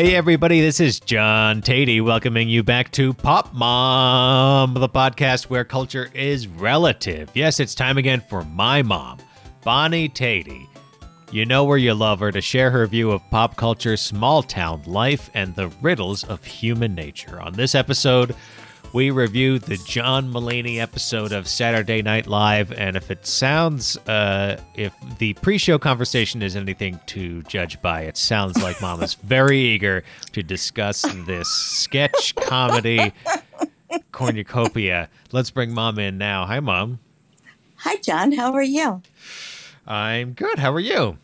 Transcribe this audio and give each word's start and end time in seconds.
Hey, 0.00 0.14
everybody, 0.14 0.62
this 0.62 0.80
is 0.80 0.98
John 0.98 1.60
Tatey 1.60 2.02
welcoming 2.02 2.48
you 2.48 2.62
back 2.62 2.90
to 2.92 3.12
Pop 3.12 3.52
Mom, 3.52 4.72
the 4.72 4.88
podcast 4.88 5.50
where 5.50 5.62
culture 5.62 6.08
is 6.14 6.48
relative. 6.48 7.30
Yes, 7.34 7.60
it's 7.60 7.74
time 7.74 7.98
again 7.98 8.22
for 8.26 8.42
my 8.44 8.80
mom, 8.80 9.18
Bonnie 9.62 10.08
Tatey. 10.08 10.66
You 11.30 11.44
know 11.44 11.64
where 11.64 11.76
you 11.76 11.92
love 11.92 12.20
her 12.20 12.32
to 12.32 12.40
share 12.40 12.70
her 12.70 12.86
view 12.86 13.10
of 13.10 13.20
pop 13.28 13.56
culture, 13.56 13.94
small 13.98 14.42
town 14.42 14.82
life, 14.86 15.28
and 15.34 15.54
the 15.54 15.68
riddles 15.82 16.24
of 16.24 16.42
human 16.46 16.94
nature. 16.94 17.38
On 17.38 17.52
this 17.52 17.74
episode, 17.74 18.34
we 18.92 19.10
review 19.10 19.58
the 19.58 19.76
John 19.76 20.32
Mulaney 20.32 20.78
episode 20.78 21.32
of 21.32 21.46
Saturday 21.46 22.02
Night 22.02 22.26
Live. 22.26 22.72
And 22.72 22.96
if 22.96 23.10
it 23.10 23.24
sounds, 23.24 23.96
uh, 24.08 24.60
if 24.74 24.92
the 25.18 25.34
pre 25.34 25.58
show 25.58 25.78
conversation 25.78 26.42
is 26.42 26.56
anything 26.56 26.98
to 27.06 27.42
judge 27.44 27.80
by, 27.80 28.02
it 28.02 28.16
sounds 28.16 28.60
like 28.62 28.80
Mom 28.80 29.02
is 29.02 29.14
very 29.22 29.58
eager 29.58 30.02
to 30.32 30.42
discuss 30.42 31.02
this 31.26 31.48
sketch 31.48 32.34
comedy 32.34 33.12
cornucopia. 34.12 35.08
Let's 35.30 35.50
bring 35.50 35.72
Mom 35.72 35.98
in 35.98 36.18
now. 36.18 36.46
Hi, 36.46 36.58
Mom. 36.58 36.98
Hi, 37.76 37.96
John. 37.96 38.32
How 38.32 38.52
are 38.54 38.62
you? 38.62 39.02
I'm 39.86 40.32
good. 40.32 40.58
How 40.58 40.72
are 40.72 40.80
you? 40.80 41.16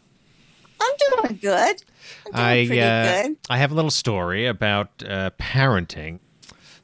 I'm 0.80 0.94
doing 1.22 1.38
good. 1.42 1.82
I'm 2.26 2.32
doing 2.32 2.44
I 2.44 2.66
pretty 2.66 2.80
uh, 2.80 3.22
good. 3.22 3.36
I 3.50 3.58
have 3.58 3.72
a 3.72 3.74
little 3.74 3.90
story 3.90 4.46
about 4.46 4.90
uh, 5.04 5.30
parenting. 5.38 6.20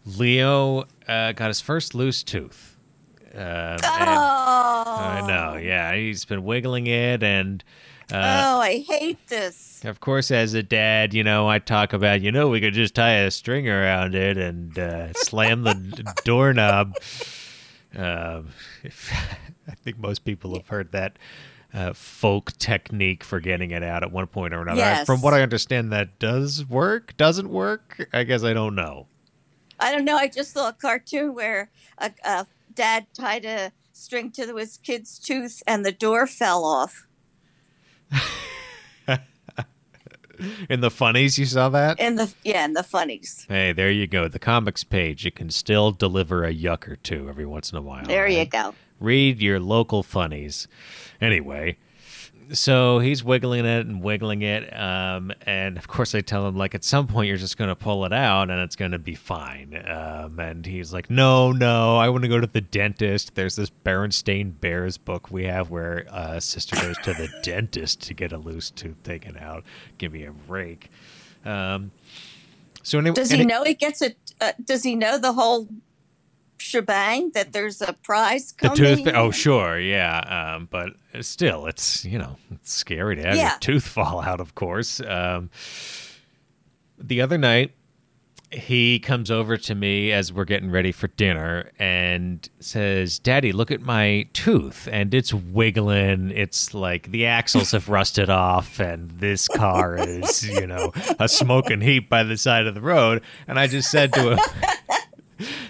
Leo 0.05 0.85
uh, 1.09 1.33
got 1.33 1.49
his 1.49 1.61
first 1.61 1.95
loose 1.95 2.23
tooth. 2.23 2.77
Uh, 3.35 3.79
Oh, 3.83 4.85
I 5.01 5.27
know. 5.27 5.57
Yeah, 5.57 5.95
he's 5.95 6.25
been 6.25 6.45
wiggling 6.45 6.87
it, 6.87 7.23
and 7.23 7.65
uh, 8.13 8.43
oh, 8.45 8.61
I 8.61 8.85
hate 8.87 9.27
this. 9.29 9.83
of 9.85 10.01
course, 10.01 10.31
as 10.31 10.53
a 10.55 10.63
dad, 10.63 11.15
you 11.15 11.25
know, 11.25 11.49
I 11.49 11.59
talk 11.59 11.93
about, 11.93 12.21
you 12.21 12.31
know, 12.31 12.49
we 12.49 12.61
could 12.61 12.75
just 12.75 12.95
tie 12.95 13.13
a 13.21 13.31
string 13.31 13.69
around 13.69 14.15
it 14.15 14.37
and 14.37 14.79
uh, 14.79 15.13
slam 15.15 15.63
the 15.63 16.13
doorknob. 16.25 16.95
Um, 17.97 18.49
I 18.85 19.75
think 19.83 19.99
most 19.99 20.25
people 20.25 20.55
have 20.55 20.69
heard 20.69 20.93
that 20.93 21.19
uh, 21.73 21.93
folk 21.95 22.53
technique 22.59 23.25
for 23.25 23.41
getting 23.41 23.71
it 23.71 23.83
out 23.83 24.03
at 24.03 24.13
one 24.13 24.27
point 24.27 24.53
or 24.53 24.61
another. 24.63 24.79
Yes. 24.79 25.07
From 25.07 25.23
what 25.23 25.33
I 25.33 25.41
understand, 25.43 25.91
that 25.93 26.19
does 26.19 26.67
work. 26.67 27.17
Doesn't 27.17 27.49
work? 27.49 28.09
I 28.13 28.25
guess 28.25 28.45
I 28.45 28.53
don't 28.53 28.75
know. 28.75 29.07
I 29.83 29.93
don't 29.93 30.05
know. 30.05 30.17
I 30.17 30.29
just 30.29 30.53
saw 30.53 30.69
a 30.69 30.73
cartoon 30.73 31.35
where 31.35 31.71
a, 31.99 32.13
a 32.25 32.47
dad 32.73 33.07
tied 33.15 33.45
a 33.45 33.73
string 33.93 34.31
to 34.33 34.57
his 34.57 34.79
kid's 34.79 35.19
tooth 35.19 35.63
and 35.67 35.85
the 35.85 35.93
door 35.93 36.27
fell 36.27 36.65
off. 36.65 37.07
In 40.69 40.81
the 40.81 40.91
funnies, 40.91 41.39
you 41.39 41.47
saw 41.47 41.69
that? 41.69 42.01
In 42.01 42.17
the 42.17 42.33
yeah, 42.43 42.65
in 42.65 42.73
the 42.73 42.83
funnies. 42.83 43.47
Hey, 43.49 43.73
there 43.73 43.91
you 43.91 44.09
go. 44.09 44.27
The 44.27 44.41
comics 44.41 44.83
page. 44.83 45.25
It 45.25 45.37
can 45.37 45.51
still 45.51 45.93
deliver 45.93 46.45
a 46.45 46.53
yuck 46.53 46.89
or 46.89 46.97
two 46.97 47.29
every 47.29 47.47
once 47.47 47.71
in 47.71 47.79
a 47.79 47.83
while. 47.83 48.05
There 48.07 48.27
you 48.27 48.45
go. 48.45 48.75
Read 48.99 49.41
your 49.41 49.61
local 49.61 50.03
funnies. 50.03 50.67
Anyway, 51.21 51.77
so 52.53 52.99
he's 52.99 53.23
wiggling 53.23 53.65
it 53.65 53.87
and 53.87 54.03
wiggling 54.03 54.43
it. 54.43 54.77
Um, 54.77 55.33
and 55.47 55.79
of 55.79 55.89
course, 55.89 56.15
I 56.15 56.21
tell 56.21 56.47
him, 56.47 56.57
like, 56.57 56.75
at 56.75 56.85
some 56.85 57.07
point, 57.07 57.29
you're 57.29 57.37
just 57.37 57.57
going 57.57 57.69
to 57.69 57.77
pull 57.77 58.05
it 58.05 58.13
out 58.13 58.51
and 58.51 58.61
it's 58.61 58.77
going 58.77 58.93
to 58.93 58.99
be 58.99 59.15
fine. 59.15 59.83
Um, 59.87 60.39
and 60.39 60.67
he's 60.67 60.93
like, 60.93 61.11
no, 61.11 61.53
no, 61.53 61.97
I 61.97 62.09
want 62.09 62.23
to 62.23 62.29
go 62.29 62.41
to 62.41 62.47
the 62.47 62.61
dentist. 62.61 63.35
There's 63.35 63.57
this 63.57 63.71
Berenstain 63.71 64.59
Bears 64.61 64.99
book 64.99 65.31
we 65.31 65.45
have 65.45 65.71
where 65.71 66.07
uh, 66.11 66.41
sister 66.41 66.77
goes 66.77 66.97
to 67.05 67.15
the 67.15 67.29
dentist 67.43 68.03
to 68.03 68.15
get 68.15 68.33
a 68.33 68.39
loose 68.39 68.71
tooth 68.71 69.03
taken 69.03 69.37
out. 69.39 69.65
Give 69.99 70.13
me 70.13 70.25
a 70.25 70.33
break. 70.33 70.91
Um, 71.45 71.93
so 72.83 72.99
anyway, 72.99 73.15
Does 73.15 73.31
he 73.31 73.45
know 73.45 73.65
he 73.65 73.75
gets 73.75 74.03
it? 74.03 74.17
Uh, 74.41 74.53
does 74.65 74.83
he 74.83 74.97
know 74.97 75.19
the 75.19 75.33
whole 75.33 75.69
shebang 76.63 77.31
that 77.35 77.53
there's 77.53 77.83
a 77.83 77.93
prize 77.93 78.53
The 78.53 78.69
coming? 78.69 79.05
tooth. 79.05 79.15
Oh, 79.15 79.31
sure, 79.31 79.79
yeah. 79.79 80.55
Um, 80.57 80.69
but 80.71 80.91
still, 81.21 81.67
it's 81.67 82.05
you 82.05 82.19
know, 82.19 82.37
it's 82.51 82.73
scary 82.73 83.17
to 83.17 83.23
have 83.23 83.37
Yeah. 83.37 83.51
your 83.51 83.59
tooth 83.61 83.87
fall 83.97 84.21
out. 84.21 84.41
Of 84.41 84.55
course. 84.55 85.01
Um, 85.01 85.51
the 86.99 87.21
other 87.21 87.39
night, 87.39 87.73
he 88.51 88.99
comes 88.99 89.31
over 89.31 89.57
to 89.57 89.75
me 89.75 90.13
as 90.13 90.31
we're 90.31 90.45
getting 90.45 90.71
ready 90.71 90.93
for 90.93 91.09
dinner 91.09 91.71
and 91.79 92.47
says, 92.61 93.19
"Daddy, 93.19 93.51
look 93.51 93.71
at 93.71 93.81
my 93.81 94.29
tooth, 94.35 94.87
and 94.93 95.15
it's 95.15 95.33
wiggling. 95.33 96.31
It's 96.33 96.75
like 96.75 97.11
the 97.11 97.25
axles 97.25 97.71
have 97.71 97.89
rusted 97.89 98.29
off, 98.29 98.79
and 98.79 99.11
this 99.13 99.49
car 99.49 99.97
is, 99.97 100.47
you 100.47 100.67
know, 100.67 100.93
a 101.19 101.29
smoking 101.29 101.81
heap 101.81 102.11
by 102.11 102.25
the 102.25 102.37
side 102.37 102.67
of 102.67 102.75
the 102.75 102.83
road." 102.83 103.23
And 103.49 103.59
I 103.59 103.67
just 103.69 103.91
said 103.91 104.13
to 104.13 104.33
him. 104.33 104.39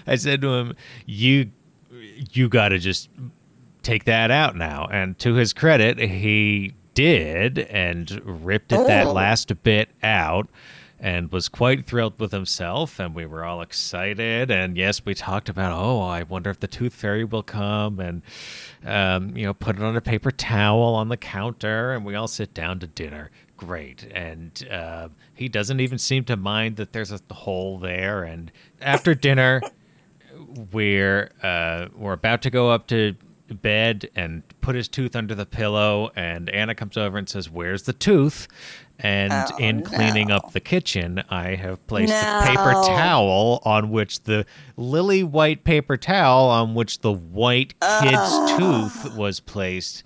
I 0.07 0.15
said 0.15 0.41
to 0.41 0.53
him, 0.55 0.75
"You, 1.05 1.51
you 2.31 2.49
got 2.49 2.69
to 2.69 2.79
just 2.79 3.09
take 3.81 4.05
that 4.05 4.31
out 4.31 4.55
now." 4.55 4.87
And 4.91 5.17
to 5.19 5.33
his 5.35 5.53
credit, 5.53 5.99
he 5.99 6.73
did 6.93 7.59
and 7.59 8.21
ripped 8.45 8.71
it 8.71 8.85
that 8.87 9.07
Oh. 9.07 9.13
last 9.13 9.63
bit 9.63 9.89
out. 10.01 10.47
And 10.99 11.33
was 11.33 11.49
quite 11.49 11.83
thrilled 11.85 12.17
with 12.17 12.31
himself, 12.31 12.97
and 12.97 13.13
we 13.13 13.25
were 13.25 13.43
all 13.43 13.61
excited. 13.61 14.49
And 14.49 14.77
yes, 14.77 15.03
we 15.03 15.13
talked 15.13 15.49
about, 15.49 15.73
oh, 15.73 15.99
I 15.99 16.23
wonder 16.23 16.49
if 16.49 16.61
the 16.61 16.67
tooth 16.67 16.93
fairy 16.93 17.25
will 17.25 17.43
come, 17.43 17.99
and 17.99 18.21
um, 18.85 19.35
you 19.35 19.45
know, 19.45 19.53
put 19.53 19.75
it 19.75 19.81
on 19.83 19.97
a 19.97 20.01
paper 20.01 20.31
towel 20.31 20.95
on 20.95 21.09
the 21.09 21.17
counter, 21.17 21.91
and 21.91 22.05
we 22.05 22.15
all 22.15 22.29
sit 22.29 22.53
down 22.53 22.79
to 22.79 22.87
dinner. 22.87 23.31
Great, 23.57 24.07
and 24.13 24.65
uh, 24.71 25.09
he 25.33 25.49
doesn't 25.49 25.81
even 25.81 25.97
seem 25.97 26.23
to 26.23 26.37
mind 26.37 26.77
that 26.77 26.93
there's 26.93 27.11
a 27.11 27.19
hole 27.33 27.77
there. 27.79 28.23
And 28.23 28.49
after 28.81 29.13
dinner, 29.13 29.61
we're 30.71 31.31
uh, 31.41 31.87
we're 31.95 32.13
about 32.13 32.41
to 32.43 32.49
go 32.49 32.71
up 32.71 32.87
to 32.87 33.15
bed 33.61 34.09
and 34.15 34.41
put 34.61 34.73
his 34.75 34.87
tooth 34.87 35.15
under 35.15 35.35
the 35.35 35.45
pillow 35.45 36.09
and 36.15 36.49
Anna 36.49 36.73
comes 36.73 36.97
over 36.97 37.17
and 37.17 37.29
says 37.29 37.49
where's 37.51 37.83
the 37.83 37.93
tooth? 37.93 38.47
And 38.99 39.31
Oh, 39.33 39.57
in 39.57 39.83
cleaning 39.83 40.29
no. 40.29 40.37
up 40.37 40.53
the 40.53 40.59
kitchen 40.59 41.23
I 41.29 41.55
have 41.55 41.85
placed 41.87 42.13
a 42.13 42.41
paper 42.47 42.73
towel 42.73 43.61
on 43.65 43.89
which 43.91 44.23
the 44.23 44.45
lily 44.77 45.23
white 45.23 45.63
paper 45.63 45.97
towel 45.97 46.49
on 46.49 46.73
which 46.73 46.99
the 46.99 47.11
white 47.11 47.75
kid's 48.01 48.57
tooth 48.57 49.15
was 49.15 49.39
placed 49.39 50.03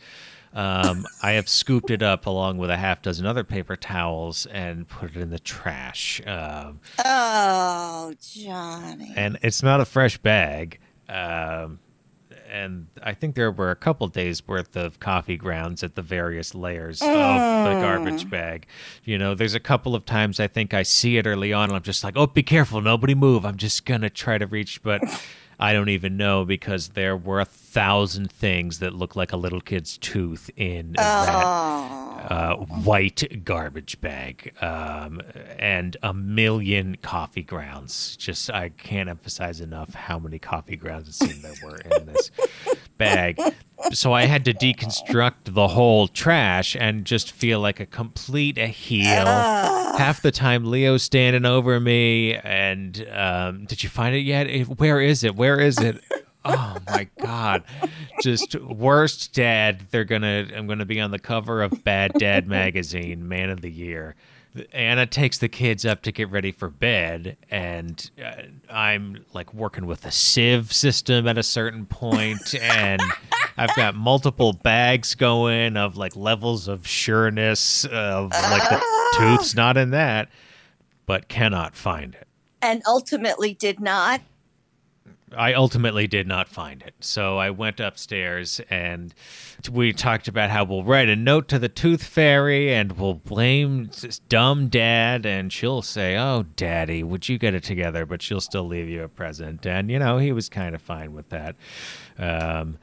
um, 0.57 1.05
I 1.21 1.31
have 1.33 1.47
scooped 1.47 1.91
it 1.91 2.01
up 2.01 2.25
along 2.25 2.57
with 2.57 2.69
a 2.69 2.77
half 2.77 3.01
dozen 3.01 3.25
other 3.25 3.43
paper 3.43 3.75
towels 3.75 4.45
and 4.47 4.87
put 4.87 5.11
it 5.15 5.17
in 5.17 5.29
the 5.29 5.39
trash 5.39 6.19
um, 6.25 6.79
Oh, 7.05 8.13
Johnny. 8.21 9.13
and 9.15 9.37
it's 9.43 9.61
not 9.61 9.79
a 9.81 9.85
fresh 9.85 10.17
bag. 10.17 10.79
Um, 11.07 11.79
and 12.49 12.87
I 13.03 13.13
think 13.13 13.35
there 13.35 13.51
were 13.51 13.71
a 13.71 13.75
couple 13.75 14.07
days 14.07 14.47
worth 14.47 14.75
of 14.77 14.99
coffee 15.01 15.35
grounds 15.37 15.83
at 15.83 15.95
the 15.95 16.01
various 16.01 16.55
layers 16.55 17.01
of 17.01 17.07
the 17.07 17.13
garbage 17.81 18.29
bag. 18.29 18.67
You 19.03 19.17
know, 19.17 19.35
there's 19.35 19.53
a 19.53 19.59
couple 19.59 19.95
of 19.95 20.05
times 20.05 20.39
I 20.39 20.47
think 20.47 20.73
I 20.73 20.83
see 20.83 21.17
it 21.17 21.27
early 21.27 21.51
on, 21.51 21.65
and 21.65 21.75
I'm 21.75 21.81
just 21.83 22.05
like, 22.05 22.15
"Oh, 22.15 22.25
be 22.25 22.43
careful, 22.43 22.79
nobody 22.81 23.15
move." 23.15 23.45
I'm 23.45 23.57
just 23.57 23.85
gonna 23.85 24.09
try 24.09 24.37
to 24.37 24.47
reach, 24.47 24.81
but 24.81 25.01
I 25.59 25.73
don't 25.73 25.89
even 25.89 26.17
know 26.17 26.45
because 26.45 26.89
there 26.89 27.17
were 27.17 27.39
a 27.39 27.45
thousand 27.45 28.31
things 28.31 28.79
that 28.79 28.93
looked 28.93 29.15
like 29.15 29.31
a 29.33 29.37
little 29.37 29.61
kid's 29.61 29.97
tooth 29.97 30.49
in 30.55 30.93
that 30.93 31.29
Oh. 31.29 32.27
uh, 32.29 32.55
white 32.83 33.43
garbage 33.43 33.99
bag 34.01 34.53
um, 34.61 35.21
and 35.57 35.97
a 36.03 36.13
million 36.13 36.97
coffee 37.01 37.41
grounds. 37.43 38.15
Just 38.17 38.51
I 38.51 38.69
can't 38.69 39.09
emphasize 39.09 39.59
enough 39.61 39.93
how 39.93 40.19
many 40.19 40.37
coffee 40.39 40.75
grounds 40.75 41.07
it 41.09 41.13
seemed 41.13 41.41
there 41.43 41.55
were 41.63 41.77
in 41.77 42.05
this 42.05 42.29
bag. 42.97 43.39
So 43.91 44.11
I 44.11 44.25
had 44.25 44.43
to 44.45 44.53
deconstruct 44.53 45.53
the 45.53 45.67
whole 45.67 46.07
trash 46.07 46.75
and 46.75 47.05
just 47.05 47.31
feel 47.31 47.59
like 47.59 47.79
a 47.79 47.85
complete 47.85 48.57
heel. 48.57 49.25
Half 49.25 50.21
the 50.21 50.31
time, 50.31 50.65
Leo's 50.65 51.03
standing 51.03 51.45
over 51.45 51.79
me, 51.79 52.35
and 52.35 53.07
um, 53.11 53.65
did 53.65 53.83
you 53.83 53.89
find 53.89 54.15
it 54.15 54.21
yet? 54.21 54.47
Where 54.79 54.99
is 54.99 55.23
it? 55.23 55.35
Where 55.35 55.59
is 55.59 55.77
it? 55.79 56.03
Oh 56.49 56.77
my 56.87 57.09
god. 57.19 57.63
Just 58.21 58.55
worst 58.61 59.33
dad. 59.33 59.81
They're 59.91 60.05
gonna 60.05 60.47
I'm 60.55 60.65
gonna 60.65 60.85
be 60.85 61.01
on 61.01 61.11
the 61.11 61.19
cover 61.19 61.61
of 61.61 61.83
Bad 61.83 62.13
Dad 62.13 62.47
magazine, 62.57 63.27
man 63.27 63.49
of 63.49 63.59
the 63.59 63.69
year. 63.69 64.15
Anna 64.71 65.05
takes 65.05 65.37
the 65.37 65.47
kids 65.49 65.85
up 65.85 66.01
to 66.03 66.11
get 66.11 66.29
ready 66.29 66.51
for 66.51 66.69
bed, 66.69 67.37
and 67.49 68.09
uh, 68.23 68.43
I'm 68.69 69.25
like 69.33 69.53
working 69.53 69.85
with 69.85 70.05
a 70.05 70.11
sieve 70.11 70.71
system 70.73 71.27
at 71.27 71.37
a 71.37 71.43
certain 71.43 71.85
point, 71.85 72.55
and 72.61 73.01
I've 73.57 73.75
got 73.75 73.95
multiple 73.95 74.53
bags 74.53 75.15
going 75.15 75.77
of 75.77 75.97
like 75.97 76.15
levels 76.15 76.67
of 76.67 76.87
sureness 76.87 77.85
of 77.85 78.31
like 78.31 78.69
the 78.69 78.83
tooth's 79.17 79.55
not 79.55 79.77
in 79.77 79.91
that, 79.91 80.29
but 81.05 81.27
cannot 81.27 81.75
find 81.75 82.15
it. 82.15 82.27
and 82.61 82.81
ultimately 82.87 83.53
did 83.53 83.79
not. 83.79 84.21
I 85.37 85.53
ultimately 85.53 86.07
did 86.07 86.27
not 86.27 86.49
find 86.49 86.81
it. 86.81 86.95
So 86.99 87.37
I 87.37 87.51
went 87.51 87.79
upstairs 87.79 88.59
and 88.69 89.13
we 89.71 89.93
talked 89.93 90.27
about 90.27 90.49
how 90.49 90.63
we'll 90.63 90.83
write 90.83 91.09
a 91.09 91.15
note 91.15 91.47
to 91.49 91.59
the 91.59 91.69
tooth 91.69 92.03
fairy 92.03 92.73
and 92.73 92.93
we'll 92.93 93.13
blame 93.13 93.89
dumb 94.29 94.67
dad 94.67 95.25
and 95.25 95.53
she'll 95.53 95.81
say, 95.81 96.17
"Oh, 96.17 96.43
daddy, 96.55 97.03
would 97.03 97.29
you 97.29 97.37
get 97.37 97.53
it 97.53 97.63
together?" 97.63 98.05
but 98.05 98.21
she'll 98.21 98.41
still 98.41 98.67
leave 98.67 98.89
you 98.89 99.03
a 99.03 99.07
present. 99.07 99.65
And 99.65 99.91
you 99.91 99.99
know, 99.99 100.17
he 100.17 100.31
was 100.31 100.49
kind 100.49 100.73
of 100.73 100.81
fine 100.81 101.13
with 101.13 101.29
that. 101.29 101.55
Um 102.17 102.77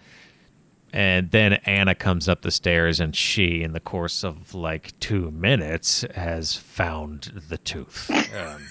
and 0.94 1.32
then 1.32 1.54
Anna 1.64 1.96
comes 1.96 2.28
up 2.28 2.42
the 2.42 2.52
stairs, 2.52 3.00
and 3.00 3.16
she, 3.16 3.64
in 3.64 3.72
the 3.72 3.80
course 3.80 4.22
of 4.22 4.54
like 4.54 4.96
two 5.00 5.32
minutes, 5.32 6.04
has 6.14 6.54
found 6.54 7.42
the 7.48 7.58
tooth. 7.58 8.08
Um, 8.32 8.62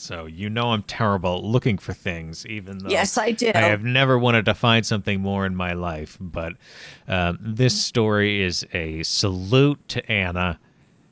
so 0.00 0.26
you 0.26 0.48
know 0.48 0.72
I'm 0.72 0.82
terrible 0.82 1.36
at 1.36 1.44
looking 1.44 1.78
for 1.78 1.92
things, 1.92 2.46
even 2.46 2.78
though 2.78 2.90
Yes, 2.90 3.18
I 3.18 3.32
do. 3.32 3.52
I 3.54 3.60
have 3.60 3.84
never 3.84 4.18
wanted 4.18 4.46
to 4.46 4.54
find 4.54 4.84
something 4.84 5.20
more 5.20 5.46
in 5.46 5.54
my 5.54 5.72
life. 5.72 6.16
But 6.20 6.54
um, 7.06 7.38
this 7.40 7.80
story 7.80 8.42
is 8.42 8.66
a 8.72 9.02
salute 9.02 9.86
to 9.88 10.10
Anna 10.10 10.58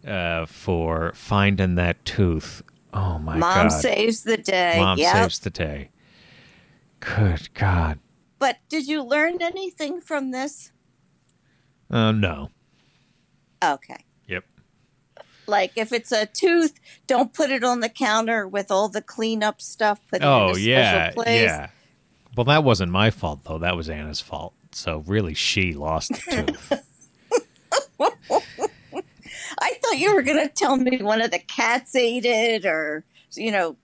uh, 0.06 0.46
for 0.46 1.12
finding 1.14 1.74
that 1.74 2.04
tooth. 2.04 2.62
Oh 2.94 3.18
my 3.18 3.36
Mom 3.36 3.40
god! 3.40 3.56
Mom 3.56 3.70
saves 3.70 4.22
the 4.22 4.38
day. 4.38 4.78
Mom 4.78 4.98
yep. 4.98 5.14
saves 5.14 5.38
the 5.40 5.50
day. 5.50 5.90
Good 7.00 7.52
God! 7.54 7.98
But 8.38 8.58
did 8.68 8.88
you 8.88 9.02
learn 9.02 9.42
anything 9.42 10.00
from 10.00 10.30
this? 10.30 10.72
Oh 11.90 12.12
no. 12.12 12.50
Okay. 13.62 14.04
Like 15.48 15.72
if 15.76 15.92
it's 15.92 16.12
a 16.12 16.26
tooth, 16.26 16.78
don't 17.06 17.32
put 17.32 17.50
it 17.50 17.64
on 17.64 17.80
the 17.80 17.88
counter 17.88 18.46
with 18.46 18.70
all 18.70 18.88
the 18.88 19.02
cleanup 19.02 19.60
stuff. 19.60 20.00
Put 20.10 20.22
Oh 20.22 20.54
yeah, 20.56 21.10
place. 21.12 21.42
yeah. 21.42 21.70
Well, 22.36 22.44
that 22.44 22.62
wasn't 22.62 22.92
my 22.92 23.10
fault 23.10 23.40
though. 23.44 23.58
That 23.58 23.74
was 23.76 23.88
Anna's 23.88 24.20
fault. 24.20 24.52
So 24.72 25.02
really, 25.06 25.34
she 25.34 25.72
lost 25.72 26.10
the 26.10 26.46
tooth. 26.46 26.84
I 29.60 29.74
thought 29.82 29.98
you 29.98 30.14
were 30.14 30.22
going 30.22 30.46
to 30.46 30.52
tell 30.54 30.76
me 30.76 30.98
one 31.02 31.20
of 31.20 31.30
the 31.30 31.38
cats 31.38 31.96
ate 31.96 32.24
it, 32.24 32.64
or 32.64 33.04
you 33.34 33.50
know, 33.50 33.76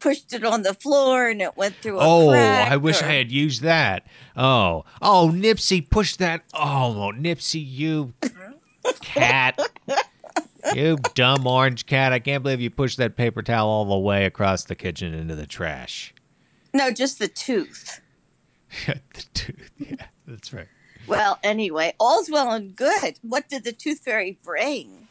pushed 0.00 0.32
it 0.32 0.44
on 0.44 0.62
the 0.62 0.74
floor 0.74 1.28
and 1.28 1.40
it 1.42 1.56
went 1.56 1.74
through 1.76 1.98
a 1.98 2.02
oh. 2.02 2.30
I 2.30 2.76
wish 2.76 3.02
or- 3.02 3.06
I 3.06 3.12
had 3.12 3.30
used 3.30 3.62
that. 3.62 4.06
Oh, 4.36 4.84
oh, 5.02 5.30
Nipsey, 5.32 5.88
push 5.88 6.16
that. 6.16 6.42
Oh, 6.54 7.12
Nipsey, 7.14 7.64
you 7.64 8.14
cat. 9.00 9.58
You 10.74 10.96
dumb 11.14 11.46
orange 11.46 11.86
cat. 11.86 12.12
I 12.12 12.18
can't 12.18 12.42
believe 12.42 12.60
you 12.60 12.70
pushed 12.70 12.98
that 12.98 13.16
paper 13.16 13.42
towel 13.42 13.68
all 13.68 13.84
the 13.84 13.98
way 13.98 14.24
across 14.24 14.64
the 14.64 14.74
kitchen 14.74 15.14
into 15.14 15.34
the 15.34 15.46
trash. 15.46 16.14
No, 16.74 16.90
just 16.90 17.18
the 17.18 17.28
tooth. 17.28 18.00
the 18.86 19.24
tooth. 19.34 19.70
Yeah, 19.78 20.06
that's 20.26 20.52
right. 20.52 20.68
Well, 21.06 21.38
anyway, 21.42 21.94
all's 21.98 22.30
well 22.30 22.52
and 22.52 22.76
good. 22.76 23.18
What 23.22 23.48
did 23.48 23.64
the 23.64 23.72
tooth 23.72 24.00
fairy 24.00 24.38
bring? 24.42 25.08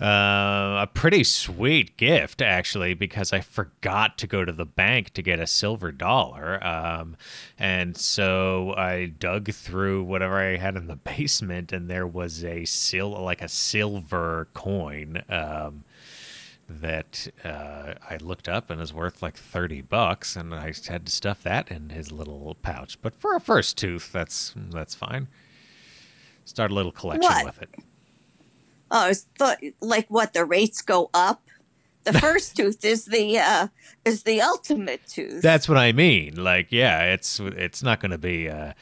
Uh, 0.00 0.80
a 0.82 0.88
pretty 0.92 1.22
sweet 1.22 1.96
gift, 1.96 2.42
actually, 2.42 2.94
because 2.94 3.32
I 3.32 3.40
forgot 3.40 4.18
to 4.18 4.26
go 4.26 4.44
to 4.44 4.52
the 4.52 4.64
bank 4.64 5.10
to 5.14 5.22
get 5.22 5.38
a 5.38 5.46
silver 5.46 5.92
dollar. 5.92 6.62
Um, 6.66 7.16
and 7.58 7.96
so 7.96 8.74
I 8.76 9.06
dug 9.06 9.52
through 9.52 10.02
whatever 10.02 10.38
I 10.38 10.56
had 10.56 10.76
in 10.76 10.88
the 10.88 10.96
basement, 11.16 11.72
and 11.72 11.88
there 11.88 12.06
was 12.06 12.44
a 12.44 12.64
sil- 12.66 13.22
like 13.22 13.40
a 13.42 13.48
silver 13.48 14.48
coin. 14.54 15.22
Um, 15.28 15.84
that 16.66 17.28
uh, 17.44 17.92
I 18.08 18.16
looked 18.22 18.48
up 18.48 18.70
and 18.70 18.80
is 18.80 18.90
worth 18.92 19.20
like 19.20 19.36
30 19.36 19.82
bucks 19.82 20.34
and 20.34 20.54
I 20.54 20.72
had 20.88 21.04
to 21.04 21.12
stuff 21.12 21.42
that 21.42 21.70
in 21.70 21.90
his 21.90 22.10
little 22.10 22.56
pouch. 22.62 22.96
But 23.02 23.14
for 23.14 23.36
a 23.36 23.40
first 23.40 23.76
tooth, 23.76 24.10
that's 24.10 24.54
that's 24.56 24.94
fine. 24.94 25.28
Start 26.46 26.70
a 26.70 26.74
little 26.74 26.90
collection 26.90 27.30
What? 27.30 27.44
with 27.44 27.60
it. 27.62 27.68
Oh, 28.94 29.00
I 29.00 29.08
was 29.08 29.26
thought 29.38 29.58
like 29.80 30.06
what 30.08 30.32
the 30.34 30.44
rates 30.44 30.80
go 30.80 31.10
up. 31.12 31.42
The 32.04 32.12
first 32.20 32.56
tooth 32.56 32.84
is 32.84 33.06
the 33.06 33.38
uh, 33.38 33.68
is 34.04 34.22
the 34.22 34.40
ultimate 34.40 35.06
tooth. 35.08 35.42
That's 35.42 35.68
what 35.68 35.78
I 35.78 35.90
mean. 35.92 36.42
Like, 36.42 36.68
yeah, 36.70 37.12
it's 37.12 37.40
it's 37.40 37.82
not 37.82 37.98
going 38.00 38.12
to 38.12 38.18
be 38.18 38.48
uh, 38.48 38.72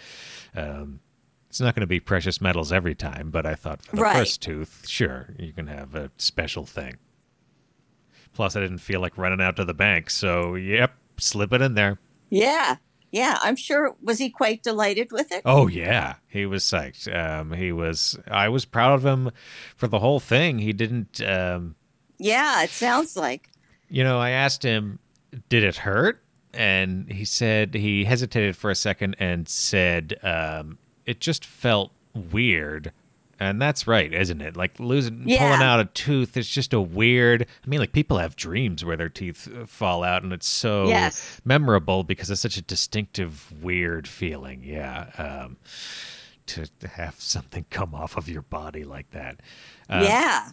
um, 0.54 1.00
it's 1.48 1.60
not 1.60 1.74
going 1.74 1.80
to 1.80 1.86
be 1.86 1.98
precious 2.00 2.40
metals 2.42 2.72
every 2.72 2.94
time. 2.94 3.30
But 3.30 3.46
I 3.46 3.54
thought 3.54 3.80
for 3.82 3.96
the 3.96 4.02
Right. 4.02 4.16
first 4.18 4.42
tooth, 4.42 4.84
sure, 4.86 5.30
you 5.38 5.52
can 5.52 5.66
have 5.68 5.94
a 5.94 6.10
special 6.18 6.66
thing. 6.66 6.96
Plus, 8.34 8.54
I 8.56 8.60
didn't 8.60 8.78
feel 8.78 9.00
like 9.00 9.16
running 9.18 9.40
out 9.40 9.56
to 9.56 9.64
the 9.64 9.74
bank, 9.74 10.10
so 10.10 10.54
yep, 10.54 10.92
slip 11.18 11.52
it 11.52 11.62
in 11.62 11.74
there. 11.74 11.98
yeah, 12.30 12.76
yeah. 13.12 13.38
I'm 13.42 13.54
sure. 13.56 13.94
Was 14.02 14.18
he 14.18 14.28
quite 14.30 14.62
delighted 14.64 15.12
with 15.12 15.30
it? 15.30 15.42
Oh 15.44 15.68
yeah, 15.68 16.14
he 16.28 16.44
was 16.46 16.64
psyched. 16.64 17.06
Um, 17.14 17.52
he 17.52 17.70
was. 17.70 18.18
I 18.26 18.48
was 18.48 18.64
proud 18.64 18.94
of 18.94 19.04
him 19.06 19.30
for 19.76 19.86
the 19.86 20.00
whole 20.00 20.18
thing. 20.18 20.58
He 20.58 20.72
didn't. 20.72 21.20
Um, 21.22 21.76
Yeah, 22.18 22.64
it 22.64 22.70
sounds 22.70 23.16
like. 23.16 23.48
you 23.88 24.02
know, 24.02 24.18
I 24.18 24.30
asked 24.30 24.62
him, 24.64 24.98
"Did 25.48 25.62
it 25.62 25.76
hurt?" 25.76 26.24
And 26.54 27.10
he 27.10 27.24
said 27.24 27.74
he 27.74 28.04
hesitated 28.04 28.56
for 28.56 28.70
a 28.70 28.74
second 28.74 29.16
and 29.18 29.48
said, 29.48 30.18
um, 30.22 30.78
"It 31.06 31.20
just 31.20 31.44
felt 31.44 31.92
weird." 32.14 32.92
And 33.48 33.60
that's 33.60 33.86
right, 33.86 34.12
isn't 34.12 34.40
it? 34.40 34.56
Like 34.56 34.78
losing, 34.78 35.24
Yeah. 35.26 35.38
pulling 35.38 35.62
out 35.62 35.80
a 35.80 35.86
tooth. 35.86 36.36
It's 36.36 36.48
just 36.48 36.72
a 36.72 36.80
weird. 36.80 37.42
I 37.42 37.66
mean, 37.68 37.80
like 37.80 37.92
people 37.92 38.18
have 38.18 38.36
dreams 38.36 38.84
where 38.84 38.96
their 38.96 39.08
teeth 39.08 39.48
uh, 39.52 39.66
fall 39.66 40.04
out, 40.04 40.22
and 40.22 40.32
it's 40.32 40.46
so 40.46 40.86
Yes. 40.88 41.40
memorable 41.44 42.04
because 42.04 42.30
it's 42.30 42.40
such 42.40 42.56
a 42.56 42.62
distinctive, 42.62 43.50
weird 43.62 44.06
feeling. 44.06 44.62
Yeah, 44.64 45.06
um, 45.18 45.56
to 46.46 46.66
to 46.80 46.88
have 46.88 47.16
something 47.18 47.64
come 47.70 47.94
off 47.94 48.16
of 48.16 48.28
your 48.28 48.42
body 48.42 48.84
like 48.84 49.10
that. 49.10 49.40
Uh, 49.90 50.04
yeah. 50.04 50.50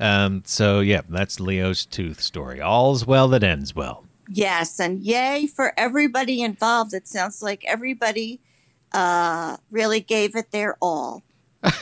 Um, 0.00 0.42
so 0.46 0.80
yeah, 0.80 1.02
that's 1.08 1.38
Leo's 1.40 1.86
tooth 1.86 2.20
story. 2.20 2.60
All's 2.60 3.06
well 3.06 3.28
that 3.28 3.42
ends 3.44 3.74
well. 3.74 4.04
Yes, 4.30 4.78
and 4.80 5.00
yay 5.00 5.46
for 5.46 5.72
everybody 5.76 6.42
involved. 6.42 6.92
It 6.92 7.08
sounds 7.08 7.40
like 7.42 7.64
everybody 7.64 8.40
uh, 8.92 9.56
really 9.70 10.00
gave 10.00 10.34
it 10.36 10.50
their 10.50 10.76
all. 10.82 11.22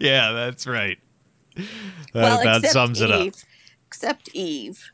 yeah, 0.00 0.32
that's 0.32 0.66
right. 0.66 0.98
That 1.56 1.66
well, 2.14 2.40
about 2.40 2.64
sums 2.66 3.00
it 3.00 3.10
up. 3.10 3.20
Eve. 3.20 3.44
Except 3.86 4.28
Eve. 4.34 4.92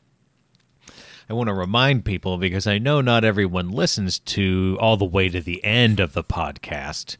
I 1.29 1.33
want 1.33 1.47
to 1.47 1.53
remind 1.53 2.05
people 2.05 2.37
because 2.37 2.67
I 2.67 2.77
know 2.77 3.01
not 3.01 3.25
everyone 3.25 3.69
listens 3.69 4.19
to 4.19 4.77
all 4.79 4.95
the 4.95 5.05
way 5.05 5.27
to 5.29 5.41
the 5.41 5.63
end 5.63 5.99
of 5.99 6.13
the 6.13 6.23
podcast 6.23 7.17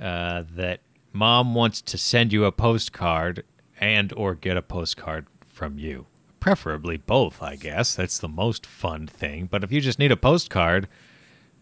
uh, 0.00 0.44
that 0.54 0.80
mom 1.12 1.54
wants 1.54 1.82
to 1.82 1.98
send 1.98 2.32
you 2.32 2.46
a 2.46 2.52
postcard 2.52 3.44
and 3.78 4.12
or 4.14 4.34
get 4.34 4.56
a 4.56 4.62
postcard 4.62 5.26
from 5.46 5.78
you. 5.78 6.06
Preferably 6.40 6.96
both, 6.96 7.42
I 7.42 7.56
guess. 7.56 7.94
That's 7.94 8.18
the 8.18 8.28
most 8.28 8.64
fun 8.64 9.06
thing. 9.06 9.48
But 9.50 9.62
if 9.62 9.70
you 9.70 9.80
just 9.80 9.98
need 9.98 10.12
a 10.12 10.16
postcard, 10.16 10.88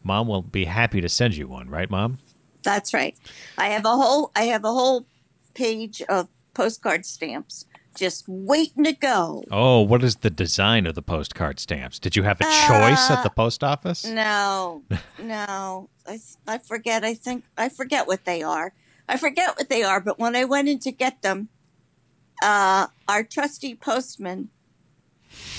mom 0.02 0.28
will 0.28 0.42
be 0.42 0.64
happy 0.64 1.00
to 1.00 1.08
send 1.08 1.36
you 1.36 1.48
one, 1.48 1.68
right, 1.68 1.90
mom? 1.90 2.18
That's 2.62 2.92
right. 2.92 3.16
I 3.56 3.68
have 3.68 3.84
a 3.84 3.96
whole 3.96 4.30
I 4.36 4.44
have 4.44 4.64
a 4.64 4.72
whole 4.72 5.06
page 5.54 6.02
of 6.08 6.28
postcard 6.54 7.06
stamps 7.06 7.66
just 7.96 8.24
waiting 8.28 8.84
to 8.84 8.92
go. 8.92 9.44
Oh, 9.50 9.80
what 9.82 10.02
is 10.04 10.16
the 10.16 10.30
design 10.30 10.86
of 10.86 10.94
the 10.94 11.02
postcard 11.02 11.58
stamps? 11.58 11.98
Did 11.98 12.16
you 12.16 12.22
have 12.22 12.40
a 12.40 12.44
choice 12.44 13.10
at 13.10 13.22
the 13.22 13.30
post 13.30 13.64
office? 13.64 14.04
No, 14.04 14.82
no. 15.22 15.88
I, 16.06 16.20
I 16.46 16.58
forget. 16.58 17.04
I 17.04 17.14
think 17.14 17.44
I 17.56 17.68
forget 17.68 18.06
what 18.06 18.24
they 18.24 18.42
are. 18.42 18.72
I 19.08 19.16
forget 19.16 19.56
what 19.56 19.68
they 19.68 19.82
are. 19.82 20.00
But 20.00 20.18
when 20.18 20.36
I 20.36 20.44
went 20.44 20.68
in 20.68 20.78
to 20.80 20.92
get 20.92 21.22
them, 21.22 21.48
uh, 22.42 22.86
our 23.08 23.24
trusty 23.24 23.74
postman 23.74 24.50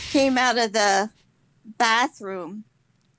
came 0.09 0.37
out 0.37 0.57
of 0.57 0.73
the 0.73 1.09
bathroom, 1.77 2.63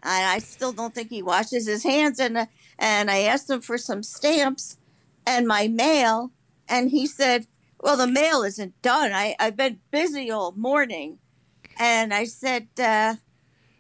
and 0.03 0.27
I 0.27 0.39
still 0.39 0.73
don't 0.73 0.95
think 0.95 1.11
he 1.11 1.23
washes 1.23 1.67
his 1.67 1.85
hands. 1.85 2.19
And 2.19 2.49
and 2.79 3.11
I 3.11 3.21
asked 3.21 3.51
him 3.51 3.61
for 3.61 3.79
some 3.79 4.03
stamps 4.03 4.79
and 5.27 5.47
my 5.47 5.69
mail, 5.69 6.33
and 6.69 6.91
he 6.91 7.07
said, 7.07 7.47
"Well, 7.81 7.97
the 7.97 8.07
mail 8.07 8.43
isn't 8.43 8.81
done. 8.83 9.13
I 9.13 9.37
I've 9.39 9.57
been 9.57 9.81
busy 9.91 10.31
all 10.31 10.53
morning." 10.53 11.19
And 11.79 12.13
I 12.13 12.25
said, 12.25 12.69
uh, 12.79 13.17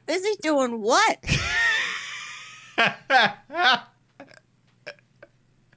"Busy 0.07 0.35
doing 0.41 0.81
what?" 0.81 1.25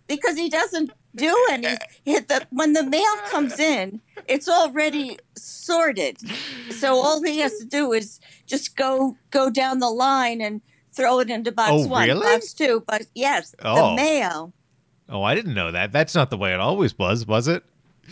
because 0.07 0.37
he 0.37 0.49
doesn't 0.49 0.91
do 1.15 1.47
any. 1.51 1.77
Hit 2.03 2.27
the 2.27 2.45
when 2.51 2.73
the 2.73 2.83
mail 2.83 3.15
comes 3.29 3.59
in, 3.59 4.01
it's 4.27 4.47
already 4.49 5.17
sorted. 5.35 6.17
So 6.71 6.95
all 6.95 7.23
he 7.23 7.39
has 7.39 7.57
to 7.59 7.65
do 7.65 7.93
is 7.93 8.19
just 8.45 8.75
go 8.75 9.17
go 9.31 9.49
down 9.49 9.79
the 9.79 9.89
line 9.89 10.41
and 10.41 10.61
throw 10.93 11.19
it 11.19 11.29
into 11.29 11.51
box 11.51 11.71
Oh, 11.73 11.87
one, 11.87 12.07
really? 12.07 12.21
box 12.21 12.53
two. 12.53 12.83
But 12.87 13.03
yes, 13.13 13.55
Oh. 13.63 13.89
the 13.91 13.95
mail. 13.95 14.53
Oh, 15.09 15.21
I 15.23 15.35
didn't 15.35 15.53
know 15.53 15.71
that. 15.71 15.91
That's 15.91 16.15
not 16.15 16.29
the 16.29 16.37
way 16.37 16.53
it 16.53 16.59
always 16.59 16.97
was, 16.97 17.27
was 17.27 17.47
it? 17.47 17.63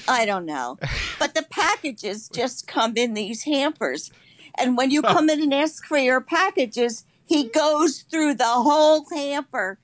I 0.07 0.25
don't 0.25 0.45
know. 0.45 0.77
But 1.19 1.35
the 1.35 1.43
packages 1.49 2.27
just 2.29 2.67
come 2.67 2.97
in 2.97 3.13
these 3.13 3.43
hampers. 3.43 4.11
And 4.57 4.75
when 4.77 4.91
you 4.91 5.01
come 5.01 5.29
in 5.29 5.41
and 5.41 5.53
ask 5.53 5.85
for 5.85 5.97
your 5.97 6.19
packages, 6.21 7.05
he 7.25 7.45
goes 7.47 8.01
through 8.01 8.33
the 8.35 8.43
whole 8.45 9.05
hamper 9.09 9.79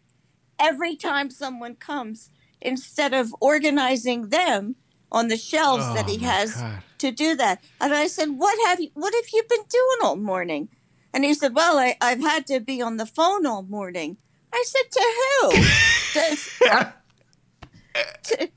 every 0.60 0.96
time 0.96 1.30
someone 1.32 1.76
comes 1.76 2.30
instead 2.62 3.13
of 3.13 3.34
organizing 3.42 4.30
them 4.30 4.75
on 5.12 5.28
the 5.28 5.38
shelves 5.38 5.86
that 5.94 6.06
oh, 6.08 6.12
he 6.12 6.18
Oh, 6.25 6.30
has 6.30 6.56
God. 6.56 6.84
to 7.00 7.12
do 7.12 7.36
that. 7.36 7.63
And 7.82 7.94
I 7.94 8.08
said, 8.08 8.30
"What 8.38 8.58
have 8.68 8.80
you 8.80 8.89
what 8.94 9.13
have 9.13 9.25
you 9.34 9.44
been 9.50 9.66
doing 9.70 9.98
all 10.04 10.16
morning?" 10.16 10.70
And 11.13 11.25
he 11.25 11.34
said, 11.34 11.56
"Well, 11.56 11.78
I, 11.80 11.96
I've 12.01 12.22
had 12.22 12.46
to 12.48 12.60
be 12.60 12.82
on 12.82 12.98
the 12.98 13.06
phone 13.06 13.46
all 13.46 13.63
morning." 13.63 14.18
I 14.54 14.63
said, 14.68 14.92
"To 14.92 15.04
who?" 15.20 15.51
Does- 16.13 16.50
to- 18.24 18.51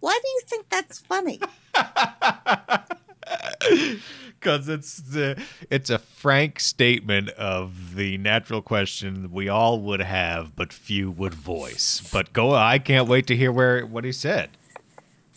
why 0.00 0.18
do 0.22 0.28
you 0.28 0.40
think 0.46 0.68
that's 0.70 0.98
funny? 1.00 1.40
Because 4.38 4.68
it's 4.68 4.96
the 4.98 5.40
it's 5.70 5.90
a 5.90 5.98
frank 5.98 6.60
statement 6.60 7.30
of 7.30 7.96
the 7.96 8.18
natural 8.18 8.62
question 8.62 9.30
we 9.32 9.48
all 9.48 9.80
would 9.80 10.00
have, 10.00 10.54
but 10.54 10.72
few 10.72 11.10
would 11.10 11.34
voice. 11.34 12.08
But 12.12 12.32
go, 12.32 12.54
I 12.54 12.78
can't 12.78 13.08
wait 13.08 13.26
to 13.28 13.36
hear 13.36 13.50
where 13.50 13.84
what 13.84 14.04
he 14.04 14.12
said. 14.12 14.50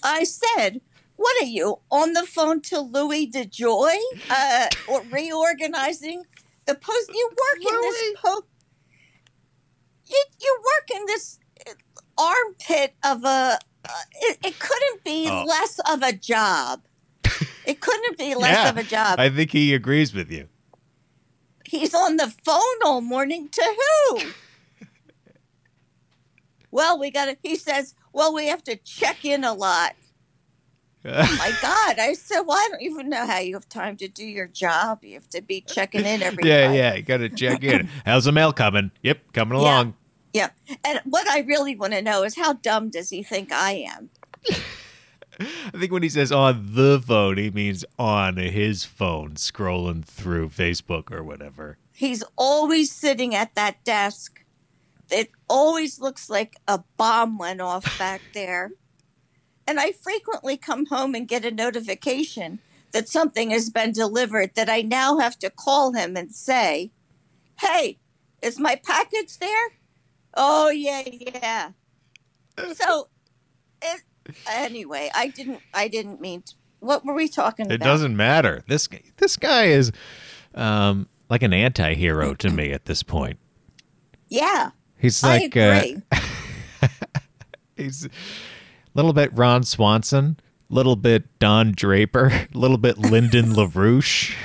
I 0.03 0.23
said, 0.23 0.81
"What 1.15 1.41
are 1.41 1.45
you 1.47 1.79
on 1.89 2.13
the 2.13 2.25
phone 2.27 2.61
to 2.61 2.79
Louis 2.79 3.27
DeJoy, 3.31 3.95
uh, 4.29 4.67
or 4.87 5.01
reorganizing 5.11 6.23
the 6.65 6.75
post? 6.75 7.11
You 7.13 7.29
work 7.29 7.73
in 7.73 7.81
this 7.81 8.13
post. 8.23 8.43
You 10.07 10.23
you 10.41 10.59
work 10.63 10.99
in 10.99 11.05
this 11.07 11.39
armpit 12.17 12.93
of 13.03 13.23
a. 13.23 13.57
Uh, 13.83 13.89
it, 14.21 14.37
it 14.45 14.59
couldn't 14.59 15.03
be 15.03 15.27
Oh. 15.27 15.43
less 15.43 15.79
of 15.91 16.03
a 16.03 16.13
job. 16.13 16.83
It 17.71 17.79
couldn't 17.79 18.17
be 18.17 18.35
less 18.35 18.57
Yeah, 18.57 18.69
of 18.69 18.77
a 18.77 18.83
job. 18.83 19.17
I 19.17 19.29
think 19.29 19.51
he 19.51 19.73
agrees 19.73 20.13
with 20.13 20.29
you. 20.29 20.49
He's 21.65 21.93
on 21.93 22.17
the 22.17 22.27
phone 22.43 22.83
all 22.83 22.99
morning 22.99 23.47
to 23.47 23.75
who? 23.79 24.21
well, 26.71 26.99
we 26.99 27.11
got 27.11 27.25
to. 27.27 27.37
He 27.41 27.55
says, 27.55 27.95
"Well, 28.11 28.33
we 28.33 28.47
have 28.47 28.61
to 28.65 28.75
check 28.75 29.23
in 29.23 29.45
a 29.45 29.53
lot." 29.53 29.95
oh 31.05 31.09
my 31.39 31.53
God. 31.61 31.97
I 31.97 32.11
said, 32.13 32.41
well, 32.41 32.57
I 32.57 32.67
don't 32.71 32.81
even 32.81 33.09
know 33.09 33.25
how 33.25 33.39
you 33.39 33.55
have 33.55 33.69
time 33.69 33.95
to 33.97 34.09
do 34.09 34.25
your 34.25 34.47
job. 34.47 35.03
You 35.03 35.13
have 35.13 35.29
to 35.29 35.41
be 35.41 35.61
checking 35.61 36.05
in 36.05 36.21
every 36.21 36.45
yeah, 36.45 36.67
time. 36.67 36.75
yeah, 36.75 36.95
you 36.95 37.03
got 37.03 37.17
to 37.17 37.29
check 37.29 37.63
in. 37.63 37.89
How's 38.05 38.25
the 38.25 38.33
mail 38.33 38.51
coming? 38.53 38.91
Yep, 39.01 39.33
coming 39.33 39.57
along. 39.57 39.95
Yeah. 40.33 40.49
And 40.83 40.99
what 41.05 41.25
I 41.29 41.39
really 41.39 41.75
want 41.75 41.93
to 41.93 42.01
know 42.01 42.23
is 42.23 42.35
how 42.35 42.53
dumb 42.53 42.89
does 42.89 43.11
he 43.11 43.23
think 43.23 43.51
I 43.53 43.85
am? 43.95 44.09
I 45.73 45.77
think 45.77 45.91
when 45.91 46.03
he 46.03 46.09
says 46.09 46.31
on 46.31 46.69
the 46.73 47.01
phone, 47.05 47.37
he 47.37 47.49
means 47.51 47.85
on 47.97 48.37
his 48.37 48.85
phone, 48.85 49.35
scrolling 49.35 50.05
through 50.05 50.49
Facebook 50.49 51.11
or 51.11 51.23
whatever. 51.23 51.77
He's 51.93 52.23
always 52.37 52.91
sitting 52.91 53.35
at 53.35 53.55
that 53.55 53.83
desk. 53.83 54.43
It 55.09 55.29
always 55.49 55.99
looks 55.99 56.29
like 56.29 56.55
a 56.67 56.83
bomb 56.97 57.37
went 57.37 57.61
off 57.61 57.83
back 57.99 58.21
there. 58.33 58.71
And 59.67 59.79
I 59.79 59.91
frequently 59.91 60.57
come 60.57 60.87
home 60.87 61.15
and 61.15 61.27
get 61.27 61.45
a 61.45 61.51
notification 61.51 62.59
that 62.91 63.07
something 63.07 63.51
has 63.51 63.69
been 63.69 63.91
delivered 63.91 64.55
that 64.55 64.69
I 64.69 64.81
now 64.81 65.17
have 65.19 65.37
to 65.39 65.49
call 65.49 65.93
him 65.93 66.17
and 66.17 66.33
say, 66.33 66.91
Hey, 67.59 67.99
is 68.41 68.59
my 68.59 68.79
package 68.83 69.37
there? 69.37 69.77
Oh, 70.33 70.69
yeah, 70.69 71.03
yeah. 71.07 71.71
So, 72.73 73.07
it, 73.81 74.01
anyway, 74.49 75.09
I 75.13 75.27
didn't, 75.29 75.59
I 75.73 75.87
didn't 75.87 76.21
mean, 76.21 76.41
to, 76.43 76.53
what 76.79 77.05
were 77.05 77.13
we 77.13 77.27
talking 77.27 77.65
It 77.67 77.75
about? 77.75 77.85
It 77.85 77.89
doesn't 77.89 78.15
matter. 78.17 78.63
This 78.67 78.87
guy- 78.87 79.03
this 79.17 79.37
guy 79.37 79.65
is 79.65 79.91
um, 80.55 81.07
like 81.29 81.43
an 81.43 81.53
anti-hero 81.53 82.33
to 82.35 82.49
me 82.49 82.71
at 82.71 82.85
this 82.85 83.03
point. 83.03 83.37
Yeah, 84.29 84.71
He's 84.97 85.23
like 85.23 85.57
uh, 85.57 85.83
he's 87.75 88.05
a 88.05 88.09
little 88.93 89.13
bit 89.13 89.33
Ron 89.33 89.63
Swanson, 89.63 90.37
a 90.69 90.73
little 90.73 90.95
bit 90.95 91.39
Don 91.39 91.71
Draper, 91.75 92.27
a 92.27 92.47
little 92.57 92.77
bit 92.77 92.99
Lyndon 92.99 93.45
LaRouche. 93.55 94.35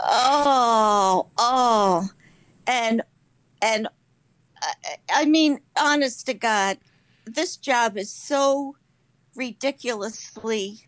Oh, 0.00 1.28
oh, 1.38 2.08
and 2.66 3.02
and 3.60 3.88
I, 4.62 4.72
I 5.14 5.17
mean, 5.28 5.60
honest 5.78 6.26
to 6.26 6.34
God, 6.34 6.78
this 7.26 7.56
job 7.56 7.96
is 7.96 8.10
so 8.10 8.74
ridiculously 9.36 10.80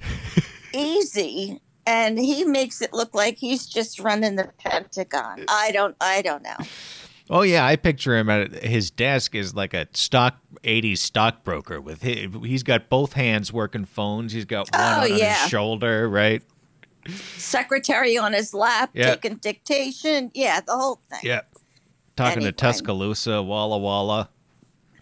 easy, 0.74 1.60
and 1.86 2.18
he 2.18 2.44
makes 2.44 2.82
it 2.82 2.92
look 2.92 3.14
like 3.14 3.38
he's 3.38 3.66
just 3.66 3.98
running 4.00 4.36
the 4.36 4.50
Pentagon. 4.58 5.44
I 5.48 5.70
don't, 5.72 5.96
I 6.00 6.22
don't 6.22 6.42
know. 6.42 6.56
Oh 7.30 7.42
yeah, 7.42 7.66
I 7.66 7.76
picture 7.76 8.16
him 8.16 8.30
at 8.30 8.64
his 8.64 8.90
desk 8.90 9.34
is 9.34 9.54
like 9.54 9.74
a 9.74 9.86
stock 9.92 10.36
'80s 10.64 10.98
stockbroker 10.98 11.78
with 11.80 12.02
his, 12.02 12.28
he's 12.42 12.62
got 12.62 12.88
both 12.88 13.12
hands 13.12 13.52
working 13.52 13.84
phones. 13.84 14.32
He's 14.32 14.46
got 14.46 14.70
one 14.72 14.80
Oh, 14.82 15.12
on 15.12 15.18
yeah. 15.18 15.34
his 15.42 15.50
shoulder, 15.50 16.08
right? 16.08 16.42
Secretary 17.36 18.16
on 18.18 18.32
his 18.32 18.52
lap, 18.54 18.90
Yeah. 18.94 19.14
taking 19.14 19.36
dictation. 19.36 20.30
Yeah, 20.34 20.60
the 20.60 20.72
whole 20.76 21.00
thing. 21.10 21.20
Yeah. 21.22 21.42
Talking 22.18 22.42
to 22.42 22.50
Tuscaloosa, 22.50 23.40
Walla 23.40 23.78
Walla, 23.78 24.28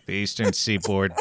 the 0.05 0.13
Eastern 0.13 0.53
Seaboard. 0.53 1.15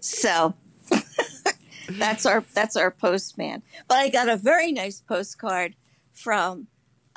So 0.00 0.54
that's 1.90 2.24
our 2.24 2.42
that's 2.54 2.76
our 2.76 2.90
postman. 2.90 3.62
But 3.88 3.98
I 3.98 4.08
got 4.08 4.30
a 4.30 4.38
very 4.38 4.72
nice 4.72 5.02
postcard 5.02 5.76
from. 6.14 6.68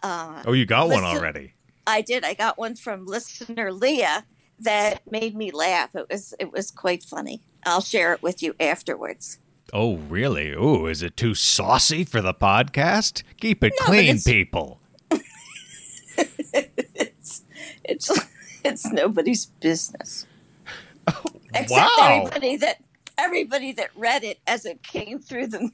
Uh, 0.03 0.43
Oh, 0.45 0.51
you 0.51 0.65
got 0.65 0.89
one 0.89 1.05
already. 1.05 1.53
I 1.87 2.01
did. 2.01 2.25
I 2.25 2.33
got 2.33 2.57
one 2.57 2.75
from 2.75 3.05
listener 3.05 3.71
Leah 3.71 4.25
that 4.59 5.09
made 5.09 5.37
me 5.37 5.51
laugh. 5.51 5.95
It 5.95 6.07
was 6.09 6.33
it 6.37 6.51
was 6.51 6.69
quite 6.69 7.01
funny. 7.01 7.43
I'll 7.65 7.79
share 7.79 8.11
it 8.11 8.21
with 8.21 8.43
you 8.43 8.55
afterwards. 8.59 9.39
Oh, 9.71 9.95
really? 9.95 10.51
Ooh, 10.51 10.87
is 10.87 11.01
it 11.01 11.15
too 11.15 11.33
saucy 11.33 12.03
for 12.03 12.19
the 12.21 12.33
podcast? 12.33 13.23
Keep 13.39 13.63
it 13.63 13.71
No, 13.79 13.85
clean, 13.85 14.19
people. 14.19 14.80
It's 16.53 17.43
it's 17.83 18.11
it's 18.63 18.85
nobody's 18.91 19.45
business. 19.45 20.25
Except 21.53 21.71
wow. 21.71 22.21
everybody 22.25 22.57
that 22.57 22.77
everybody 23.17 23.71
that 23.73 23.89
read 23.95 24.23
it 24.23 24.39
as 24.47 24.65
it 24.65 24.81
came 24.83 25.19
through 25.19 25.47
the 25.47 25.69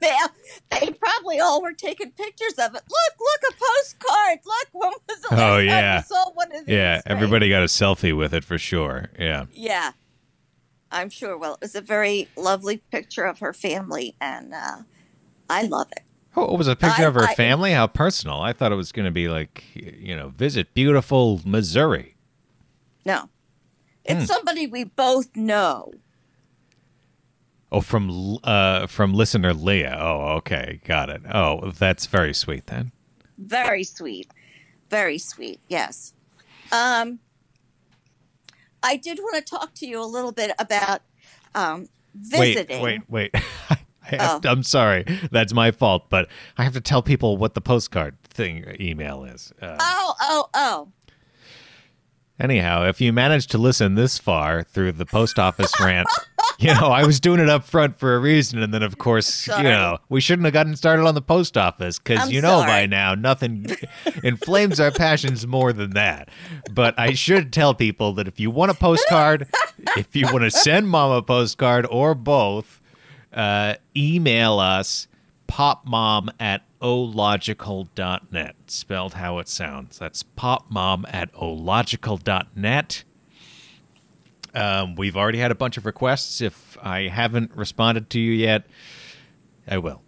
mail. 0.00 0.28
They 0.70 0.90
probably 0.90 1.40
all 1.40 1.62
were 1.62 1.72
taking 1.72 2.10
pictures 2.12 2.54
of 2.58 2.74
it. 2.74 2.82
Look, 2.82 3.14
look, 3.20 3.40
a 3.50 3.54
postcard. 3.54 4.38
Look, 4.44 4.68
when 4.72 4.90
was 5.08 5.20
the 5.22 5.34
last 5.34 5.42
Oh, 5.42 5.58
yeah. 5.58 6.02
saw 6.02 6.30
one 6.32 6.54
of 6.54 6.66
these? 6.66 6.74
Yeah, 6.74 6.94
Right. 6.94 7.02
everybody 7.06 7.48
got 7.48 7.62
a 7.62 7.66
selfie 7.66 8.16
with 8.16 8.34
it 8.34 8.44
for 8.44 8.58
sure. 8.58 9.10
Yeah. 9.18 9.46
Yeah, 9.52 9.92
I'm 10.90 11.08
sure. 11.10 11.38
Well, 11.38 11.54
it 11.54 11.60
was 11.62 11.74
a 11.74 11.80
very 11.80 12.28
lovely 12.36 12.78
picture 12.78 13.24
of 13.24 13.38
her 13.38 13.52
family, 13.52 14.16
and 14.20 14.52
uh, 14.54 14.78
I 15.48 15.62
love 15.62 15.88
it. 15.92 16.02
Oh, 16.36 16.54
it 16.54 16.56
was 16.58 16.68
a 16.68 16.76
picture 16.76 17.02
I- 17.04 17.08
of 17.08 17.14
her 17.14 17.24
I- 17.24 17.34
family? 17.34 17.72
How 17.72 17.86
personal. 17.86 18.40
I 18.40 18.52
thought 18.52 18.72
it 18.72 18.76
was 18.76 18.90
going 18.92 19.04
to 19.04 19.10
be 19.12 19.28
like, 19.28 19.64
you 19.74 20.16
know, 20.16 20.28
visit 20.30 20.72
beautiful 20.74 21.40
Missouri. 21.44 22.14
No, 23.04 23.28
it's 24.04 24.20
Hmm. 24.20 24.26
somebody 24.26 24.66
we 24.66 24.84
both 24.84 25.34
know. 25.36 25.92
Oh, 27.70 27.80
from 27.80 28.38
uh 28.44 28.86
from 28.86 29.14
listener 29.14 29.54
Leah. 29.54 29.96
Oh, 29.98 30.36
okay, 30.36 30.80
got 30.84 31.08
it. 31.08 31.22
Oh, 31.32 31.70
that's 31.70 32.06
very 32.06 32.34
sweet 32.34 32.66
then. 32.66 32.92
Very 33.38 33.82
sweet, 33.82 34.30
very 34.90 35.18
sweet. 35.18 35.58
Yes. 35.68 36.12
Um, 36.70 37.18
I 38.82 38.96
did 38.96 39.18
want 39.18 39.36
to 39.36 39.42
talk 39.42 39.74
to 39.76 39.86
you 39.86 40.02
a 40.02 40.06
little 40.06 40.32
bit 40.32 40.52
about 40.58 41.00
um, 41.54 41.88
visiting. 42.14 42.82
Wait, 42.82 43.02
wait, 43.08 43.32
wait. 43.34 43.42
I 44.12 44.16
have 44.16 44.40
Oh. 44.44 44.48
I'm 44.50 44.62
sorry. 44.62 45.04
That's 45.30 45.52
my 45.52 45.70
fault, 45.70 46.10
but 46.10 46.28
I 46.58 46.64
have 46.64 46.72
to 46.74 46.80
tell 46.80 47.02
people 47.02 47.36
what 47.36 47.54
the 47.54 47.60
postcard 47.60 48.16
thing 48.24 48.76
email 48.80 49.24
is. 49.24 49.52
Uh, 49.60 49.76
Oh, 49.80 50.14
oh, 50.20 50.48
oh. 50.54 50.88
anyhow, 52.40 52.84
if 52.88 53.00
you 53.00 53.12
managed 53.12 53.50
to 53.52 53.58
listen 53.58 53.94
this 53.94 54.18
far 54.18 54.62
through 54.62 54.92
the 54.92 55.06
post 55.06 55.38
office 55.38 55.72
rant, 55.80 56.08
you 56.58 56.68
know, 56.74 56.88
I 56.88 57.04
was 57.04 57.20
doing 57.20 57.40
it 57.40 57.48
up 57.48 57.64
front 57.64 57.98
for 57.98 58.14
a 58.14 58.18
reason, 58.18 58.60
and 58.62 58.72
then 58.72 58.82
of 58.82 58.98
course, 58.98 59.26
Sorry. 59.26 59.64
you 59.64 59.68
know, 59.70 59.98
we 60.08 60.20
shouldn't 60.20 60.44
have 60.46 60.52
gotten 60.52 60.76
started 60.76 61.04
on 61.06 61.14
the 61.14 61.22
post 61.22 61.56
office 61.56 61.98
because 61.98 62.30
you 62.30 62.40
know 62.40 62.60
by 62.60 62.86
now 62.86 63.14
nothing 63.14 63.66
inflames 64.24 64.78
our 64.80 64.90
passions 64.90 65.46
more 65.46 65.72
than 65.72 65.90
that. 65.90 66.28
But 66.72 66.98
I 66.98 67.12
should 67.14 67.52
tell 67.52 67.74
people 67.74 68.12
that 68.14 68.28
if 68.28 68.38
you 68.40 68.50
want 68.50 68.70
a 68.70 68.74
postcard, 68.74 69.48
if 69.96 70.14
you 70.16 70.26
want 70.26 70.40
to 70.42 70.50
send 70.50 70.88
mom 70.88 71.12
a 71.12 71.22
postcard 71.22 71.86
or 71.90 72.14
both, 72.14 72.80
uh, 73.32 73.74
email 73.96 74.58
us 74.58 75.08
popmom 75.48 76.28
at 76.40 76.62
ological.net, 76.80 78.54
spelled 78.66 79.14
how 79.14 79.38
it 79.38 79.48
sounds. 79.48 79.98
That's 79.98 80.22
popmom 80.22 81.04
at 81.12 81.34
ological.net. 81.34 83.04
Um, 84.54 84.96
we've 84.96 85.16
already 85.16 85.38
had 85.38 85.50
a 85.50 85.54
bunch 85.54 85.76
of 85.76 85.86
requests. 85.86 86.40
If 86.40 86.76
I 86.82 87.08
haven't 87.08 87.52
responded 87.56 88.10
to 88.10 88.20
you 88.20 88.32
yet, 88.32 88.64
I 89.66 89.78
will. 89.78 90.02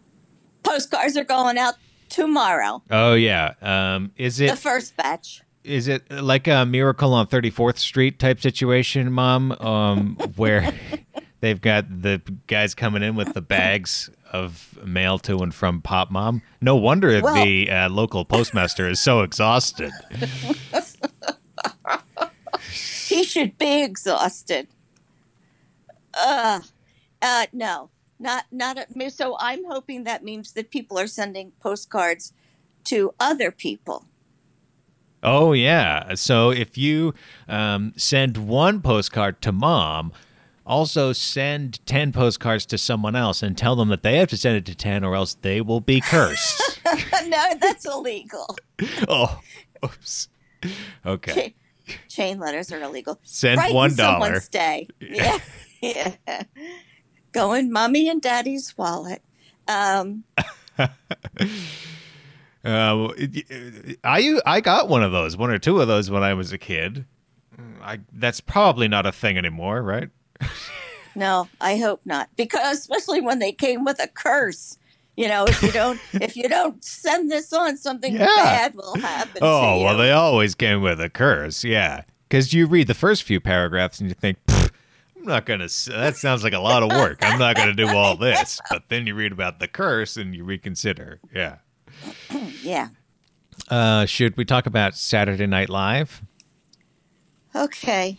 Postcards 0.62 1.16
are 1.16 1.24
going 1.24 1.56
out 1.58 1.74
tomorrow. 2.08 2.82
Oh 2.90 3.14
yeah. 3.14 3.54
Um, 3.62 4.12
is 4.16 4.40
it 4.40 4.50
The 4.50 4.56
first 4.56 4.96
batch. 4.96 5.42
is 5.62 5.88
it 5.88 6.10
like 6.10 6.46
a 6.46 6.66
miracle 6.66 7.14
on 7.14 7.26
34th 7.26 7.78
Street 7.78 8.18
type 8.18 8.40
situation, 8.40 9.12
Mom? 9.12 9.52
Um, 9.52 10.16
where 10.36 10.74
they've 11.44 11.60
got 11.60 11.84
the 12.02 12.22
guys 12.46 12.74
coming 12.74 13.02
in 13.02 13.16
with 13.16 13.34
the 13.34 13.42
bags 13.42 14.08
of 14.32 14.78
mail 14.82 15.18
to 15.18 15.40
and 15.40 15.54
from 15.54 15.82
Pop 15.82 16.10
Mom. 16.10 16.40
No 16.62 16.74
wonder 16.74 17.20
Well- 17.20 17.34
the 17.34 17.70
uh, 17.70 17.90
local 17.90 18.24
postmaster 18.24 18.88
is 18.88 18.98
so 18.98 19.20
exhausted. 19.20 19.92
He 23.06 23.22
should 23.22 23.58
be 23.58 23.84
exhausted. 23.84 24.66
Uh, 26.14 26.60
uh, 27.22 27.46
no, 27.52 27.90
not 28.18 28.46
not. 28.50 28.76
A, 28.78 29.10
so 29.10 29.36
I'm 29.38 29.64
hoping 29.66 30.02
that 30.04 30.24
means 30.24 30.52
that 30.52 30.70
people 30.70 30.98
are 30.98 31.06
sending 31.06 31.52
postcards 31.60 32.32
to 32.84 33.14
other 33.20 33.52
people. 33.52 34.06
Oh 35.22 35.52
yeah. 35.52 36.14
So 36.14 36.50
if 36.50 36.76
you 36.76 37.14
um, 37.46 37.92
send 37.96 38.36
one 38.36 38.80
postcard 38.80 39.40
to 39.42 39.52
mom, 39.52 40.12
also 40.66 41.12
send 41.12 41.84
ten 41.86 42.12
postcards 42.12 42.66
to 42.66 42.78
someone 42.78 43.14
else 43.16 43.42
and 43.42 43.56
tell 43.56 43.76
them 43.76 43.88
that 43.88 44.02
they 44.02 44.18
have 44.18 44.28
to 44.30 44.36
send 44.36 44.56
it 44.56 44.64
to 44.66 44.74
ten, 44.74 45.04
or 45.04 45.14
else 45.14 45.34
they 45.34 45.60
will 45.60 45.80
be 45.80 46.00
cursed. 46.00 46.80
no, 47.26 47.54
that's 47.60 47.84
illegal. 47.86 48.56
oh, 49.08 49.40
oops. 49.84 50.28
Okay. 51.04 51.54
Cha- 51.86 51.94
chain 52.08 52.38
letters 52.38 52.72
are 52.72 52.80
illegal. 52.82 53.18
Send 53.22 53.58
Brighten 53.58 53.74
one 53.76 53.94
dollar. 53.94 54.24
someone's 54.26 54.48
day. 54.48 54.88
Yeah, 55.00 56.14
yeah. 56.26 56.42
Go 57.32 57.52
in 57.52 57.70
mommy 57.70 58.08
and 58.08 58.22
daddy's 58.22 58.76
wallet. 58.78 59.20
Um, 59.68 60.24
Uh, 62.64 63.08
I 64.02 64.40
I 64.46 64.60
got 64.62 64.88
one 64.88 65.02
of 65.02 65.12
those, 65.12 65.36
one 65.36 65.50
or 65.50 65.58
two 65.58 65.82
of 65.82 65.88
those 65.88 66.10
when 66.10 66.22
I 66.22 66.32
was 66.32 66.50
a 66.52 66.56
kid. 66.56 67.04
I 67.82 68.00
that's 68.14 68.40
probably 68.40 68.88
not 68.88 69.04
a 69.04 69.12
thing 69.12 69.36
anymore, 69.36 69.82
right? 69.82 70.08
no, 71.14 71.48
I 71.60 71.76
hope 71.76 72.00
not, 72.04 72.28
because 72.36 72.78
especially 72.78 73.20
when 73.20 73.38
they 73.38 73.52
came 73.52 73.84
with 73.84 74.00
a 74.00 74.08
curse. 74.08 74.78
You 75.16 75.28
know, 75.28 75.44
if 75.46 75.62
you 75.62 75.70
don't, 75.70 76.00
if 76.14 76.34
you 76.36 76.48
don't 76.48 76.84
send 76.84 77.30
this 77.30 77.52
on, 77.52 77.76
something 77.76 78.14
Yeah. 78.14 78.26
bad 78.26 78.74
will 78.74 78.96
happen. 78.96 79.34
to 79.34 79.38
Oh 79.42 79.80
well, 79.82 79.96
they 79.96 80.10
always 80.10 80.54
came 80.56 80.82
with 80.82 81.00
a 81.00 81.08
curse, 81.08 81.62
yeah. 81.62 82.02
Because 82.28 82.52
you 82.52 82.66
read 82.66 82.88
the 82.88 82.94
first 82.94 83.22
few 83.22 83.38
paragraphs 83.40 84.00
and 84.00 84.08
you 84.08 84.14
think, 84.14 84.38
I'm 84.48 84.70
not 85.22 85.46
gonna. 85.46 85.68
That 85.86 86.16
sounds 86.16 86.42
like 86.42 86.52
a 86.52 86.58
lot 86.58 86.82
of 86.82 86.90
work. 86.90 87.18
I'm 87.22 87.38
not 87.38 87.54
gonna 87.54 87.74
do 87.74 87.88
all 87.88 88.16
this. 88.16 88.60
But 88.70 88.88
then 88.88 89.06
you 89.06 89.14
read 89.14 89.30
about 89.30 89.60
the 89.60 89.68
curse 89.68 90.16
and 90.16 90.34
you 90.34 90.42
reconsider. 90.42 91.20
Yeah. 91.32 91.58
yeah. 92.62 92.88
Uh, 93.68 94.04
should 94.06 94.36
we 94.36 94.44
talk 94.44 94.66
about 94.66 94.96
Saturday 94.96 95.46
Night 95.46 95.68
Live? 95.68 96.22
Okay. 97.54 98.18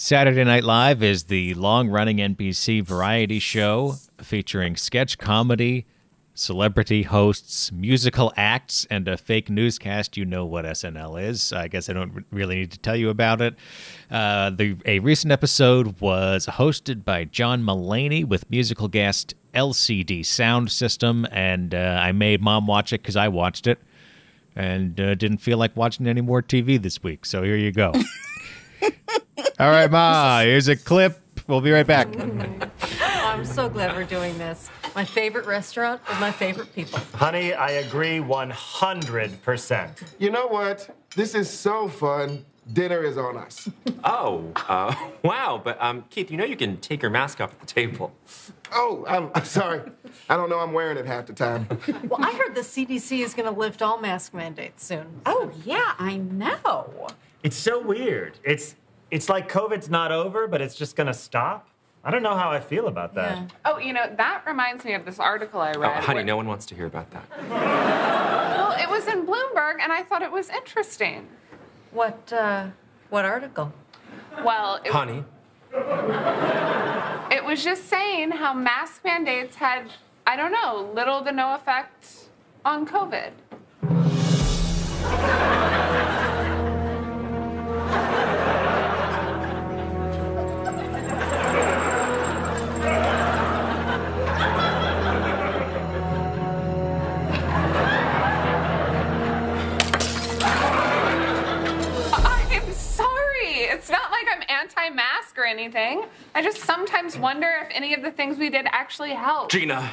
Saturday 0.00 0.44
Night 0.44 0.62
Live 0.62 1.02
is 1.02 1.24
the 1.24 1.54
long 1.54 1.88
running 1.88 2.18
NBC 2.18 2.84
variety 2.84 3.40
show 3.40 3.96
featuring 4.18 4.76
sketch 4.76 5.18
comedy, 5.18 5.86
celebrity 6.34 7.02
hosts, 7.02 7.72
musical 7.72 8.32
acts, 8.36 8.86
and 8.90 9.08
a 9.08 9.16
fake 9.16 9.50
newscast. 9.50 10.16
You 10.16 10.24
know 10.24 10.46
what 10.46 10.64
SNL 10.64 11.20
is. 11.20 11.52
I 11.52 11.66
guess 11.66 11.90
I 11.90 11.94
don't 11.94 12.24
really 12.30 12.54
need 12.54 12.70
to 12.70 12.78
tell 12.78 12.94
you 12.94 13.10
about 13.10 13.40
it. 13.40 13.56
Uh, 14.08 14.50
the, 14.50 14.76
a 14.86 15.00
recent 15.00 15.32
episode 15.32 16.00
was 16.00 16.46
hosted 16.46 17.04
by 17.04 17.24
John 17.24 17.64
Mulaney 17.64 18.24
with 18.24 18.48
musical 18.48 18.86
guest 18.86 19.34
LCD 19.52 20.24
Sound 20.24 20.70
System, 20.70 21.26
and 21.32 21.74
uh, 21.74 21.98
I 22.00 22.12
made 22.12 22.40
mom 22.40 22.68
watch 22.68 22.92
it 22.92 23.02
because 23.02 23.16
I 23.16 23.26
watched 23.26 23.66
it 23.66 23.80
and 24.54 25.00
uh, 25.00 25.16
didn't 25.16 25.38
feel 25.38 25.58
like 25.58 25.76
watching 25.76 26.06
any 26.06 26.20
more 26.20 26.40
TV 26.40 26.80
this 26.80 27.02
week. 27.02 27.26
So 27.26 27.42
here 27.42 27.56
you 27.56 27.72
go. 27.72 27.92
All 29.58 29.70
right, 29.70 29.90
Ma, 29.90 30.40
here's 30.40 30.68
a 30.68 30.76
clip. 30.76 31.20
We'll 31.46 31.60
be 31.60 31.70
right 31.70 31.86
back. 31.86 32.08
I'm 33.00 33.44
so 33.44 33.68
glad 33.68 33.94
we're 33.96 34.04
doing 34.04 34.36
this. 34.36 34.68
My 34.94 35.04
favorite 35.04 35.46
restaurant 35.46 36.00
with 36.08 36.20
my 36.20 36.30
favorite 36.30 36.74
people. 36.74 36.98
Honey, 37.14 37.54
I 37.54 37.70
agree 37.70 38.18
100%. 38.18 40.02
You 40.18 40.30
know 40.30 40.46
what? 40.46 40.94
This 41.14 41.34
is 41.34 41.48
so 41.48 41.88
fun. 41.88 42.44
Dinner 42.72 43.02
is 43.02 43.16
on 43.16 43.36
us. 43.38 43.68
Oh, 44.04 44.52
uh, 44.68 44.94
wow. 45.22 45.60
But 45.62 45.80
um, 45.82 46.04
Keith, 46.10 46.30
you 46.30 46.36
know 46.36 46.44
you 46.44 46.56
can 46.56 46.76
take 46.78 47.00
your 47.00 47.10
mask 47.10 47.40
off 47.40 47.52
at 47.52 47.60
the 47.60 47.66
table. 47.66 48.12
Oh, 48.72 49.04
I'm, 49.08 49.30
I'm 49.34 49.44
sorry. 49.44 49.80
I 50.28 50.36
don't 50.36 50.50
know 50.50 50.58
I'm 50.58 50.72
wearing 50.74 50.98
it 50.98 51.06
half 51.06 51.26
the 51.26 51.32
time. 51.32 51.66
Well, 52.04 52.20
I 52.22 52.32
heard 52.32 52.54
the 52.54 52.60
CDC 52.60 53.20
is 53.24 53.32
going 53.32 53.52
to 53.52 53.58
lift 53.58 53.80
all 53.80 53.98
mask 53.98 54.34
mandates 54.34 54.84
soon. 54.84 55.22
Oh, 55.24 55.50
yeah, 55.64 55.94
I 55.98 56.18
know. 56.18 57.08
It's 57.42 57.56
so 57.56 57.80
weird. 57.80 58.38
It's 58.44 58.74
it's 59.10 59.28
like 59.28 59.48
COVID's 59.50 59.88
not 59.88 60.12
over, 60.12 60.46
but 60.48 60.60
it's 60.60 60.74
just 60.74 60.96
gonna 60.96 61.14
stop. 61.14 61.68
I 62.04 62.10
don't 62.10 62.22
know 62.22 62.36
how 62.36 62.50
I 62.50 62.60
feel 62.60 62.86
about 62.88 63.14
that. 63.14 63.36
Yeah. 63.36 63.46
Oh, 63.64 63.78
you 63.78 63.92
know, 63.92 64.04
that 64.16 64.42
reminds 64.46 64.84
me 64.84 64.94
of 64.94 65.04
this 65.04 65.18
article 65.18 65.60
I 65.60 65.72
read. 65.72 65.76
Oh, 65.76 65.80
read. 65.82 66.04
honey, 66.04 66.16
where- 66.18 66.24
no 66.24 66.36
one 66.36 66.46
wants 66.46 66.66
to 66.66 66.74
hear 66.74 66.86
about 66.86 67.10
that. 67.10 67.24
Well, 67.50 68.72
it 68.72 68.88
was 68.88 69.06
in 69.08 69.26
Bloomberg, 69.26 69.80
and 69.80 69.92
I 69.92 70.02
thought 70.04 70.22
it 70.22 70.30
was 70.30 70.48
interesting. 70.50 71.26
What, 71.90 72.32
uh, 72.32 72.66
what 73.10 73.24
article? 73.24 73.72
Well, 74.44 74.76
it, 74.84 74.92
Honey, 74.92 75.24
it 77.34 77.44
was 77.44 77.64
just 77.64 77.88
saying 77.88 78.30
how 78.32 78.52
mask 78.54 79.04
mandates 79.04 79.56
had, 79.56 79.90
I 80.26 80.36
don't 80.36 80.52
know, 80.52 80.90
little 80.94 81.22
to 81.24 81.32
no 81.32 81.54
effect 81.54 82.28
on 82.64 82.86
COVID. 82.86 83.30
Or 105.38 105.46
anything. 105.46 106.04
I 106.34 106.42
just 106.42 106.58
sometimes 106.58 107.16
wonder 107.16 107.48
if 107.62 107.68
any 107.72 107.94
of 107.94 108.02
the 108.02 108.10
things 108.10 108.36
we 108.38 108.50
did 108.50 108.66
actually 108.72 109.12
helped. 109.12 109.52
Gina. 109.52 109.92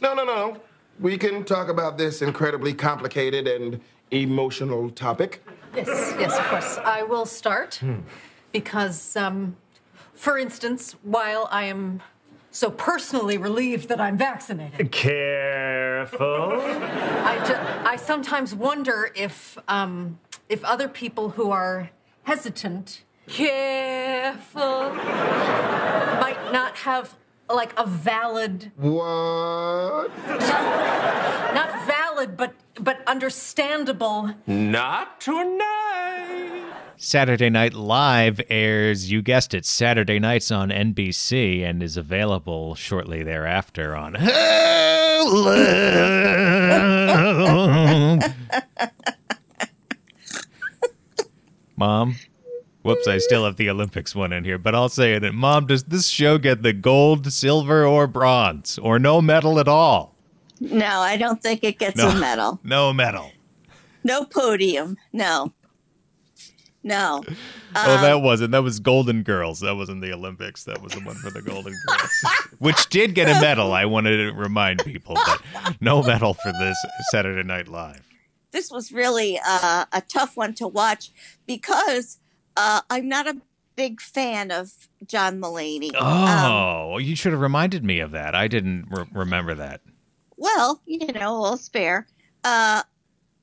No, 0.00 0.14
no, 0.14 0.24
no. 0.24 0.58
We 1.00 1.16
can 1.16 1.44
talk 1.44 1.68
about 1.68 1.96
this 1.98 2.22
incredibly 2.22 2.74
complicated 2.74 3.48
and 3.48 3.80
emotional 4.10 4.90
topic. 4.90 5.42
Yes, 5.74 5.88
yes, 6.20 6.38
of 6.38 6.44
course. 6.46 6.78
I 6.84 7.02
will 7.02 7.24
start 7.24 7.80
because, 8.52 9.16
um, 9.16 9.56
for 10.14 10.38
instance, 10.38 10.94
while 11.02 11.48
I 11.50 11.64
am 11.64 12.02
so 12.50 12.70
personally 12.70 13.38
relieved 13.38 13.88
that 13.88 13.98
I'm 14.00 14.18
vaccinated, 14.18 14.92
Careful. 14.92 16.60
I, 16.60 17.42
ju- 17.46 17.88
I 17.88 17.96
sometimes 17.96 18.54
wonder 18.54 19.10
if 19.14 19.56
um, 19.68 20.18
if 20.50 20.62
other 20.64 20.88
people 20.88 21.30
who 21.30 21.50
are 21.50 21.88
hesitant, 22.24 23.02
careful, 23.32 24.92
might 26.20 26.50
not 26.52 26.76
have 26.76 27.16
like 27.48 27.72
a 27.78 27.86
valid, 27.86 28.70
What? 28.76 30.10
not 31.54 31.86
valid, 31.86 32.36
but 32.36 32.54
but 32.74 33.00
understandable. 33.06 34.34
Not 34.46 35.18
tonight. 35.20 36.72
Saturday 36.96 37.50
Night 37.50 37.74
Live 37.74 38.40
airs, 38.48 39.10
you 39.10 39.22
guessed 39.22 39.54
it, 39.54 39.66
Saturday 39.66 40.20
nights 40.20 40.50
on 40.52 40.68
NBC 40.70 41.64
and 41.64 41.82
is 41.82 41.96
available 41.96 42.74
shortly 42.76 43.22
thereafter 43.24 43.96
on 43.96 44.14
Hulu. 44.14 44.32
Mom, 51.76 52.14
whoops, 52.82 53.06
I 53.08 53.18
still 53.18 53.44
have 53.44 53.56
the 53.56 53.70
Olympics 53.70 54.14
one 54.14 54.32
in 54.32 54.44
here, 54.44 54.58
but 54.58 54.74
I'll 54.74 54.88
say 54.88 55.14
it. 55.14 55.34
Mom, 55.34 55.66
does 55.66 55.84
this 55.84 56.08
show 56.08 56.38
get 56.38 56.62
the 56.62 56.72
gold, 56.72 57.32
silver, 57.32 57.84
or 57.84 58.06
bronze, 58.06 58.78
or 58.78 58.98
no 58.98 59.20
medal 59.22 59.58
at 59.58 59.68
all? 59.68 60.14
No, 60.60 61.00
I 61.00 61.16
don't 61.16 61.42
think 61.42 61.64
it 61.64 61.78
gets 61.78 61.96
No. 61.96 62.08
a 62.10 62.14
medal. 62.14 62.60
No 62.64 62.92
medal. 62.92 63.32
No 64.04 64.24
podium. 64.24 64.96
No. 65.12 65.52
No. 66.84 67.22
oh, 67.76 67.94
Um, 67.94 68.02
that 68.02 68.20
wasn't. 68.22 68.50
That 68.50 68.62
was 68.64 68.80
Golden 68.80 69.22
Girls. 69.22 69.60
That 69.60 69.76
wasn't 69.76 70.00
the 70.02 70.12
Olympics. 70.12 70.64
That 70.64 70.82
was 70.82 70.92
the 70.92 71.00
one 71.00 71.14
for 71.14 71.30
the 71.30 71.40
Golden 71.42 71.72
Girls, 71.86 72.10
which 72.58 72.88
did 72.90 73.14
get 73.14 73.28
a 73.28 73.40
medal. 73.40 73.72
I 73.72 73.84
wanted 73.84 74.16
to 74.16 74.32
remind 74.32 74.84
people, 74.84 75.14
but 75.14 75.76
no 75.80 76.02
medal 76.02 76.34
for 76.34 76.52
this 76.52 76.76
Saturday 77.12 77.44
Night 77.46 77.68
Live. 77.68 78.02
this 78.50 78.70
was 78.72 78.90
really 78.92 79.38
uh, 79.46 79.84
a 79.92 80.00
tough 80.00 80.36
one 80.36 80.54
to 80.54 80.66
watch 80.66 81.12
because 81.46 82.18
uh, 82.56 82.80
I'm 82.90 83.08
not 83.08 83.26
a 83.26 83.36
big 83.76 84.00
fan 84.00 84.50
of 84.50 84.70
John 85.06 85.40
Mulaney. 85.40 85.94
Um, 85.94 86.02
Oh, 86.52 86.98
you 86.98 87.16
should 87.16 87.32
have 87.32 87.40
reminded 87.40 87.82
me 87.84 88.00
of 88.00 88.10
that. 88.12 88.34
I 88.34 88.48
didn't 88.48 88.86
re- 88.90 89.06
remember 89.12 89.54
that. 89.54 89.80
well, 90.36 90.80
you 90.86 91.06
know, 91.12 91.42
I'll 91.44 91.56
spare. 91.56 92.06
Uh, 92.44 92.82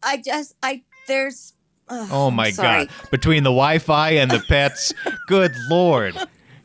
I 0.03 0.17
just, 0.17 0.55
I 0.61 0.83
there's. 1.07 1.53
ugh, 1.87 2.09
Oh 2.11 2.31
my 2.31 2.51
god! 2.51 2.89
Between 3.11 3.43
the 3.43 3.49
Wi-Fi 3.49 4.11
and 4.11 4.29
the 4.29 4.39
pets, 4.47 4.93
good 5.27 5.53
lord, 5.69 6.15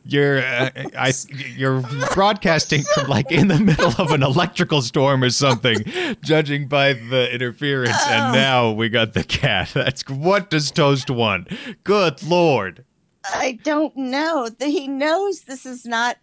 you're 0.05 0.39
uh, 0.39 0.69
I 0.97 1.13
you're 1.55 1.81
broadcasting 2.13 2.83
from 2.93 3.07
like 3.07 3.31
in 3.31 3.47
the 3.47 3.59
middle 3.59 3.93
of 3.97 4.11
an 4.11 4.21
electrical 4.21 4.81
storm 4.81 5.23
or 5.23 5.31
something, 5.31 5.77
judging 6.21 6.67
by 6.67 6.93
the 6.93 7.33
interference. 7.33 7.97
Oh. 7.97 8.11
And 8.11 8.33
now 8.33 8.71
we 8.71 8.89
got 8.89 9.13
the 9.13 9.23
cat. 9.23 9.71
That's 9.73 10.07
what 10.07 10.49
does 10.49 10.71
Toast 10.71 11.09
want? 11.09 11.49
Good 11.83 12.21
lord! 12.23 12.85
I 13.33 13.59
don't 13.63 13.95
know. 13.97 14.49
that 14.49 14.67
He 14.67 14.87
knows 14.87 15.41
this 15.41 15.65
is 15.65 15.85
not. 15.85 16.17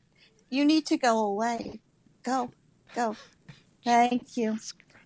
You 0.49 0.65
need 0.65 0.87
to 0.87 0.97
go 0.97 1.19
away. 1.19 1.81
Go, 2.23 2.53
go. 2.95 3.17
Thank 3.85 4.37
you. 4.37 4.59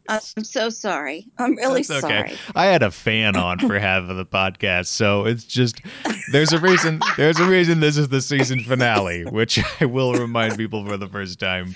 I'm 0.09 0.45
so 0.45 0.69
sorry. 0.69 1.29
I'm 1.38 1.57
really 1.57 1.83
That's 1.83 2.05
okay. 2.05 2.29
sorry. 2.29 2.38
I 2.55 2.66
had 2.66 2.83
a 2.83 2.90
fan 2.90 3.37
on 3.37 3.59
for 3.59 3.79
half 3.79 4.09
of 4.09 4.16
the 4.16 4.27
podcast, 4.27 4.87
so 4.87 5.25
it's 5.25 5.45
just 5.45 5.81
there's 6.33 6.53
a 6.53 6.59
reason. 6.59 7.01
There's 7.16 7.38
a 7.38 7.47
reason 7.47 7.81
this 7.81 7.97
is 7.97 8.09
the 8.09 8.21
season 8.21 8.61
finale, 8.61 9.25
which 9.25 9.59
I 9.81 9.87
will 9.87 10.12
remind 10.14 10.57
people 10.57 10.85
for 10.87 10.97
the 10.97 11.09
first 11.09 11.38
time. 11.38 11.75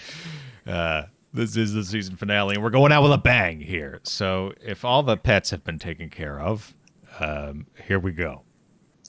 Uh, 0.66 1.04
this 1.32 1.56
is 1.56 1.74
the 1.74 1.84
season 1.84 2.16
finale, 2.16 2.54
and 2.54 2.62
we're 2.62 2.70
going 2.70 2.92
out 2.92 3.02
with 3.02 3.12
a 3.12 3.18
bang 3.18 3.60
here. 3.60 4.00
So 4.02 4.52
if 4.60 4.84
all 4.84 5.02
the 5.02 5.16
pets 5.16 5.50
have 5.50 5.64
been 5.64 5.78
taken 5.78 6.10
care 6.10 6.40
of, 6.40 6.74
um, 7.20 7.66
here 7.86 7.98
we 7.98 8.12
go. 8.12 8.42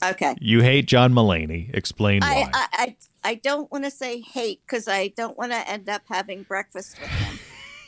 Okay. 0.03 0.35
You 0.39 0.61
hate 0.61 0.87
John 0.87 1.13
Mulaney. 1.13 1.73
Explain 1.75 2.23
I, 2.23 2.33
why. 2.33 2.49
I, 2.53 2.67
I, 2.73 2.95
I 3.23 3.35
don't 3.35 3.71
want 3.71 3.83
to 3.83 3.91
say 3.91 4.19
hate 4.19 4.61
because 4.65 4.87
I 4.87 5.09
don't 5.09 5.37
want 5.37 5.51
to 5.51 5.69
end 5.69 5.89
up 5.89 6.01
having 6.09 6.43
breakfast 6.43 6.99
with 6.99 7.09
him. 7.09 7.39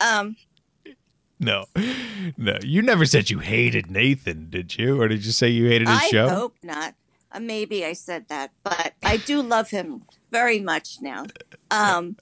Um, 0.01 0.35
no, 1.39 1.65
no. 2.37 2.57
You 2.61 2.81
never 2.81 3.05
said 3.05 3.29
you 3.29 3.39
hated 3.39 3.89
Nathan, 3.89 4.49
did 4.49 4.77
you? 4.77 5.01
Or 5.01 5.07
did 5.07 5.25
you 5.25 5.31
say 5.31 5.49
you 5.49 5.67
hated 5.67 5.87
his 5.89 5.99
I 5.99 6.07
show? 6.07 6.25
I 6.27 6.29
hope 6.29 6.55
not. 6.63 6.95
Uh, 7.31 7.39
maybe 7.39 7.83
I 7.83 7.93
said 7.93 8.27
that, 8.29 8.51
but 8.63 8.93
I 9.03 9.17
do 9.17 9.41
love 9.41 9.71
him 9.71 10.03
very 10.31 10.59
much 10.59 11.01
now. 11.01 11.25
Um, 11.71 12.15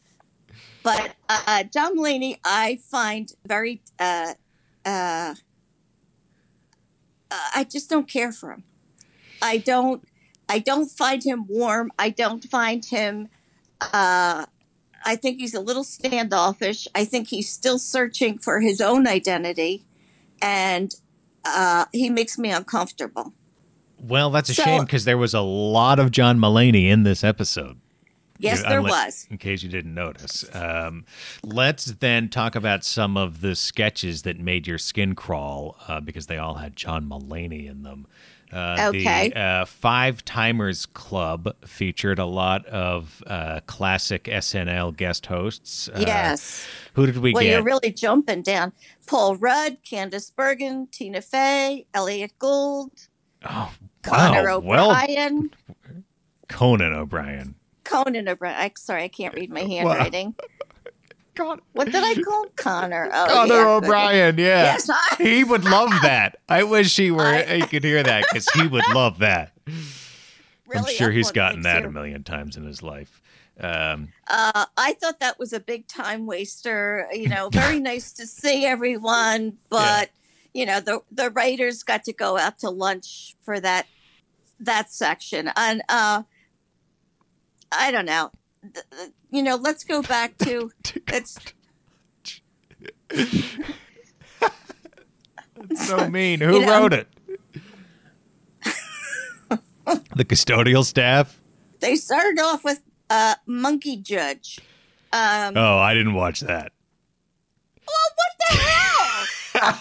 but 0.84 1.12
uh, 1.30 1.64
John 1.66 1.98
Mulaney, 1.98 2.40
I 2.44 2.80
find 2.90 3.32
very. 3.46 3.82
Uh, 4.00 4.34
uh, 4.86 5.36
uh, 7.30 7.50
I 7.56 7.66
just 7.70 7.90
don't 7.90 8.08
care 8.08 8.32
for 8.32 8.52
him. 8.52 8.64
I 9.42 9.58
don't. 9.58 10.08
I 10.50 10.60
don't 10.60 10.90
find 10.90 11.24
him 11.24 11.46
warm. 11.48 11.92
I 12.00 12.10
don't 12.10 12.44
find 12.46 12.84
him. 12.84 13.30
Uh, 13.82 14.46
I 15.06 15.16
think 15.16 15.40
he's 15.40 15.54
a 15.54 15.60
little 15.62 15.84
standoffish. 15.84 16.88
I 16.96 17.06
think 17.06 17.28
he's 17.30 17.50
still 17.52 17.80
searching 17.80 18.38
for 18.38 18.60
his 18.60 18.82
own 18.82 19.08
identity, 19.08 19.84
and 20.42 20.94
uh, 21.46 21.86
he 21.92 22.10
makes 22.10 22.38
me 22.38 22.52
uncomfortable. 22.52 23.34
Well, 24.00 24.30
that's 24.32 24.50
a 24.50 24.54
So- 24.54 24.64
shame 24.64 24.82
because 24.86 25.06
there 25.06 25.18
was 25.18 25.34
a 25.34 25.42
lot 25.42 26.00
of 26.00 26.12
John 26.12 26.40
Mulaney 26.40 26.90
in 26.90 27.04
this 27.04 27.24
episode. 27.24 27.78
Yes, 28.40 28.64
there 28.64 28.80
unless- 28.80 28.92
was. 29.06 29.28
In 29.30 29.38
case 29.38 29.62
you 29.62 29.70
didn't 29.70 29.94
notice. 29.94 30.44
Um, 30.56 31.06
let's 31.44 31.86
then 31.86 32.28
talk 32.28 32.56
about 32.56 32.84
some 32.84 33.16
of 33.16 33.42
the 33.42 33.56
sketches 33.56 34.24
that 34.24 34.40
made 34.40 34.66
your 34.66 34.80
skin 34.80 35.14
crawl 35.14 35.78
uh, 35.88 36.00
because 36.00 36.26
they 36.26 36.38
all 36.40 36.56
had 36.56 36.76
John 36.76 37.08
Mulaney 37.08 37.70
in 37.70 37.84
them. 37.84 38.08
Uh, 38.52 38.92
Okay. 38.94 39.30
The 39.30 39.40
uh, 39.40 39.66
Five 39.66 40.26
Timers 40.26 40.86
Club 40.86 41.56
featured 41.66 42.20
a 42.20 42.26
lot 42.26 42.66
of 42.66 43.24
uh, 43.28 43.62
classic 43.68 44.26
SNL 44.26 44.96
guest 44.96 45.26
hosts. 45.28 45.90
Uh, 45.90 46.04
yes. 46.06 46.68
Who 46.94 47.06
did 47.06 47.18
we 47.18 47.34
Well, 47.34 47.42
get? 47.44 47.48
Well, 47.48 47.54
you're 47.56 47.64
really 47.64 47.92
jumping 47.94 48.42
down. 48.42 48.74
Paul 49.08 49.36
Rudd, 49.38 49.78
Candice 49.84 50.34
Bergen, 50.36 50.88
Tina 50.92 51.22
Fey, 51.22 51.86
Elliott 51.94 52.34
Gould, 52.40 52.92
oh, 53.50 53.72
Connor 54.04 54.44
wow. 54.44 54.60
Well, 54.60 54.92
O'Brien, 54.92 55.52
Conan 56.48 56.94
O'Brien. 56.94 57.56
Conan 57.84 58.28
O'Brien. 58.28 58.56
I, 58.56 58.72
sorry, 58.78 59.04
I 59.04 59.08
can't 59.08 59.34
read 59.34 59.50
my 59.50 59.62
handwriting. 59.62 60.36
What 61.38 61.86
did 61.86 61.96
I 61.96 62.22
call? 62.22 62.46
Connor? 62.56 63.10
Oh, 63.14 63.28
Connor 63.30 63.54
yeah. 63.54 63.68
O'Brien, 63.70 64.38
yeah. 64.38 64.64
Yes, 64.64 64.90
I- 64.90 65.16
he 65.18 65.44
would 65.44 65.64
love 65.66 65.90
that. 66.02 66.38
I 66.50 66.64
wish 66.64 66.96
he 66.96 67.10
were 67.12 67.24
I- 67.26 67.58
he 67.58 67.62
could 67.62 67.84
hear 67.84 68.04
that 68.04 68.26
because 68.28 68.50
he 68.52 68.68
would 68.68 68.88
love 68.94 69.20
that. 69.20 69.54
Really 70.68 70.92
I'm 70.92 70.96
sure 70.98 71.12
he's 71.12 71.32
gotten 71.32 71.62
that 71.64 71.82
too. 71.82 71.88
a 71.88 71.92
million 71.92 72.24
times 72.24 72.58
in 72.58 72.66
his 72.66 72.82
life. 72.84 73.22
Um, 73.60 74.10
Uh, 74.28 74.66
I 74.78 74.94
thought 74.94 75.20
that 75.20 75.38
was 75.38 75.54
a 75.54 75.60
big 75.60 75.88
time 75.88 76.26
waster. 76.26 77.08
You 77.12 77.30
know, 77.30 77.50
very 77.50 77.80
nice 77.92 78.12
to 78.14 78.26
see 78.28 78.66
everyone, 78.66 79.58
but 79.70 80.10
you 80.54 80.66
know, 80.66 80.80
the 80.80 81.02
the 81.12 81.30
writers 81.30 81.84
got 81.84 82.04
to 82.06 82.14
go 82.14 82.38
out 82.38 82.60
to 82.60 82.70
lunch 82.70 83.36
for 83.42 83.60
that 83.60 83.88
that 84.60 84.92
section, 84.92 85.52
and 85.56 85.82
uh, 85.90 86.24
I 87.72 87.92
don't 87.92 88.06
know. 88.06 88.32
You 89.32 89.44
know, 89.44 89.56
let's 89.56 89.84
go 89.84 90.02
back 90.02 90.38
to 90.40 90.72
it's 91.10 91.38
so 95.88 96.10
mean. 96.10 96.40
Who 96.42 96.60
You 96.60 96.66
know- 96.66 96.72
wrote 96.82 96.94
it? 96.94 97.08
the 100.16 100.24
custodial 100.24 100.86
staff. 100.86 101.40
they 101.80 101.96
started 101.96 102.40
off 102.40 102.64
with 102.64 102.82
uh, 103.10 103.36
Monkey 103.46 103.98
Judge. 103.98 104.60
Um, 105.12 105.58
Oh, 105.58 105.78
I 105.80 105.94
didn't 105.94 106.14
watch 106.14 106.40
that. 106.42 106.72
well, 107.76 108.10
what 108.16 108.32
the 108.40 108.58
hell? 108.58 109.28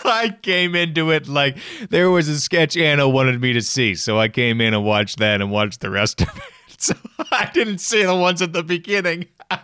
I 0.12 0.36
came 0.42 0.74
into 0.74 1.10
it 1.12 1.28
like 1.28 1.56
there 1.90 2.10
was 2.10 2.26
a 2.28 2.40
sketch 2.40 2.76
Anna 2.76 3.08
wanted 3.08 3.40
me 3.40 3.52
to 3.52 3.60
see, 3.62 3.94
so 3.94 4.18
I 4.18 4.28
came 4.28 4.60
in 4.60 4.74
and 4.74 4.84
watched 4.84 5.18
that 5.20 5.40
and 5.40 5.50
watched 5.52 5.80
the 5.80 5.90
rest 5.90 6.22
of 6.22 6.28
it. 6.36 6.42
So 6.82 6.94
I 7.30 7.50
didn't 7.52 7.78
see 7.78 8.04
the 8.04 8.16
ones 8.16 8.40
at 8.40 8.54
the 8.54 8.62
beginning. 8.62 9.26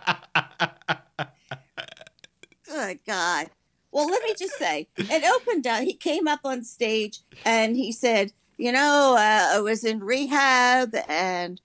Good 2.69 2.99
God. 3.07 3.49
Well, 3.91 4.05
let 4.05 4.21
me 4.21 4.35
just 4.37 4.55
say, 4.59 4.87
it 4.97 5.23
opened 5.23 5.65
up. 5.65 5.81
He 5.81 5.95
came 5.95 6.27
up 6.27 6.41
on 6.43 6.63
stage 6.63 7.21
and 7.43 7.75
he 7.75 7.91
said, 7.91 8.33
You 8.57 8.71
know, 8.71 9.15
uh, 9.17 9.55
I 9.55 9.59
was 9.61 9.83
in 9.83 10.01
rehab 10.01 10.93
and, 11.09 11.59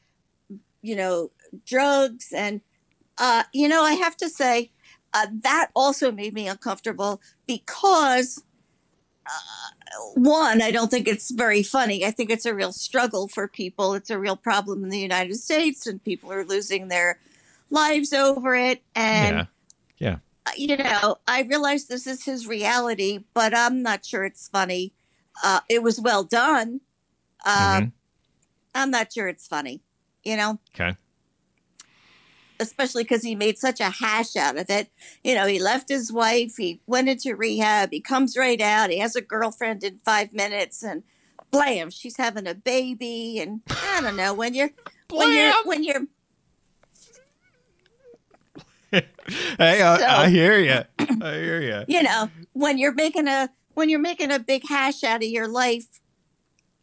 you 0.80 0.96
know, 0.96 1.32
drugs. 1.66 2.32
And, 2.34 2.62
uh, 3.18 3.42
you 3.52 3.68
know, 3.68 3.82
I 3.82 3.92
have 3.92 4.16
to 4.18 4.30
say, 4.30 4.70
uh, 5.12 5.26
that 5.42 5.68
also 5.76 6.10
made 6.10 6.32
me 6.32 6.48
uncomfortable 6.48 7.20
because, 7.46 8.42
uh, 9.26 9.98
one, 10.14 10.62
I 10.62 10.70
don't 10.70 10.90
think 10.90 11.06
it's 11.06 11.30
very 11.30 11.62
funny. 11.62 12.04
I 12.04 12.10
think 12.10 12.30
it's 12.30 12.46
a 12.46 12.54
real 12.54 12.72
struggle 12.72 13.28
for 13.28 13.48
people. 13.48 13.94
It's 13.94 14.10
a 14.10 14.18
real 14.18 14.36
problem 14.36 14.82
in 14.84 14.90
the 14.90 14.98
United 14.98 15.36
States, 15.36 15.86
and 15.86 16.02
people 16.02 16.32
are 16.32 16.44
losing 16.44 16.88
their 16.88 17.18
lives 17.70 18.12
over 18.12 18.54
it. 18.54 18.82
And, 18.94 19.48
yeah. 19.98 20.16
Yeah. 20.46 20.54
you 20.56 20.76
know, 20.76 21.18
I 21.28 21.42
realize 21.42 21.86
this 21.86 22.06
is 22.06 22.24
his 22.24 22.46
reality, 22.46 23.24
but 23.34 23.56
I'm 23.56 23.82
not 23.82 24.04
sure 24.04 24.24
it's 24.24 24.48
funny. 24.48 24.92
Uh, 25.42 25.60
it 25.68 25.82
was 25.82 26.00
well 26.00 26.24
done. 26.24 26.80
Uh, 27.44 27.80
Mhm. 27.80 27.92
I'm 28.74 28.90
not 28.90 29.12
sure 29.12 29.28
it's 29.28 29.46
funny, 29.46 29.82
you 30.24 30.36
know, 30.36 30.58
Okay. 30.74 30.96
Especially 32.62 33.02
because 33.04 33.22
he 33.22 33.34
made 33.34 33.58
such 33.58 33.80
a 33.80 33.90
hash 33.90 34.36
out 34.36 34.56
of 34.56 34.70
it. 34.70 34.88
You 35.22 35.34
know, 35.34 35.46
he 35.46 35.58
left 35.58 35.88
his 35.88 36.12
wife, 36.12 36.56
he 36.56 36.80
went 36.86 37.08
into 37.08 37.36
rehab, 37.36 37.90
he 37.92 38.00
comes 38.00 38.36
right 38.36 38.60
out, 38.60 38.90
he 38.90 38.98
has 38.98 39.14
a 39.16 39.20
girlfriend 39.20 39.84
in 39.84 39.98
five 40.04 40.32
minutes, 40.32 40.82
and 40.82 41.02
blam, 41.50 41.90
she's 41.90 42.16
having 42.16 42.46
a 42.46 42.54
baby. 42.54 43.38
And 43.40 43.60
I 43.68 44.00
don't 44.00 44.16
know 44.16 44.32
when 44.34 44.54
you're 44.54 44.70
when 45.10 45.32
you're 45.32 45.52
when 45.64 45.84
you're 45.84 46.06
Hey, 49.58 49.82
I, 49.82 49.98
So- 49.98 50.06
I 50.06 50.28
hear 50.28 50.58
you. 50.58 50.82
I 50.98 51.34
hear 51.34 51.60
you. 51.62 51.84
you 51.88 52.02
know 52.02 52.30
when 52.52 52.78
you're 52.78 52.92
making 52.94 53.28
a 53.28 53.48
when 53.74 53.88
you're 53.88 53.98
making 54.00 54.30
a 54.30 54.38
big 54.38 54.68
hash 54.68 55.02
out 55.02 55.22
of 55.22 55.28
your 55.28 55.48
life 55.48 56.00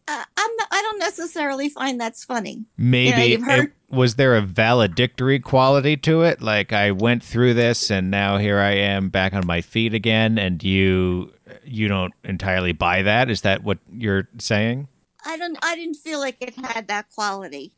uh, 0.09 0.23
i'm 0.37 0.55
not, 0.57 0.67
i 0.71 0.81
don't 0.81 0.99
necessarily 0.99 1.69
find 1.69 1.99
that's 2.01 2.23
funny 2.23 2.65
Maybe 2.77 3.31
you've 3.31 3.43
heard- 3.43 3.65
it, 3.65 3.71
was 3.89 4.15
there 4.15 4.35
a 4.35 4.41
valedictory 4.41 5.39
quality 5.39 5.97
to 5.97 6.21
it? 6.21 6.43
Like 6.43 6.71
I 6.71 6.91
went 6.91 7.23
through 7.23 7.55
this 7.55 7.89
and 7.89 8.11
now 8.11 8.37
here 8.37 8.59
I 8.59 8.73
am 8.73 9.09
back 9.09 9.33
on 9.33 9.47
my 9.47 9.61
feet 9.61 9.95
again, 9.95 10.37
and 10.37 10.63
you 10.63 11.33
you 11.65 11.87
don't 11.87 12.13
entirely 12.23 12.71
buy 12.71 13.01
that. 13.01 13.31
Is 13.31 13.41
that 13.41 13.63
what 13.63 13.79
you're 13.91 14.27
saying? 14.37 14.87
I 15.25 15.37
don't 15.37 15.57
I 15.63 15.75
didn't 15.75 15.95
feel 15.95 16.19
like 16.19 16.37
it 16.39 16.53
had 16.55 16.87
that 16.87 17.09
quality. 17.09 17.73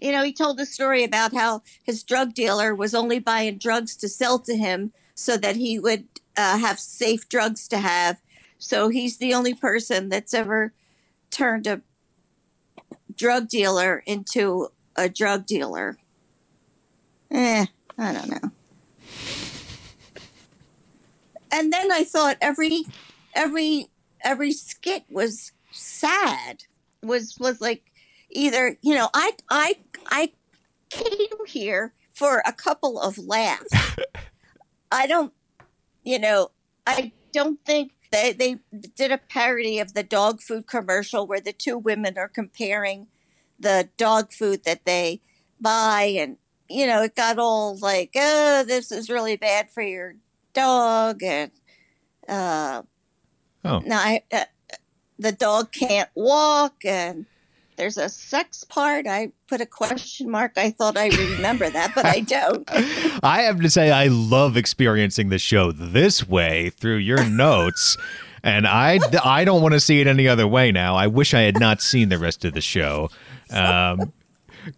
You 0.00 0.12
know, 0.12 0.22
he 0.22 0.32
told 0.32 0.60
a 0.60 0.66
story 0.66 1.02
about 1.02 1.34
how 1.34 1.62
his 1.82 2.04
drug 2.04 2.34
dealer 2.34 2.72
was 2.72 2.94
only 2.94 3.18
buying 3.18 3.58
drugs 3.58 3.96
to 3.96 4.08
sell 4.08 4.38
to 4.40 4.56
him 4.56 4.92
so 5.16 5.36
that 5.38 5.56
he 5.56 5.80
would 5.80 6.06
uh, 6.36 6.58
have 6.58 6.78
safe 6.78 7.28
drugs 7.28 7.66
to 7.68 7.78
have. 7.78 8.22
So 8.58 8.90
he's 8.90 9.16
the 9.16 9.34
only 9.34 9.54
person 9.54 10.08
that's 10.08 10.34
ever 10.34 10.72
turned 11.30 11.66
a 11.66 11.82
drug 13.14 13.48
dealer 13.48 14.02
into 14.06 14.68
a 14.96 15.08
drug 15.08 15.46
dealer. 15.46 15.98
Eh, 17.30 17.66
I 17.98 18.12
don't 18.12 18.30
know. 18.30 18.50
And 21.50 21.72
then 21.72 21.90
I 21.90 22.04
thought 22.04 22.36
every 22.40 22.84
every 23.34 23.88
every 24.22 24.52
skit 24.52 25.04
was 25.10 25.52
sad. 25.72 26.64
Was 27.02 27.36
was 27.38 27.60
like 27.60 27.84
either, 28.30 28.76
you 28.82 28.94
know, 28.94 29.08
I 29.14 29.32
I 29.50 29.76
I 30.06 30.32
came 30.90 31.46
here 31.46 31.92
for 32.12 32.42
a 32.44 32.52
couple 32.52 33.00
of 33.00 33.18
laughs. 33.18 33.74
I 34.92 35.06
don't 35.06 35.32
you 36.04 36.18
know, 36.18 36.50
I 36.86 37.12
don't 37.32 37.62
think 37.64 37.92
they 38.10 38.32
they 38.32 38.58
did 38.96 39.12
a 39.12 39.18
parody 39.18 39.78
of 39.78 39.94
the 39.94 40.02
dog 40.02 40.40
food 40.40 40.66
commercial 40.66 41.26
where 41.26 41.40
the 41.40 41.52
two 41.52 41.78
women 41.78 42.16
are 42.18 42.28
comparing 42.28 43.06
the 43.58 43.88
dog 43.96 44.32
food 44.32 44.64
that 44.64 44.84
they 44.84 45.20
buy 45.60 46.02
and 46.18 46.36
you 46.68 46.86
know 46.86 47.02
it 47.02 47.16
got 47.16 47.38
all 47.38 47.76
like 47.78 48.12
oh 48.16 48.64
this 48.66 48.92
is 48.92 49.10
really 49.10 49.36
bad 49.36 49.70
for 49.70 49.82
your 49.82 50.14
dog 50.54 51.22
and 51.22 51.50
uh 52.28 52.82
Oh. 53.64 53.80
now 53.84 53.98
I, 53.98 54.22
uh, 54.32 54.44
the 55.18 55.32
dog 55.32 55.72
can't 55.72 56.08
walk 56.14 56.84
and 56.84 57.26
there's 57.78 57.96
a 57.96 58.08
sex 58.08 58.64
part 58.64 59.06
i 59.06 59.32
put 59.46 59.60
a 59.60 59.66
question 59.66 60.30
mark 60.30 60.52
i 60.56 60.70
thought 60.70 60.98
i 60.98 61.08
remember 61.08 61.70
that 61.70 61.94
but 61.94 62.04
i 62.04 62.20
don't 62.20 62.68
I 63.22 63.42
have 63.42 63.60
to 63.60 63.70
say, 63.70 63.90
I 63.90 64.06
love 64.06 64.56
experiencing 64.56 65.28
the 65.28 65.38
show 65.38 65.72
this 65.72 66.28
way 66.28 66.70
through 66.70 66.96
your 66.96 67.24
notes. 67.28 67.96
And 68.42 68.66
I, 68.66 69.00
I 69.24 69.44
don't 69.44 69.62
want 69.62 69.74
to 69.74 69.80
see 69.80 70.00
it 70.00 70.06
any 70.06 70.28
other 70.28 70.46
way 70.46 70.70
now. 70.70 70.94
I 70.94 71.08
wish 71.08 71.34
I 71.34 71.40
had 71.40 71.58
not 71.58 71.82
seen 71.82 72.08
the 72.08 72.18
rest 72.18 72.44
of 72.44 72.54
the 72.54 72.60
show. 72.60 73.10
Um, 73.50 74.12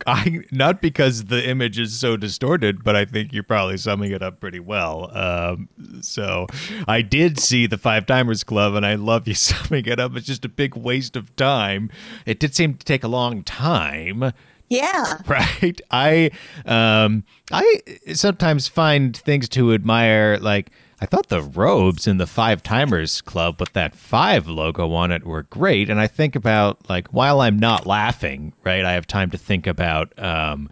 I 0.06 0.40
not 0.50 0.80
because 0.80 1.26
the 1.26 1.48
image 1.48 1.78
is 1.78 1.98
so 1.98 2.16
distorted, 2.16 2.84
but 2.84 2.96
I 2.96 3.04
think 3.04 3.32
you're 3.32 3.42
probably 3.42 3.76
summing 3.76 4.12
it 4.12 4.22
up 4.22 4.40
pretty 4.40 4.60
well. 4.60 5.10
Um, 5.16 5.68
so 6.00 6.46
I 6.88 7.02
did 7.02 7.38
see 7.38 7.66
the 7.66 7.78
Five 7.78 8.06
Timers 8.06 8.44
Club, 8.44 8.74
and 8.74 8.84
I 8.84 8.94
love 8.94 9.26
you 9.28 9.34
summing 9.34 9.86
it 9.86 10.00
up. 10.00 10.16
It's 10.16 10.26
just 10.26 10.44
a 10.44 10.48
big 10.48 10.76
waste 10.76 11.16
of 11.16 11.34
time. 11.36 11.90
It 12.26 12.38
did 12.38 12.54
seem 12.54 12.74
to 12.74 12.84
take 12.84 13.04
a 13.04 13.08
long 13.08 13.42
time 13.42 14.32
yeah 14.70 15.18
right 15.26 15.80
i 15.90 16.30
um 16.64 17.24
i 17.50 17.82
sometimes 18.14 18.68
find 18.68 19.16
things 19.16 19.48
to 19.48 19.74
admire 19.74 20.38
like 20.38 20.70
i 21.00 21.06
thought 21.06 21.28
the 21.28 21.42
robes 21.42 22.06
in 22.06 22.18
the 22.18 22.26
five 22.26 22.62
timers 22.62 23.20
club 23.20 23.58
with 23.60 23.72
that 23.72 23.94
five 23.94 24.46
logo 24.46 24.92
on 24.92 25.10
it 25.10 25.24
were 25.24 25.42
great. 25.44 25.90
And 25.90 26.00
i 26.00 26.06
think 26.06 26.36
about 26.36 26.88
like 26.88 27.08
while 27.08 27.40
i'm 27.40 27.58
not 27.58 27.86
laughing 27.86 28.52
right 28.64 28.84
i 28.84 28.92
have 28.92 29.06
time 29.06 29.30
to 29.30 29.38
think 29.38 29.66
about 29.66 30.16
um 30.18 30.70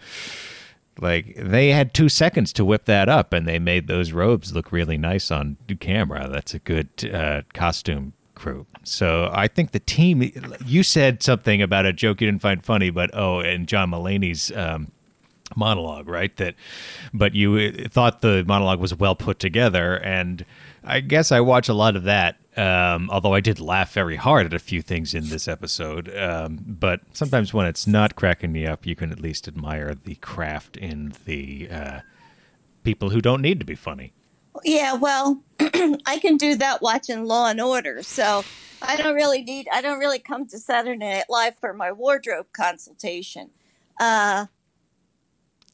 like 1.01 1.35
they 1.37 1.69
had 1.69 1.95
two 1.95 2.09
seconds 2.09 2.53
to 2.55 2.64
whip 2.64 2.85
that 2.87 3.09
up 3.09 3.33
and 3.33 3.47
they 3.47 3.59
made 3.59 3.87
those 3.87 4.12
robes 4.12 4.53
look 4.53 4.73
really 4.73 4.99
nice 4.99 5.31
on 5.31 5.57
camera. 5.79 6.29
That's 6.29 6.55
a 6.55 6.59
good 6.59 6.88
uh, 7.12 7.43
costume 7.55 8.14
crew. 8.35 8.67
So 8.85 9.31
i 9.35 9.49
think 9.49 9.73
the 9.73 9.81
team 9.81 10.31
you 10.64 10.83
said 10.83 11.23
something 11.23 11.61
about 11.61 11.87
a 11.87 11.93
joke 11.93 12.21
you 12.21 12.29
didn't 12.29 12.41
find 12.41 12.64
funny 12.64 12.88
but 12.88 13.11
oh 13.12 13.41
and 13.41 13.67
john 13.67 13.91
mulaney's 13.91 14.53
um, 14.53 14.93
monologue 15.57 16.09
right? 16.09 16.37
That 16.37 16.55
but 17.13 17.35
you 17.35 17.57
uh, 17.57 17.89
thought 17.89 18.21
the 18.21 18.45
monologue 18.47 18.81
was 18.81 18.95
well 18.95 19.15
put 19.15 19.39
together 19.39 19.97
and 19.97 20.45
i 20.85 21.01
guess 21.01 21.33
i 21.33 21.41
watch 21.41 21.69
a 21.69 21.75
lot 21.75 21.97
of 21.97 22.05
that 22.05 22.37
um, 22.57 23.09
although 23.11 23.35
i 23.35 23.41
did 23.41 23.61
laugh 23.61 23.93
very 23.93 24.17
hard 24.17 24.47
at 24.47 24.55
a 24.55 24.59
few 24.59 24.83
things 24.83 25.15
in 25.15 25.29
this 25.29 25.49
episode 25.49 26.15
um, 26.17 26.59
but 26.67 27.01
sometimes 27.13 27.53
when 27.53 27.67
it's 27.67 27.87
not 27.87 28.17
cracking 28.17 28.53
me 28.53 28.67
up 28.67 28.87
you 28.87 28.95
can 28.95 29.11
at 29.13 29.21
least 29.21 29.49
admire 29.49 29.95
the 29.95 30.15
craft 30.17 30.77
in 30.77 31.13
the 31.25 31.69
uh, 31.71 32.01
people 32.85 33.11
who 33.11 33.21
don't 33.21 33.43
need 33.43 33.59
to 33.59 33.67
be 33.67 33.75
funny. 33.75 34.13
Yeah 34.65 34.95
well 34.95 35.43
i 35.61 36.19
can 36.21 36.37
do 36.37 36.57
that 36.57 36.83
watching 36.83 37.25
law 37.25 37.49
and 37.49 37.61
order 37.61 38.03
so 38.03 38.45
i 38.83 38.97
don't 38.97 39.15
really 39.15 39.43
need 39.43 39.69
i 39.73 39.81
don't 39.81 39.99
really 39.99 40.19
come 40.19 40.47
to 40.49 40.59
saturday 40.59 40.99
night 40.99 41.25
live 41.29 41.57
for 41.59 41.73
my 41.73 41.93
wardrobe 41.93 42.47
consultation. 42.53 43.51
Uh 44.01 44.47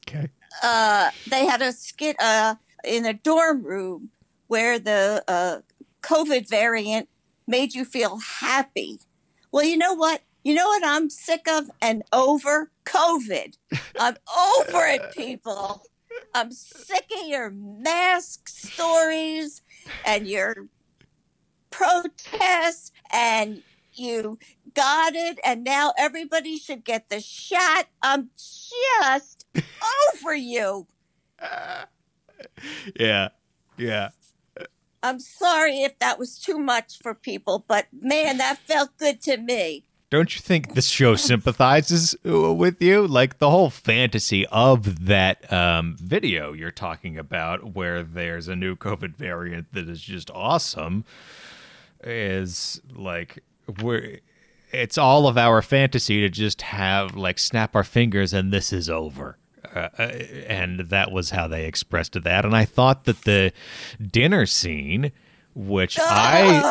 okay 0.07 0.29
uh, 0.63 1.11
they 1.29 1.45
had 1.45 1.61
a 1.61 1.71
skit 1.71 2.15
uh, 2.19 2.55
in 2.83 3.05
a 3.05 3.13
dorm 3.13 3.63
room 3.63 4.09
where 4.47 4.79
the 4.79 5.23
uh, 5.27 5.59
COVID 6.01 6.49
variant 6.49 7.09
made 7.47 7.73
you 7.73 7.85
feel 7.85 8.17
happy. 8.17 8.99
Well, 9.51 9.65
you 9.65 9.77
know 9.77 9.93
what? 9.93 10.21
You 10.43 10.53
know 10.53 10.67
what 10.67 10.83
I'm 10.85 11.09
sick 11.09 11.47
of 11.49 11.71
and 11.81 12.03
over? 12.13 12.71
COVID. 12.85 13.57
I'm 13.99 14.15
over 14.57 14.85
it, 14.85 15.11
people. 15.15 15.83
I'm 16.33 16.51
sick 16.51 17.09
of 17.19 17.27
your 17.27 17.49
mask 17.49 18.47
stories 18.47 19.61
and 20.05 20.27
your 20.27 20.67
protests 21.71 22.91
and 23.11 23.63
you 23.93 24.37
got 24.73 25.15
it 25.15 25.39
and 25.43 25.63
now 25.63 25.93
everybody 25.97 26.57
should 26.57 26.83
get 26.85 27.09
the 27.09 27.19
shot. 27.19 27.87
I'm 28.01 28.29
just 28.35 29.34
over 30.13 30.33
you. 30.35 30.87
yeah 32.99 33.29
yeah 33.77 34.09
I'm 35.03 35.19
sorry 35.19 35.81
if 35.83 35.99
that 35.99 36.17
was 36.17 36.39
too 36.39 36.57
much 36.57 36.97
for 36.97 37.13
people, 37.13 37.63
but 37.67 37.85
man, 37.93 38.37
that 38.39 38.57
felt 38.57 38.97
good 38.97 39.21
to 39.23 39.37
me. 39.37 39.83
don't 40.09 40.33
you 40.33 40.41
think 40.41 40.73
this 40.73 40.87
show 40.87 41.15
sympathizes 41.15 42.15
uh, 42.25 42.53
with 42.53 42.81
you 42.81 43.05
like 43.05 43.37
the 43.37 43.49
whole 43.51 43.69
fantasy 43.69 44.45
of 44.47 45.05
that 45.05 45.51
um, 45.51 45.95
video 45.99 46.53
you're 46.53 46.71
talking 46.71 47.17
about 47.17 47.75
where 47.75 48.01
there's 48.01 48.47
a 48.47 48.55
new 48.55 48.75
covid 48.75 49.15
variant 49.15 49.71
that 49.73 49.89
is 49.89 50.01
just 50.01 50.31
awesome 50.31 51.03
is 52.03 52.79
like 52.95 53.43
we're 53.81 54.19
it's 54.71 54.97
all 54.97 55.27
of 55.27 55.37
our 55.37 55.61
fantasy 55.61 56.21
to 56.21 56.29
just 56.29 56.61
have 56.61 57.15
like 57.15 57.37
snap 57.39 57.75
our 57.75 57.83
fingers 57.83 58.31
and 58.33 58.53
this 58.53 58.71
is 58.71 58.89
over 58.89 59.37
uh, 59.73 59.89
uh, 59.97 60.01
and 60.47 60.79
that 60.79 61.11
was 61.11 61.31
how 61.31 61.47
they 61.47 61.65
expressed 61.65 62.21
that. 62.23 62.45
And 62.45 62.55
i 62.55 62.65
thought 62.65 63.05
that 63.05 63.21
the 63.23 63.51
dinner 64.11 64.45
scene 64.45 65.11
which 65.55 65.97
I 65.99 66.61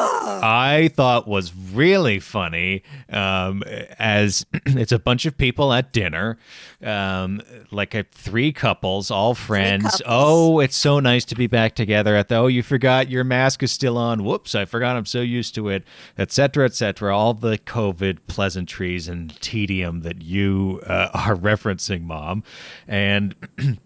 I 0.42 0.88
thought 0.88 1.26
was 1.26 1.54
really 1.54 2.20
funny. 2.20 2.82
Um, 3.08 3.62
as 3.98 4.44
it's 4.66 4.92
a 4.92 4.98
bunch 4.98 5.24
of 5.24 5.36
people 5.38 5.72
at 5.72 5.92
dinner, 5.92 6.38
um, 6.82 7.40
like 7.70 7.94
a, 7.94 8.04
three 8.04 8.52
couples, 8.52 9.10
all 9.10 9.34
friends. 9.34 9.84
couples. 9.84 10.02
Oh, 10.04 10.60
it's 10.60 10.76
so 10.76 11.00
nice 11.00 11.24
to 11.26 11.34
be 11.34 11.46
back 11.46 11.74
together. 11.74 12.14
At 12.14 12.28
the 12.28 12.36
oh, 12.36 12.46
you 12.46 12.62
forgot 12.62 13.08
your 13.10 13.24
mask 13.24 13.62
is 13.62 13.72
still 13.72 13.96
on. 13.96 14.22
Whoops, 14.22 14.54
I 14.54 14.66
forgot. 14.66 14.96
I'm 14.96 15.06
so 15.06 15.22
used 15.22 15.54
to 15.54 15.70
it, 15.70 15.84
etc., 16.18 16.66
etc. 16.66 17.16
All 17.16 17.32
the 17.32 17.56
COVID 17.58 18.18
pleasantries 18.26 19.08
and 19.08 19.40
tedium 19.40 20.00
that 20.00 20.22
you 20.22 20.82
uh, 20.86 21.08
are 21.14 21.36
referencing, 21.36 22.02
mom, 22.02 22.44
and. 22.86 23.34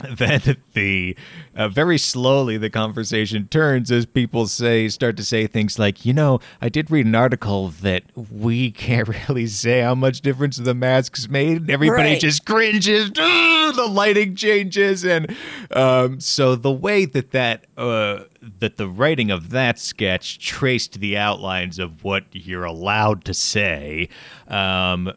then 0.16 0.56
the 0.74 1.16
uh, 1.56 1.68
very 1.68 1.98
slowly 1.98 2.56
the 2.56 2.70
conversation 2.70 3.48
turns 3.48 3.90
as 3.90 4.06
people 4.06 4.46
say 4.46 4.88
start 4.88 5.16
to 5.16 5.24
say 5.24 5.46
things 5.46 5.78
like 5.78 6.04
you 6.06 6.12
know 6.12 6.38
i 6.62 6.68
did 6.68 6.90
read 6.90 7.04
an 7.06 7.14
article 7.14 7.68
that 7.68 8.04
we 8.30 8.70
can't 8.70 9.08
really 9.28 9.46
say 9.46 9.80
how 9.80 9.94
much 9.94 10.20
difference 10.20 10.56
the 10.58 10.74
masks 10.74 11.28
made 11.28 11.56
and 11.62 11.70
everybody 11.70 12.10
Right. 12.10 12.20
just 12.20 12.44
cringes 12.44 13.10
the 13.14 13.88
lighting 13.90 14.34
changes 14.36 15.04
and 15.04 15.34
um, 15.72 16.20
so 16.20 16.54
the 16.54 16.70
way 16.72 17.04
that 17.04 17.32
that 17.32 17.66
uh, 17.76 18.20
that 18.58 18.76
the 18.76 18.88
writing 18.88 19.30
of 19.30 19.50
that 19.50 19.78
sketch 19.78 20.38
traced 20.38 21.00
the 21.00 21.16
outlines 21.16 21.78
of 21.78 22.04
what 22.04 22.24
you're 22.32 22.64
allowed 22.64 23.24
to 23.24 23.34
say 23.34 24.08
um, 24.48 25.12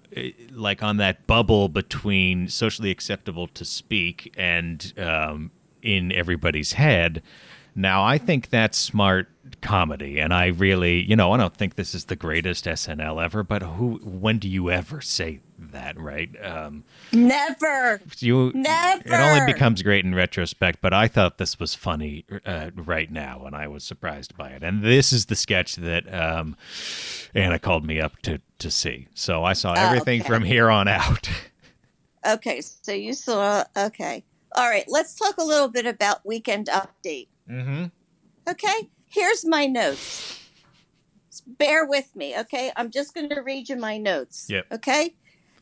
like 0.51 0.83
on 0.83 0.97
that 0.97 1.25
bubble 1.27 1.69
between 1.69 2.47
socially 2.47 2.91
acceptable 2.91 3.47
to 3.47 3.65
speak 3.65 4.33
and 4.37 4.93
um, 4.97 5.51
in 5.81 6.11
everybody's 6.11 6.73
head. 6.73 7.21
Now, 7.75 8.03
I 8.03 8.17
think 8.17 8.49
that's 8.49 8.77
smart 8.77 9.29
comedy, 9.61 10.19
and 10.19 10.33
I 10.33 10.47
really, 10.47 11.01
you 11.01 11.15
know, 11.15 11.31
I 11.31 11.37
don't 11.37 11.55
think 11.55 11.75
this 11.75 11.93
is 11.95 12.05
the 12.05 12.15
greatest 12.15 12.65
SNL 12.65 13.23
ever, 13.23 13.43
but 13.43 13.61
who, 13.61 13.99
when 14.03 14.39
do 14.39 14.47
you 14.49 14.69
ever 14.71 15.01
say 15.01 15.39
that, 15.59 15.99
right? 15.99 16.29
Um, 16.43 16.83
Never. 17.13 18.01
you, 18.19 18.51
Never. 18.55 19.01
It 19.05 19.11
only 19.13 19.53
becomes 19.53 19.81
great 19.83 20.03
in 20.03 20.15
retrospect, 20.15 20.79
but 20.81 20.93
I 20.93 21.07
thought 21.07 21.37
this 21.37 21.59
was 21.59 21.75
funny 21.75 22.25
uh, 22.45 22.71
right 22.75 23.11
now, 23.11 23.43
and 23.45 23.55
I 23.55 23.67
was 23.67 23.83
surprised 23.83 24.35
by 24.35 24.49
it. 24.49 24.63
And 24.63 24.83
this 24.83 25.13
is 25.13 25.27
the 25.27 25.35
sketch 25.35 25.75
that 25.77 26.11
um, 26.13 26.55
Anna 27.35 27.59
called 27.59 27.85
me 27.85 27.99
up 28.01 28.17
to 28.23 28.41
to 28.59 28.69
see, 28.71 29.07
so 29.15 29.43
I 29.43 29.53
saw 29.53 29.73
everything 29.73 30.21
Oh, 30.21 30.23
okay. 30.25 30.33
from 30.33 30.43
here 30.43 30.69
on 30.69 30.87
out. 30.87 31.29
Okay, 32.23 32.61
so 32.61 32.91
you 32.91 33.13
saw. 33.13 33.63
Okay. 33.75 34.23
All 34.55 34.69
right, 34.69 34.83
let's 34.87 35.15
talk 35.15 35.37
a 35.39 35.43
little 35.43 35.69
bit 35.69 35.87
about 35.87 36.23
Weekend 36.23 36.67
Update. 36.67 37.29
mm-hmm. 37.49 37.85
Okay, 38.47 38.89
here's 39.11 39.45
my 39.45 39.65
notes. 39.67 40.39
Bear 41.45 41.85
with 41.85 42.15
me, 42.15 42.37
okay? 42.37 42.71
I'm 42.75 42.91
just 42.91 43.13
going 43.13 43.29
to 43.29 43.41
read 43.41 43.69
you 43.69 43.75
my 43.75 43.97
notes. 43.97 44.47
Yep. 44.49 44.67
Okay? 44.71 45.15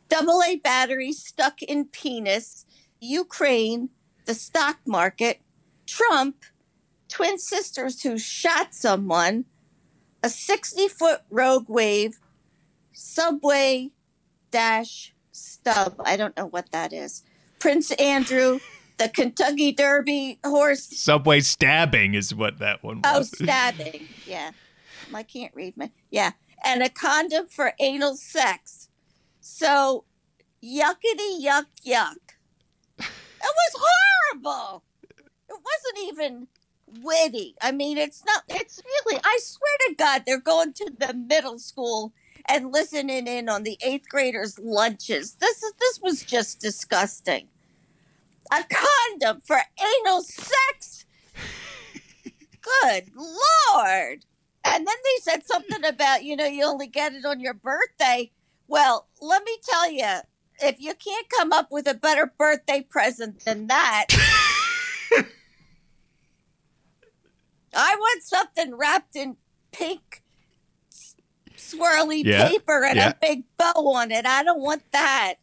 Double 0.08 0.42
A 0.48 0.56
battery 0.58 1.12
stuck 1.12 1.62
in 1.62 1.86
penis, 1.86 2.66
Ukraine, 3.00 3.90
the 4.26 4.34
stock 4.34 4.80
market, 4.86 5.42
Trump, 5.86 6.44
twin 7.08 7.38
sisters 7.38 8.02
who 8.02 8.18
shot 8.18 8.74
someone, 8.74 9.46
a 10.24 10.30
60 10.30 10.88
foot 10.88 11.22
rogue 11.30 11.70
wave, 11.70 12.20
subway 12.94 13.92
dash 14.52 15.14
stub. 15.32 15.96
I 16.04 16.18
don't 16.18 16.36
know 16.38 16.48
what 16.48 16.72
that 16.72 16.94
is. 16.94 17.24
Prince 17.60 17.92
Andrew, 17.92 18.60
the 19.00 19.10
Kentucky 19.10 19.72
Derby 19.72 20.40
horse 20.46 20.84
Subway 20.84 21.40
stabbing 21.40 22.14
is 22.14 22.36
what 22.36 22.60
that 22.60 22.84
one 22.84 23.02
oh, 23.04 23.20
was. 23.20 23.34
Oh, 23.34 23.44
stabbing. 23.44 24.08
Yeah. 24.28 24.52
I 25.12 25.24
can't 25.24 25.54
read 25.56 25.76
my. 25.76 25.90
Yeah. 26.12 26.34
And 26.64 26.84
a 26.84 26.90
condom 26.90 27.48
for 27.48 27.74
anal 27.80 28.16
sex. 28.16 28.90
So, 29.40 30.04
yuckity 30.64 31.44
yuck 31.44 31.66
yuck. 31.84 32.18
It 33.00 33.06
was 33.42 33.74
horrible. 33.74 34.84
It 35.50 35.56
wasn't 35.56 36.14
even 36.14 36.48
witty. 37.02 37.56
I 37.62 37.72
mean, 37.72 37.98
it's 37.98 38.24
not, 38.26 38.44
it's 38.50 38.82
really, 38.86 39.20
I 39.24 39.40
swear 39.42 39.78
to 39.88 39.96
God, 39.96 40.24
they're 40.26 40.40
going 40.40 40.74
to 40.74 40.92
the 41.00 41.14
middle 41.14 41.58
school 41.58 42.14
and 42.48 42.72
listening 42.72 43.26
in 43.26 43.50
on 43.50 43.64
the 43.64 43.78
eighth 43.82 44.10
graders' 44.10 44.60
lunches. 44.60 45.36
This 45.36 45.64
is, 45.64 45.74
this 45.80 46.00
was 46.02 46.24
just 46.24 46.60
disgusting. 46.60 47.48
A 48.52 48.64
condom 48.70 49.42
for 49.46 49.58
anal 49.80 50.22
sex? 50.24 51.06
Good 52.62 53.12
Lord. 53.16 54.26
And 54.66 54.86
then 54.88 54.96
they 55.04 55.22
said 55.22 55.46
something 55.46 55.84
about, 55.86 56.24
you 56.24 56.36
know, 56.36 56.46
you 56.46 56.66
only 56.66 56.88
get 56.88 57.14
it 57.14 57.26
on 57.26 57.40
your 57.40 57.54
birthday. 57.54 58.32
Well, 58.68 59.08
let 59.22 59.44
me 59.44 59.58
tell 59.64 59.92
you, 59.92 60.20
if 60.62 60.80
you 60.80 60.94
can't 60.94 61.28
come 61.30 61.54
up 61.54 61.68
with 61.72 61.88
a 61.88 61.94
better 61.94 62.32
birthday 62.38 62.82
present 62.82 63.46
than 63.46 63.68
that, 63.68 64.06
I 67.74 67.96
want 67.96 68.24
something 68.24 68.76
wrapped 68.76 69.16
in 69.16 69.38
pink 69.72 70.24
swirly 71.56 72.24
Yeah, 72.26 72.48
paper 72.50 72.84
and 72.84 72.98
yeah. 72.98 73.10
a 73.10 73.18
big 73.22 73.44
bow 73.58 73.74
on 73.94 74.12
it. 74.12 74.26
I 74.26 74.44
don't 74.44 74.62
want 74.62 74.84
that. 74.92 75.36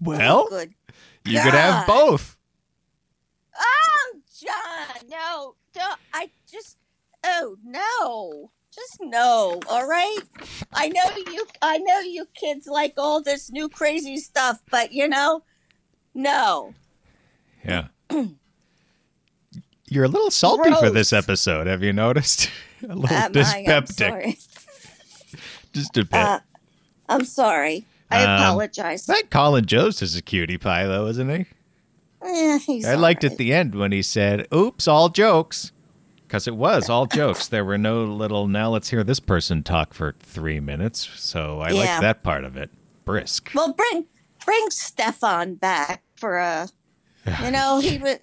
well, 0.00 0.44
Oh, 0.44 0.48
good. 0.48 0.74
You 1.26 1.40
could 1.40 1.54
have 1.54 1.86
both. 1.86 2.36
Oh, 3.58 4.12
John, 4.40 5.08
no, 5.08 5.54
don't. 5.74 5.98
I 6.12 6.30
just, 6.50 6.76
oh 7.24 7.56
no, 7.64 8.50
just 8.74 8.98
no. 9.00 9.60
All 9.68 9.86
right. 9.88 10.18
I 10.72 10.88
know 10.88 11.04
you. 11.32 11.46
I 11.62 11.78
know 11.78 12.00
you 12.00 12.26
kids 12.34 12.66
like 12.66 12.94
all 12.98 13.22
this 13.22 13.50
new 13.50 13.68
crazy 13.68 14.18
stuff, 14.18 14.62
but 14.70 14.92
you 14.92 15.08
know, 15.08 15.42
no. 16.14 16.74
Yeah. 17.64 17.88
You're 19.88 20.04
a 20.04 20.08
little 20.08 20.30
salty 20.30 20.72
for 20.74 20.90
this 20.90 21.12
episode. 21.12 21.66
Have 21.66 21.82
you 21.82 21.92
noticed? 21.92 22.50
a 22.88 22.94
little 22.94 23.16
I? 23.16 23.28
Dyspeptic. 23.28 23.92
sorry. 23.92 24.38
Just 25.72 25.96
a 25.96 26.04
bit. 26.04 26.14
Uh, 26.14 26.40
I'm 27.08 27.24
sorry. 27.24 27.86
I 28.10 28.22
Um, 28.24 28.30
apologize. 28.40 29.06
that 29.06 29.30
Colin 29.30 29.66
Jost 29.66 30.02
is 30.02 30.14
a 30.16 30.22
cutie 30.22 30.58
pie, 30.58 30.86
though, 30.86 31.06
isn't 31.06 31.28
he? 31.28 31.46
Eh, 32.22 32.58
I 32.86 32.94
liked 32.94 33.22
right. 33.24 33.32
at 33.32 33.38
the 33.38 33.52
end 33.52 33.74
when 33.74 33.92
he 33.92 34.02
said, 34.02 34.46
"Oops, 34.54 34.86
all 34.88 35.08
jokes," 35.08 35.72
because 36.26 36.48
it 36.48 36.56
was 36.56 36.88
all 36.88 37.06
jokes. 37.20 37.46
There 37.48 37.64
were 37.64 37.78
no 37.78 38.04
little. 38.04 38.46
Now 38.48 38.70
let's 38.70 38.90
hear 38.90 39.04
this 39.04 39.20
person 39.20 39.62
talk 39.62 39.92
for 39.94 40.14
three 40.20 40.60
minutes. 40.60 41.08
So 41.16 41.60
I 41.60 41.70
Yeah. 41.70 41.80
liked 41.80 42.00
that 42.00 42.22
part 42.22 42.44
of 42.44 42.56
it. 42.56 42.70
Brisk. 43.04 43.50
Well, 43.54 43.72
bring 43.74 44.06
bring 44.44 44.68
Stefon 44.70 45.58
back 45.60 46.02
for 46.16 46.38
a. 46.38 46.68
You 47.42 47.50
know 47.50 47.80
he 47.80 47.98
was 47.98 48.18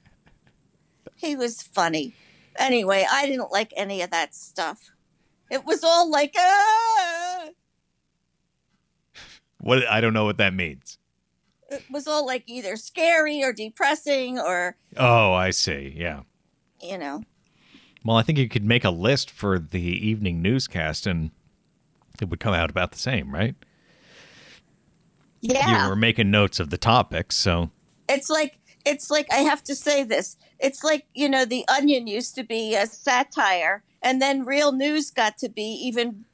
he 1.15 1.35
was 1.35 1.61
funny. 1.61 2.13
Anyway, 2.57 3.05
I 3.09 3.25
didn't 3.27 3.51
like 3.51 3.73
any 3.75 4.01
of 4.01 4.11
that 4.11 4.33
stuff. 4.33 4.91
It 5.51 5.65
was 5.65 5.83
all 5.83 6.09
like, 6.09 6.33
ah! 6.37 7.12
What 9.63 9.87
I 9.89 10.01
don't 10.01 10.13
know 10.13 10.25
what 10.25 10.37
that 10.37 10.53
means. 10.53 10.97
it 11.69 11.83
was 11.89 12.05
all 12.07 12.25
like 12.25 12.43
either 12.47 12.75
scary 12.75 13.41
or 13.43 13.53
depressing 13.53 14.37
or 14.37 14.75
Oh, 14.97 15.31
I 15.33 15.49
see. 15.51 15.93
Yeah. 15.95 16.21
you 16.81 16.97
know. 16.97 17.23
Well, 18.05 18.17
I 18.17 18.23
think 18.23 18.37
you 18.37 18.49
could 18.49 18.65
make 18.65 18.83
a 18.83 18.89
list 18.89 19.31
for 19.31 19.57
the 19.57 19.79
evening 19.81 20.41
newscast, 20.41 21.07
and 21.07 21.31
it 22.21 22.29
would 22.29 22.41
come 22.41 22.53
out 22.53 22.69
about 22.69 22.91
the 22.91 22.97
same, 22.99 23.33
right? 23.33 23.55
Yeah, 25.39 25.83
You 25.83 25.89
were 25.89 25.95
making 25.95 26.29
notes 26.31 26.59
of 26.59 26.69
the 26.69 26.77
topics, 26.77 27.35
so 27.37 27.71
it's 28.09 28.29
like 28.29 28.59
it's 28.85 29.09
like 29.09 29.27
I 29.31 29.37
have 29.37 29.63
to 29.65 29.75
say 29.75 30.03
this. 30.03 30.37
It's 30.59 30.83
like 30.83 31.05
you 31.13 31.27
know, 31.29 31.45
the 31.45 31.65
Onion 31.69 32.07
used 32.07 32.35
to 32.35 32.43
be 32.43 32.75
a 32.75 32.87
satire, 32.87 33.83
and 34.01 34.21
then 34.21 34.45
Real 34.45 34.71
News 34.73 35.09
got 35.09 35.37
to 35.39 35.49
be 35.49 35.63
even 35.63 36.25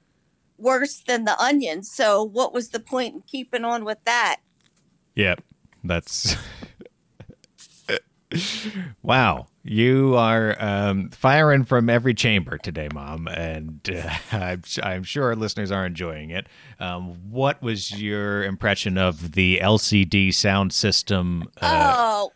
worse 0.60 1.02
than 1.06 1.26
the 1.26 1.39
Onion. 1.39 1.84
So, 1.84 2.24
what 2.24 2.54
was 2.54 2.69
the 2.69 2.80
point 2.80 3.15
in 3.15 3.22
keeping 3.22 3.65
on 3.65 3.86
with 3.86 4.04
that? 4.06 4.38
Yep. 5.15 5.41
That's 5.84 6.36
wow. 9.02 9.48
You 9.63 10.15
are 10.15 10.56
um, 10.60 11.10
firing 11.10 11.63
from 11.65 11.89
every 11.89 12.13
chamber 12.13 12.58
today, 12.58 12.89
Mom, 12.93 13.28
and 13.28 13.88
uh, 13.93 14.10
I'm, 14.32 14.63
I'm 14.82 15.04
sure 15.04 15.26
our 15.26 15.36
listeners 15.36 15.72
are 15.72 15.86
enjoying 15.86 16.32
it. 16.32 16.48
Um, 16.80 17.32
what 17.32 17.62
was 17.62 18.02
your 18.02 18.43
impression 18.43 18.98
of 18.98 19.34
the 19.34 19.60
LCD 19.62 20.30
Soundsystem? 20.30 21.43
Uh, 21.62 21.93
oh, 21.95 22.32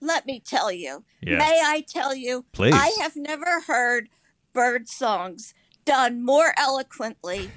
let 0.00 0.26
me 0.26 0.40
tell 0.40 0.70
you. 0.70 1.04
Yeah. 1.20 1.38
May 1.38 1.60
I 1.64 1.84
tell 1.88 2.14
you? 2.14 2.44
Please. 2.52 2.74
I 2.74 2.96
have 3.00 3.16
never 3.16 3.60
heard 3.62 4.08
bird 4.52 4.88
songs 4.88 5.54
done 5.86 6.22
more 6.22 6.52
eloquently 6.58 7.50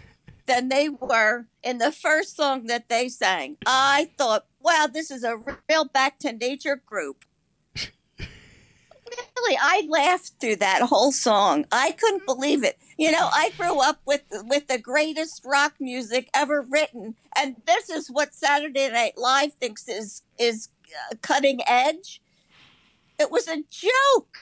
than 0.45 0.69
they 0.69 0.87
were 0.87 1.45
in 1.63 1.79
the 1.79 1.91
first 1.91 2.37
song 2.37 2.67
that 2.67 2.87
they 2.87 3.09
sang. 3.09 3.57
I 3.65 4.09
thought, 4.17 4.45
wow, 4.61 4.87
this 4.91 5.11
is 5.11 5.23
a 5.23 5.37
real 5.69 5.85
back 5.85 6.19
to 6.19 6.31
nature 6.31 6.81
group. 6.85 7.25
Really, 7.75 9.57
I 9.59 9.87
laughed 9.89 10.33
through 10.39 10.57
that 10.57 10.83
whole 10.83 11.11
song. 11.11 11.65
I 11.71 11.91
couldn't 11.91 12.27
believe 12.27 12.63
it. 12.63 12.77
You 12.97 13.11
know, 13.11 13.29
I 13.31 13.51
grew 13.57 13.81
up 13.81 14.01
with 14.05 14.21
with 14.43 14.67
the 14.67 14.77
greatest 14.77 15.43
rock 15.45 15.73
music 15.79 16.29
ever 16.33 16.61
written, 16.61 17.15
and 17.35 17.55
this 17.65 17.89
is 17.89 18.09
what 18.09 18.35
Saturday 18.35 18.89
Night 18.89 19.17
Live 19.17 19.53
thinks 19.53 19.87
is 19.87 20.21
is 20.37 20.69
uh, 20.89 21.15
cutting 21.21 21.61
edge. 21.65 22.21
It 23.17 23.31
was 23.31 23.47
a 23.47 23.63
joke. 23.71 24.37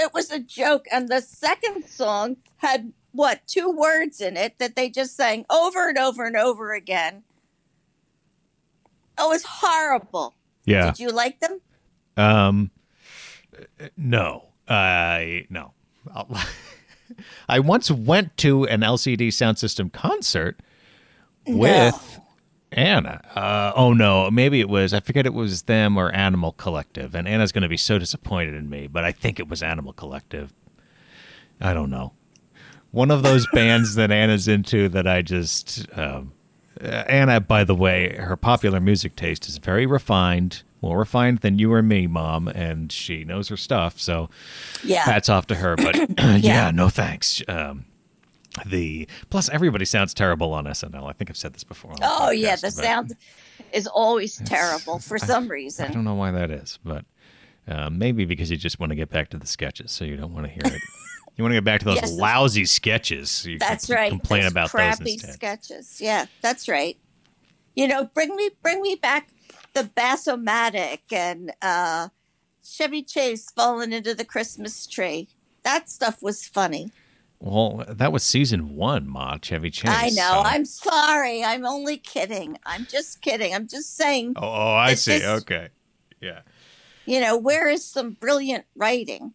It 0.00 0.14
was 0.14 0.30
a 0.30 0.40
joke, 0.40 0.86
and 0.90 1.08
the 1.08 1.20
second 1.20 1.84
song 1.86 2.36
had 2.56 2.92
what 3.12 3.46
two 3.46 3.70
words 3.70 4.20
in 4.20 4.36
it 4.36 4.58
that 4.58 4.74
they 4.76 4.88
just 4.88 5.14
sang 5.16 5.44
over 5.50 5.88
and 5.88 5.98
over 5.98 6.24
and 6.24 6.36
over 6.36 6.72
again. 6.72 7.22
It 9.18 9.28
was 9.28 9.44
horrible. 9.46 10.34
yeah. 10.64 10.86
Did 10.92 11.00
you 11.00 11.10
like 11.10 11.40
them? 11.40 11.60
Um, 12.16 12.70
no, 13.96 14.46
I 14.68 15.46
no. 15.50 15.72
I'll- 16.14 16.28
I 17.48 17.58
once 17.58 17.90
went 17.90 18.36
to 18.38 18.64
an 18.68 18.80
LCD 18.80 19.28
Soundsystem 19.28 19.92
concert 19.92 20.60
with 21.46 22.20
Anna. 22.72 23.20
Uh, 23.34 23.72
oh 23.74 23.92
no, 23.92 24.30
maybe 24.30 24.60
it 24.60 24.68
was. 24.68 24.94
I 24.94 25.00
forget 25.00 25.26
it 25.26 25.34
was 25.34 25.62
them 25.62 25.96
or 25.96 26.10
Animal 26.12 26.52
Collective, 26.52 27.14
and 27.14 27.26
Anna's 27.26 27.52
going 27.52 27.62
to 27.62 27.68
be 27.68 27.76
so 27.76 27.98
disappointed 27.98 28.54
in 28.54 28.70
me. 28.70 28.86
But 28.86 29.04
I 29.04 29.12
think 29.12 29.38
it 29.40 29.48
was 29.48 29.62
Animal 29.62 29.92
Collective. 29.92 30.52
I 31.60 31.74
don't 31.74 31.90
know. 31.90 32.12
One 32.92 33.10
of 33.10 33.22
those 33.22 33.46
bands 33.52 33.94
that 33.96 34.10
Anna's 34.10 34.48
into 34.48 34.88
that 34.90 35.06
I 35.06 35.22
just. 35.22 35.86
Um, 35.96 36.32
uh, 36.82 36.86
Anna, 37.08 37.40
by 37.40 37.62
the 37.64 37.74
way, 37.74 38.16
her 38.16 38.36
popular 38.36 38.80
music 38.80 39.14
taste 39.14 39.48
is 39.48 39.58
very 39.58 39.84
refined, 39.84 40.62
more 40.80 40.98
refined 40.98 41.38
than 41.40 41.58
you 41.58 41.70
or 41.72 41.82
me, 41.82 42.06
mom, 42.06 42.48
and 42.48 42.90
she 42.90 43.22
knows 43.24 43.48
her 43.48 43.56
stuff. 43.56 44.00
So 44.00 44.30
Yeah. 44.82 45.02
hats 45.04 45.28
off 45.28 45.46
to 45.48 45.56
her. 45.56 45.76
But 45.76 45.96
yeah. 46.38 46.70
no 46.70 46.88
thanks. 46.88 47.42
Um, 47.48 47.84
the 48.66 49.08
plus 49.30 49.48
everybody 49.48 49.84
sounds 49.84 50.12
terrible 50.14 50.52
on 50.52 50.64
SNL. 50.64 51.08
I 51.08 51.12
think 51.12 51.30
I've 51.30 51.36
said 51.36 51.52
this 51.54 51.64
before. 51.64 51.92
Oh 52.02 52.30
yeah, 52.30 52.56
the 52.56 52.70
sound 52.70 53.16
is 53.72 53.86
always 53.86 54.36
terrible 54.44 54.98
for 54.98 55.18
some 55.18 55.44
I 55.44 55.48
reason. 55.48 55.90
I 55.90 55.94
don't 55.94 56.04
know 56.04 56.14
why 56.14 56.30
that 56.32 56.50
is, 56.50 56.78
but 56.84 57.04
uh, 57.68 57.90
maybe 57.90 58.24
because 58.24 58.50
you 58.50 58.56
just 58.56 58.80
want 58.80 58.90
to 58.90 58.96
get 58.96 59.10
back 59.10 59.28
to 59.30 59.36
the 59.36 59.46
sketches, 59.46 59.92
so 59.92 60.04
you 60.04 60.16
don't 60.16 60.34
want 60.34 60.46
to 60.46 60.52
hear 60.52 60.62
it. 60.64 60.80
You 61.36 61.44
want 61.44 61.52
to 61.52 61.56
get 61.56 61.64
back 61.64 61.78
to 61.80 61.86
those 61.86 61.94
Yes. 62.02 62.10
lousy 62.10 62.66
sketches. 62.66 63.30
So 63.30 63.48
you 63.48 63.58
That's 63.58 63.86
can 63.86 63.94
right. 63.94 64.10
Complain 64.10 64.42
Those 64.42 64.50
about 64.50 64.70
crappy 64.70 65.04
those 65.04 65.12
instead. 65.14 65.32
sketches. 65.34 65.98
Yeah, 65.98 66.26
that's 66.42 66.68
right. 66.68 66.98
You 67.74 67.88
know, 67.88 68.10
bring 68.12 68.36
me 68.36 68.50
bring 68.62 68.82
me 68.82 68.96
back 69.00 69.28
the 69.72 69.84
Bass-O-Matic 69.84 70.98
and 71.12 71.52
uh, 71.62 72.08
Chevy 72.62 73.02
Chase 73.02 73.50
falling 73.50 73.92
into 73.92 74.14
the 74.14 74.24
Christmas 74.24 74.86
tree. 74.86 75.28
That 75.62 75.88
stuff 75.88 76.18
was 76.20 76.44
funny. 76.44 76.90
Well, 77.42 77.84
that 77.88 78.12
was 78.12 78.22
season 78.22 78.76
one, 78.76 79.08
Ma 79.08 79.38
Chevy 79.40 79.70
Chase. 79.70 79.90
I 79.90 80.10
know. 80.10 80.14
so- 80.34 80.42
I'm 80.44 80.64
sorry. 80.66 81.42
I'm 81.42 81.64
only 81.64 81.96
kidding. 81.96 82.58
I'm 82.66 82.86
just 82.86 83.22
kidding. 83.22 83.54
I'm 83.54 83.66
just 83.66 83.96
saying. 83.96 84.34
Oh, 84.36 84.42
oh, 84.46 84.72
I 84.74 84.94
see. 84.94 85.18
just- 85.20 85.42
Okay. 85.44 85.68
Yeah. 86.20 86.40
You 87.06 87.20
know, 87.20 87.36
where 87.38 87.66
is 87.66 87.84
some 87.84 88.10
brilliant 88.12 88.66
writing? 88.76 89.32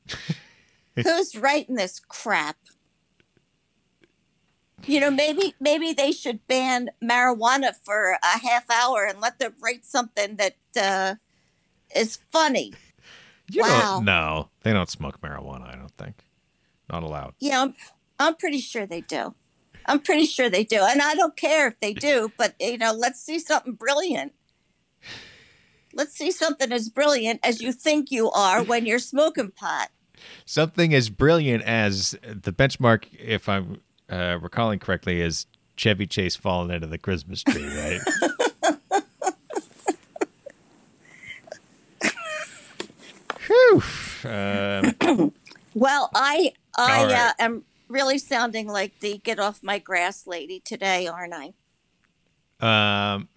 Who's 0.96 1.36
writing 1.36 1.76
this 1.76 2.00
crap? 2.00 2.58
You 4.86 5.00
know, 5.00 5.10
maybe 5.10 5.56
maybe 5.60 5.94
they 5.94 6.12
should 6.12 6.46
ban 6.48 6.90
marijuana 7.04 7.72
for 7.84 8.18
a 8.22 8.40
half 8.40 8.70
hour 8.70 9.04
and 9.06 9.20
let 9.20 9.40
them 9.40 9.56
write 9.62 9.84
something 9.84 10.36
that 10.36 10.56
uh, 10.80 11.16
is 11.96 12.20
funny. 12.32 12.74
You 13.52 13.64
Wow. 13.64 13.96
don't, 13.96 14.06
no, 14.06 14.50
they 14.62 14.74
don't 14.74 14.90
smoke 14.90 15.20
marijuana. 15.22 15.68
I 15.74 15.76
don't 15.76 15.92
think. 15.98 16.24
Not 16.90 17.02
allowed. 17.02 17.34
Yeah, 17.40 17.64
I'm, 17.64 17.74
I'm 18.20 18.36
pretty 18.36 18.60
sure 18.60 18.86
they 18.86 19.02
do. 19.02 19.36
I'm 19.86 20.00
pretty 20.00 20.26
sure 20.26 20.50
they 20.50 20.64
do, 20.64 20.80
and 20.82 21.02
I 21.02 21.14
don't 21.16 21.36
care 21.38 21.68
if 21.68 21.80
they 21.80 21.94
do. 21.94 22.32
But 22.38 22.56
you 22.60 22.78
know, 22.78 22.92
let's 22.94 23.22
see 23.22 23.40
something 23.40 23.74
brilliant. 23.74 24.34
Let's 25.94 26.14
see 26.18 26.32
something 26.32 26.72
as 26.72 26.90
brilliant 26.90 27.40
as 27.44 27.62
you 27.62 27.72
think 27.72 28.12
you 28.12 28.30
are 28.32 28.64
when 28.64 28.86
you're 28.86 29.00
smoking 29.00 29.52
pot. 29.52 29.90
Something 30.46 30.94
as 30.94 31.10
brilliant 31.10 31.64
as 31.64 32.12
the 32.24 32.52
benchmark, 32.52 33.06
if 33.18 33.48
I'm 33.48 33.80
uh, 34.10 34.40
recalling 34.42 34.80
correctly, 34.80 35.22
is 35.22 35.46
Chevy 35.78 36.08
Chase 36.08 36.36
falling 36.36 36.72
into 36.72 36.88
the 36.88 36.98
Christmas 36.98 37.44
tree, 37.44 37.66
right? 37.66 38.02
Whew. 43.48 43.84
Um, 44.30 45.34
Well, 45.74 46.10
I 46.16 46.54
I 46.78 47.04
right. 47.04 47.14
uh, 47.14 47.34
am 47.40 47.64
really 47.88 48.18
sounding 48.18 48.68
like 48.68 49.00
the 49.00 49.18
get 49.20 49.40
off 49.40 49.62
my 49.64 49.80
grass 49.80 50.26
lady 50.28 50.60
today, 50.60 51.08
aren't 51.08 51.34
I? 51.34 51.54
Um, 52.62 53.28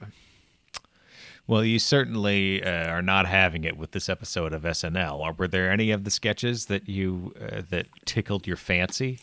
well, 1.47 1.65
you 1.65 1.79
certainly 1.79 2.63
uh, 2.63 2.89
are 2.89 3.03
not 3.03 3.27
having 3.27 3.65
it 3.65 3.77
with 3.77 3.93
this 3.93 4.09
episode 4.09 4.53
of 4.53 4.63
SNL. 4.63 5.19
Or 5.19 5.33
were 5.33 5.49
there 5.49 5.71
any 5.71 5.91
of 5.91 6.05
the 6.05 6.11
sketches 6.11 6.67
that 6.67 6.89
you 6.89 7.35
uh, 7.41 7.63
that 7.71 7.87
tickled 8.05 8.47
your 8.47 8.57
fancy? 8.57 9.21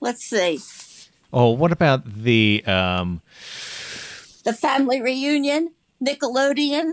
Let's 0.00 0.24
see. 0.24 0.58
Oh, 1.32 1.50
what 1.50 1.70
about 1.72 2.04
the 2.04 2.62
um, 2.66 3.22
The 4.44 4.52
family 4.52 5.00
reunion, 5.00 5.72
Nickelodeon. 6.04 6.92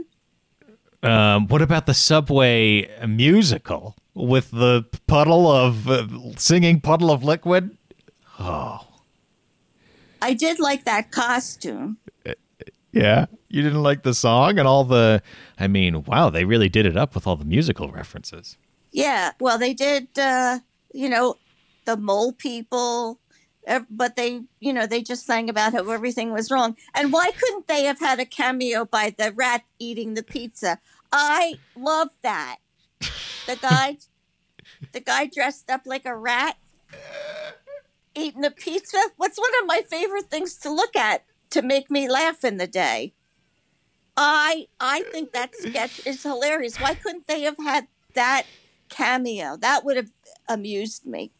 um, 1.02 1.48
what 1.48 1.62
about 1.62 1.86
the 1.88 1.94
subway 1.94 2.90
musical 3.08 3.96
with 4.14 4.52
the 4.52 4.86
puddle 5.08 5.50
of 5.50 5.90
uh, 5.90 6.08
singing 6.38 6.82
puddle 6.82 7.12
of 7.12 7.24
liquid? 7.24 7.78
Oh. 8.40 8.86
I 10.22 10.34
did 10.34 10.60
like 10.60 10.86
that 10.86 11.12
costume. 11.12 11.98
Yeah, 12.92 13.28
you 13.50 13.62
didn't 13.62 13.84
like 13.84 14.04
the 14.04 14.16
song 14.16 14.58
and 14.58 14.68
all 14.68 14.84
the. 14.84 15.22
I 15.60 15.68
mean, 15.68 16.04
wow, 16.04 16.30
they 16.30 16.44
really 16.44 16.70
did 16.70 16.86
it 16.86 16.98
up 16.98 17.14
with 17.14 17.28
all 17.28 17.36
the 17.36 17.46
musical 17.46 17.92
references. 17.92 18.58
Yeah, 18.92 19.32
well, 19.40 19.60
they 19.60 19.74
did. 19.74 20.08
Uh, 20.18 20.60
you 20.92 21.08
know, 21.08 21.36
the 21.86 21.98
mole 21.98 22.34
people, 22.34 23.20
but 23.90 24.16
they, 24.16 24.42
you 24.60 24.74
know, 24.74 24.88
they 24.88 25.04
just 25.04 25.26
sang 25.26 25.50
about 25.50 25.74
how 25.74 25.90
everything 25.92 26.32
was 26.32 26.50
wrong. 26.50 26.76
And 26.96 27.14
why 27.14 27.30
couldn't 27.32 27.68
they 27.68 27.84
have 27.84 28.00
had 28.00 28.20
a 28.20 28.26
cameo 28.26 28.86
by 28.86 29.14
the 29.16 29.32
rat 29.32 29.64
eating 29.78 30.16
the 30.16 30.24
pizza? 30.24 30.80
I 31.12 31.60
love 31.76 32.10
that. 32.24 32.58
The 33.50 33.56
guy, 33.56 33.98
the 34.92 35.00
guy 35.00 35.26
dressed 35.26 35.72
up 35.72 35.82
like 35.88 36.06
a 36.06 36.16
rat 36.16 36.58
eating 38.14 38.46
a 38.46 38.52
pizza. 38.52 39.00
What's 39.18 39.40
one 39.40 39.50
of 39.60 39.66
my 39.66 39.82
favorite 39.90 40.30
things 40.30 40.56
to 40.58 40.70
look 40.70 40.96
at 40.96 41.24
to 41.50 41.64
make 41.64 41.90
me 41.90 42.08
laugh 42.08 42.44
in 42.44 42.58
the 42.58 42.68
day? 42.68 43.16
I 44.16 44.68
I 44.80 45.02
think 45.12 45.32
that 45.32 45.56
sketch 45.56 46.06
is 46.06 46.22
hilarious. 46.22 46.78
Why 46.78 46.94
couldn't 46.94 47.26
they 47.26 47.42
have 47.42 47.58
had 47.58 47.88
that 48.14 48.46
cameo? 48.88 49.58
That 49.58 49.84
would 49.84 49.98
have 49.98 50.12
amused 50.48 51.08
me. 51.08 51.32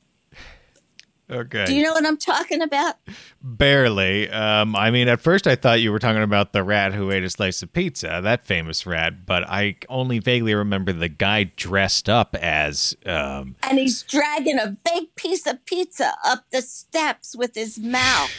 Okay. 1.32 1.66
Do 1.66 1.76
you 1.76 1.84
know 1.84 1.92
what 1.92 2.06
I'm 2.08 2.18
talking 2.18 2.62
about? 2.62 2.96
Barely. 3.44 4.30
Um, 4.32 4.76
I 4.76 4.90
mean, 4.90 5.08
at 5.08 5.22
first 5.22 5.46
I 5.46 5.56
thought 5.56 5.80
you 5.80 5.92
were 5.92 6.00
talking 6.00 6.24
about 6.24 6.54
the 6.54 6.64
rat 6.64 6.94
who 6.94 7.12
ate 7.12 7.24
a 7.24 7.30
slice 7.30 7.62
of 7.62 7.72
pizza, 7.72 8.20
that 8.24 8.44
famous 8.46 8.86
rat, 8.88 9.28
but 9.28 9.44
I 9.48 9.76
only 9.90 10.18
vaguely 10.18 10.56
remember 10.56 10.92
the 10.92 11.08
guy 11.10 11.44
dressed 11.56 12.10
up 12.10 12.36
as. 12.36 12.96
Um, 13.06 13.56
And 13.62 13.78
he's 13.78 14.02
dragging 14.02 14.58
a 14.58 14.76
big 14.84 15.14
piece 15.16 15.46
of 15.46 15.64
pizza 15.66 16.16
up 16.26 16.46
the 16.52 16.64
steps 16.64 17.36
with 17.36 17.54
his 17.54 17.78
mouth. 17.78 18.32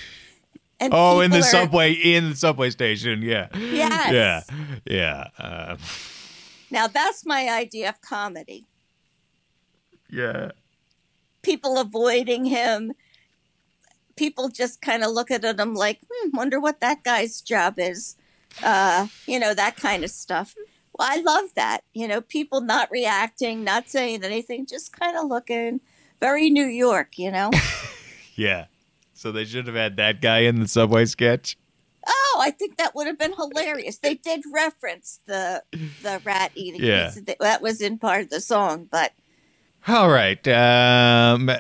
And 0.80 0.93
oh, 0.93 1.20
in 1.20 1.30
the 1.30 1.38
are- 1.38 1.43
subway, 1.43 1.93
in 1.93 2.30
the 2.30 2.36
subway 2.36 2.70
station. 2.70 3.22
Yeah. 3.22 3.49
Yes. 3.57 4.12
Yeah. 4.12 4.43
Yeah. 4.84 5.45
Uh, 5.45 5.76
Now 6.72 6.86
that's 6.88 7.24
my 7.26 7.49
idea 7.51 7.88
of 7.91 8.01
comedy. 8.01 8.66
yeah. 10.09 10.51
People 11.43 11.78
avoiding 11.78 12.45
him. 12.45 12.93
People 14.16 14.49
just 14.49 14.82
kind 14.82 15.03
of 15.03 15.12
look 15.12 15.30
at 15.30 15.45
him 15.45 15.74
like, 15.74 16.01
hmm, 16.11 16.36
wonder 16.36 16.61
what 16.61 16.80
that 16.80 17.03
guy's 17.05 17.41
job 17.41 17.74
is. 17.78 18.16
Uh, 18.62 19.07
you 19.26 19.38
know, 19.38 19.55
that 19.55 19.76
kind 19.76 20.05
of 20.05 20.11
stuff. 20.11 20.55
Well, 20.99 21.09
I 21.11 21.20
love 21.20 21.55
that. 21.55 21.84
You 21.95 22.09
know, 22.09 22.20
people 22.20 22.61
not 22.61 22.91
reacting, 22.91 23.64
not 23.64 23.88
saying 23.88 24.22
anything, 24.24 24.66
just 24.66 24.93
kind 24.99 25.16
of 25.16 25.26
looking. 25.28 25.80
Very 26.20 26.51
New 26.51 26.66
York, 26.66 27.18
you 27.18 27.30
know? 27.30 27.51
Yeah. 28.34 28.66
So 29.12 29.32
they 29.32 29.45
should 29.45 29.66
have 29.66 29.76
had 29.76 29.99
that 29.99 30.22
guy 30.22 30.41
in 30.41 30.61
the 30.61 30.68
subway 30.68 31.05
sketch. 31.05 31.59
Oh, 32.07 32.41
I 32.43 32.51
think 32.51 32.78
that 32.78 32.95
would 32.95 33.07
have 33.07 33.18
been 33.18 33.34
hilarious. 33.34 33.99
They 33.99 34.14
did 34.14 34.45
reference 34.51 35.20
the 35.26 35.62
the 36.03 36.22
rat 36.24 36.53
eating 36.55 36.82
Yeah. 36.82 37.12
That 37.38 37.61
was 37.61 37.82
in 37.82 37.99
part 37.99 38.22
of 38.22 38.30
the 38.30 38.41
song, 38.41 38.88
but 38.91 39.12
All 39.89 40.11
right. 40.11 40.47
Um, 40.49 41.51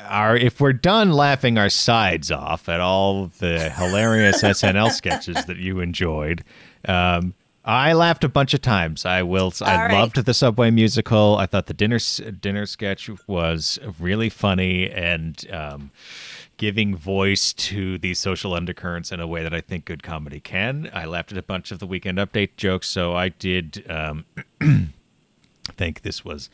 our, 0.00 0.36
if 0.36 0.60
we're 0.60 0.72
done 0.72 1.12
laughing 1.12 1.56
our 1.58 1.70
sides 1.70 2.30
off 2.30 2.68
at 2.68 2.80
all 2.80 3.26
the 3.38 3.70
hilarious 3.70 4.42
SNL 4.42 4.90
sketches 4.90 5.44
that 5.46 5.56
you 5.56 5.80
enjoyed, 5.80 6.44
um, 6.86 7.34
I 7.64 7.92
laughed 7.92 8.24
a 8.24 8.28
bunch 8.28 8.54
of 8.54 8.62
times. 8.62 9.04
I 9.04 9.22
will. 9.22 9.52
I 9.60 9.72
All 9.72 9.78
right. 9.86 9.92
loved 9.92 10.16
the 10.24 10.34
Subway 10.34 10.70
musical. 10.70 11.36
I 11.36 11.46
thought 11.46 11.66
the 11.66 11.74
dinner 11.74 11.98
dinner 12.40 12.66
sketch 12.66 13.10
was 13.26 13.78
really 13.98 14.30
funny 14.30 14.90
and 14.90 15.44
um, 15.52 15.90
giving 16.56 16.96
voice 16.96 17.52
to 17.52 17.98
the 17.98 18.14
social 18.14 18.54
undercurrents 18.54 19.12
in 19.12 19.20
a 19.20 19.26
way 19.26 19.42
that 19.42 19.52
I 19.54 19.60
think 19.60 19.84
good 19.84 20.02
comedy 20.02 20.40
can. 20.40 20.90
I 20.92 21.04
laughed 21.04 21.32
at 21.32 21.38
a 21.38 21.42
bunch 21.42 21.70
of 21.70 21.80
the 21.80 21.86
Weekend 21.86 22.18
Update 22.18 22.56
jokes, 22.56 22.88
so 22.88 23.14
I 23.14 23.28
did. 23.28 23.84
Um, 23.90 24.24
think 25.76 26.02
this 26.02 26.24
was 26.24 26.50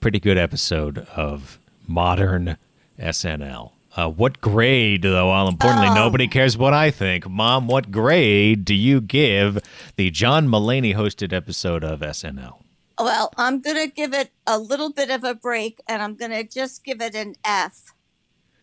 pretty 0.00 0.18
good 0.20 0.38
episode 0.38 0.98
of 1.14 1.58
modern 1.86 2.56
SNL. 2.98 3.72
Uh, 3.96 4.08
what 4.08 4.40
grade, 4.40 5.02
though, 5.02 5.30
all 5.30 5.48
importantly, 5.48 5.88
Oh. 5.88 5.94
nobody 5.94 6.28
cares 6.28 6.56
what 6.56 6.72
I 6.72 6.90
think. 6.90 7.28
Mom, 7.28 7.66
what 7.66 7.90
grade 7.90 8.64
do 8.64 8.74
you 8.74 9.00
give 9.00 9.58
the 9.96 10.10
John 10.10 10.46
Mulaney 10.48 10.94
hosted 10.94 11.32
episode 11.32 11.82
of 11.84 12.00
SNL? 12.00 12.58
well, 12.98 13.32
I'm 13.38 13.60
gonna 13.62 13.86
give 13.86 14.12
it 14.12 14.30
a 14.46 14.58
little 14.58 14.92
bit 14.92 15.10
of 15.10 15.24
a 15.24 15.34
break, 15.34 15.80
and 15.88 16.02
I'm 16.02 16.14
gonna 16.16 16.44
just 16.44 16.84
give 16.84 17.00
it 17.00 17.14
an 17.14 17.34
F, 17.44 17.94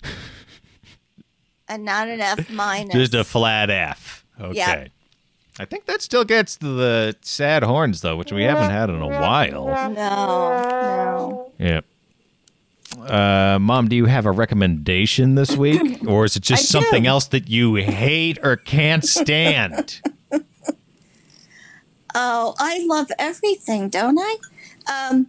and 1.67 1.83
not 1.83 2.07
an 2.07 2.21
F 2.21 2.49
minus. 2.49 2.93
Just 2.93 3.13
a 3.15 3.23
flat 3.23 3.69
F. 3.69 4.25
Okay. 4.39 4.55
Yeah. 4.57 4.87
I 5.59 5.65
think 5.65 5.85
that 5.85 6.01
still 6.01 6.23
gets 6.23 6.55
to 6.57 6.67
the 6.67 7.15
sad 7.21 7.63
horns, 7.63 8.01
though, 8.01 8.15
which 8.15 8.31
we 8.31 8.43
haven't 8.43 8.69
had 8.69 8.89
in 8.89 9.01
a 9.01 9.07
while. 9.07 9.67
no, 9.67 9.93
no. 9.93 11.51
Yeah. 11.57 11.81
Uh, 12.99 13.57
Mom, 13.59 13.87
do 13.89 13.95
you 13.95 14.05
have 14.05 14.25
a 14.25 14.31
recommendation 14.31 15.35
this 15.35 15.55
week? 15.57 16.03
Or 16.07 16.25
is 16.25 16.35
it 16.35 16.43
just 16.43 16.73
I 16.73 16.79
do. 16.79 16.85
something 16.85 17.07
else 17.07 17.25
that 17.27 17.49
you 17.49 17.75
hate 17.75 18.37
or 18.43 18.55
can't 18.55 19.03
stand? 19.03 20.01
Oh, 22.19 22.55
I 22.57 22.83
love 22.87 23.11
everything, 23.19 23.89
don't 23.89 24.17
I? 24.17 24.37
Um, 25.11 25.27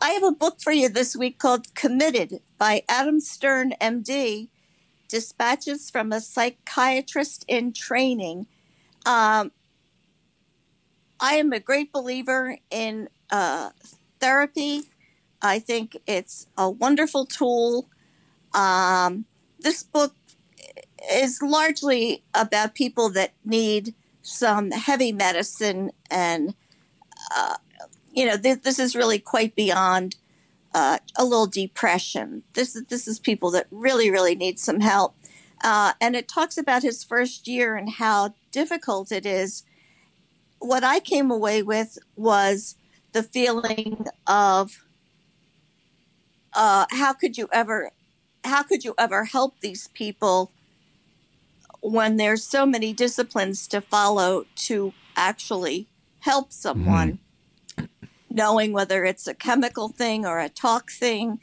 I 0.00 0.10
have 0.12 0.22
a 0.22 0.32
book 0.32 0.58
for 0.62 0.72
you 0.72 0.88
this 0.88 1.14
week 1.14 1.38
called 1.38 1.74
Committed 1.74 2.40
by 2.56 2.84
Adam 2.88 3.20
Stern, 3.20 3.74
MD, 3.82 4.48
Dispatches 5.08 5.90
from 5.90 6.10
a 6.10 6.20
Psychiatrist 6.22 7.44
in 7.48 7.74
Training. 7.74 8.46
Um, 9.06 9.52
I 11.20 11.34
am 11.34 11.52
a 11.52 11.60
great 11.60 11.92
believer 11.92 12.58
in 12.70 13.08
uh, 13.30 13.70
therapy. 14.20 14.82
I 15.42 15.58
think 15.58 15.96
it's 16.06 16.46
a 16.56 16.70
wonderful 16.70 17.26
tool. 17.26 17.88
Um, 18.54 19.26
this 19.58 19.82
book 19.82 20.14
is 21.12 21.40
largely 21.42 22.22
about 22.34 22.74
people 22.74 23.10
that 23.10 23.32
need 23.44 23.94
some 24.22 24.70
heavy 24.70 25.12
medicine, 25.12 25.92
and 26.10 26.54
uh, 27.34 27.56
you 28.12 28.26
know, 28.26 28.36
th- 28.36 28.62
this 28.62 28.78
is 28.78 28.94
really 28.94 29.18
quite 29.18 29.54
beyond 29.54 30.16
uh, 30.74 30.98
a 31.16 31.24
little 31.24 31.46
depression. 31.46 32.42
This 32.54 32.76
is 32.76 32.84
this 32.84 33.08
is 33.08 33.18
people 33.18 33.50
that 33.52 33.66
really, 33.70 34.10
really 34.10 34.34
need 34.34 34.58
some 34.58 34.80
help. 34.80 35.14
Uh, 35.62 35.92
and 36.00 36.16
it 36.16 36.28
talks 36.28 36.56
about 36.56 36.82
his 36.82 37.04
first 37.04 37.46
year 37.46 37.76
and 37.76 37.90
how 37.90 38.34
difficult 38.50 39.12
it 39.12 39.26
is. 39.26 39.64
What 40.58 40.84
I 40.84 41.00
came 41.00 41.30
away 41.30 41.62
with 41.62 41.98
was 42.16 42.76
the 43.12 43.22
feeling 43.22 44.06
of 44.26 44.84
uh, 46.54 46.86
how 46.90 47.12
could 47.12 47.36
you 47.36 47.48
ever 47.52 47.90
how 48.42 48.62
could 48.62 48.84
you 48.84 48.94
ever 48.98 49.24
help 49.24 49.60
these 49.60 49.88
people 49.88 50.50
when 51.82 52.16
there's 52.16 52.42
so 52.42 52.64
many 52.64 52.92
disciplines 52.92 53.66
to 53.66 53.80
follow 53.80 54.44
to 54.54 54.92
actually 55.16 55.86
help 56.20 56.52
someone 56.52 57.18
knowing 58.30 58.72
whether 58.72 59.04
it's 59.04 59.26
a 59.26 59.34
chemical 59.34 59.88
thing 59.88 60.24
or 60.24 60.38
a 60.38 60.48
talk 60.48 60.90
thing 60.90 61.38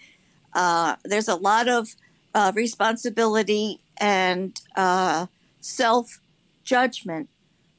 uh, 0.53 0.95
there's 1.03 1.27
a 1.27 1.35
lot 1.35 1.67
of 1.67 1.95
uh, 2.33 2.51
responsibility 2.55 3.79
and 3.99 4.59
uh, 4.75 5.27
self 5.59 6.19
judgment 6.63 7.29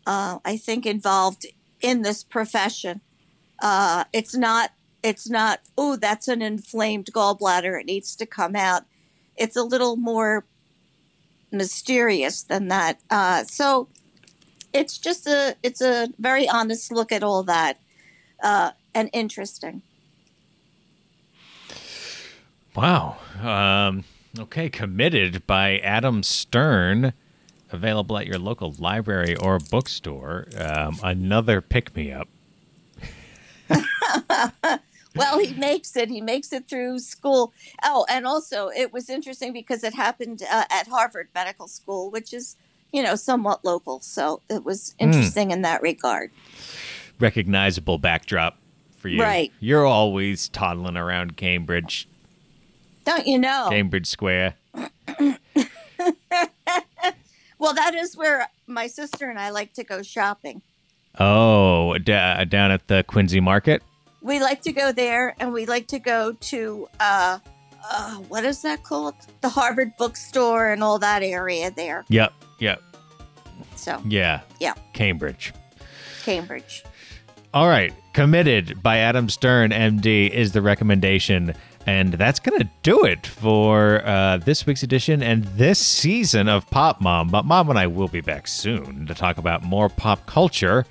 uh, 0.06 0.38
i 0.44 0.56
think 0.56 0.86
involved 0.86 1.46
in 1.80 2.02
this 2.02 2.24
profession 2.24 3.00
uh, 3.62 4.04
it's 4.12 4.34
not 4.34 4.70
it's 5.02 5.28
not 5.28 5.60
oh 5.76 5.96
that's 5.96 6.28
an 6.28 6.42
inflamed 6.42 7.08
gallbladder 7.12 7.80
it 7.80 7.86
needs 7.86 8.16
to 8.16 8.26
come 8.26 8.56
out 8.56 8.82
it's 9.36 9.56
a 9.56 9.62
little 9.62 9.96
more 9.96 10.44
mysterious 11.50 12.42
than 12.42 12.68
that 12.68 13.00
uh, 13.10 13.44
so 13.44 13.88
it's 14.72 14.98
just 14.98 15.26
a 15.26 15.56
it's 15.62 15.80
a 15.80 16.08
very 16.18 16.48
honest 16.48 16.92
look 16.92 17.12
at 17.12 17.22
all 17.22 17.42
that 17.42 17.78
uh, 18.42 18.70
and 18.94 19.10
interesting 19.12 19.82
Wow. 22.78 23.16
Um, 23.42 24.04
okay, 24.41 24.68
committed 24.68 25.47
by 25.47 25.78
Adam 25.78 26.22
Stern, 26.22 27.12
available 27.70 28.18
at 28.18 28.26
your 28.26 28.39
local 28.39 28.74
library 28.78 29.36
or 29.36 29.59
bookstore. 29.59 30.49
Um, 30.57 30.99
another 31.03 31.61
pick 31.61 31.95
me 31.95 32.12
up. 32.12 32.28
well 35.14 35.39
he 35.39 35.53
makes 35.55 35.95
it 35.95 36.09
he 36.09 36.22
makes 36.22 36.55
it 36.55 36.66
through 36.68 36.99
school 36.99 37.53
oh 37.82 38.07
and 38.09 38.26
also 38.26 38.68
it 38.68 38.95
was 38.95 39.11
interesting 39.11 39.53
because 39.53 39.84
it 39.84 39.93
happened 39.93 40.43
uh, 40.51 40.64
at 40.70 40.89
harvard 40.89 41.28
medical 41.34 41.68
school 41.68 42.11
which 42.11 42.32
is 42.32 42.57
you 42.93 43.03
know 43.03 43.14
somewhat 43.14 43.62
local 43.66 44.01
so 44.01 44.41
it 44.49 44.64
was 44.64 44.95
interesting 44.99 45.51
in 45.51 45.61
that 45.61 45.82
regard 45.82 46.30
Recognizable 47.20 47.99
backdrop 47.99 48.59
for 48.99 49.09
you. 49.09 49.22
Right. 49.22 49.53
You're 49.61 49.86
always 49.86 50.49
toddling 50.49 50.97
around 50.97 51.36
Cambridge, 51.36 52.09
don't 53.09 53.26
you 53.26 53.38
know 53.38 53.66
Cambridge 53.70 54.06
Square. 54.06 54.54
well 57.59 57.74
that 57.74 57.94
is 57.94 58.16
where 58.16 58.48
my 58.66 58.86
sister 58.86 59.28
and 59.28 59.38
i 59.38 59.50
like 59.50 59.72
to 59.74 59.84
go 59.84 60.02
shopping 60.02 60.62
Oh, 61.20 61.98
d- 61.98 62.12
down 62.12 62.70
at 62.70 62.86
the 62.86 63.02
Quincy 63.09 63.40
Market. 63.40 63.82
we 64.22 64.38
like 64.38 64.62
to 64.62 64.72
go 64.72 64.92
there 64.92 65.34
and 65.40 65.52
we 65.52 65.66
like 65.66 65.88
to 65.88 65.98
go 65.98 66.32
to 66.32 66.88
uh, 67.00 67.38
uh 67.90 68.14
what 68.28 68.44
is 68.44 68.62
that 68.62 68.84
called 68.84 69.14
the 69.40 69.48
harvard 69.48 69.90
bookstore 69.98 70.68
and 70.70 70.82
all 70.84 70.98
that 71.00 71.22
area 71.24 71.72
there 71.72 72.04
Yep. 72.09 72.32
Yep. 72.61 72.80
so 73.74 74.00
Yeah. 74.06 74.42
yeah 74.61 74.74
Cambridge. 74.92 75.52
cambridge 76.22 76.84
All 77.54 77.66
right. 77.68 77.92
Committed 78.12 78.82
by 78.82 78.98
Adam 78.98 79.28
Stern, 79.30 79.70
MD, 79.70 80.28
is 80.28 80.52
the 80.52 80.61
recommendation. 80.61 81.54
And 81.89 82.12
that's 82.12 82.39
going 82.39 82.61
to 82.61 82.68
do 82.82 83.05
it 83.05 83.26
for 83.26 84.07
uh, 84.07 84.36
this 84.36 84.66
week's 84.66 84.82
edition 84.82 85.22
and 85.22 85.45
this 85.45 85.78
season 85.78 86.47
of 86.47 86.68
Pop 86.68 87.01
Mom. 87.01 87.28
But 87.28 87.47
Mom 87.47 87.70
and 87.70 87.78
I 87.78 87.86
will 87.86 88.09
be 88.09 88.20
back 88.20 88.47
soon 88.47 89.07
to 89.07 89.14
talk 89.14 89.39
about 89.39 89.62
more 89.62 89.89
pop 89.89 90.26
culture. 90.26 90.84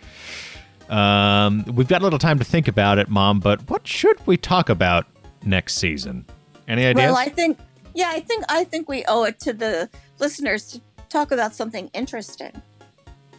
Um, 0.89 1.65
we've 1.65 1.87
got 1.87 2.01
a 2.01 2.03
little 2.03 2.17
time 2.17 2.39
to 2.39 2.43
think 2.43 2.67
about 2.67 2.97
it, 2.97 3.09
Mom, 3.09 3.39
but 3.39 3.69
what 3.69 3.85
should 3.85 4.25
we 4.25 4.37
talk 4.37 4.69
about 4.69 5.05
next 5.45 5.75
season? 5.75 6.25
Any 6.67 6.87
ideas? 6.87 7.11
Well, 7.11 7.15
I 7.15 7.29
think, 7.29 7.59
yeah, 7.93 8.09
I 8.09 8.19
think 8.19 8.45
I 8.49 8.63
think 8.63 8.89
we 8.89 9.05
owe 9.07 9.25
it 9.25 9.39
to 9.41 9.53
the 9.53 9.91
listeners 10.17 10.65
to 10.71 10.81
talk 11.09 11.31
about 11.31 11.53
something 11.53 11.91
interesting. 11.93 12.59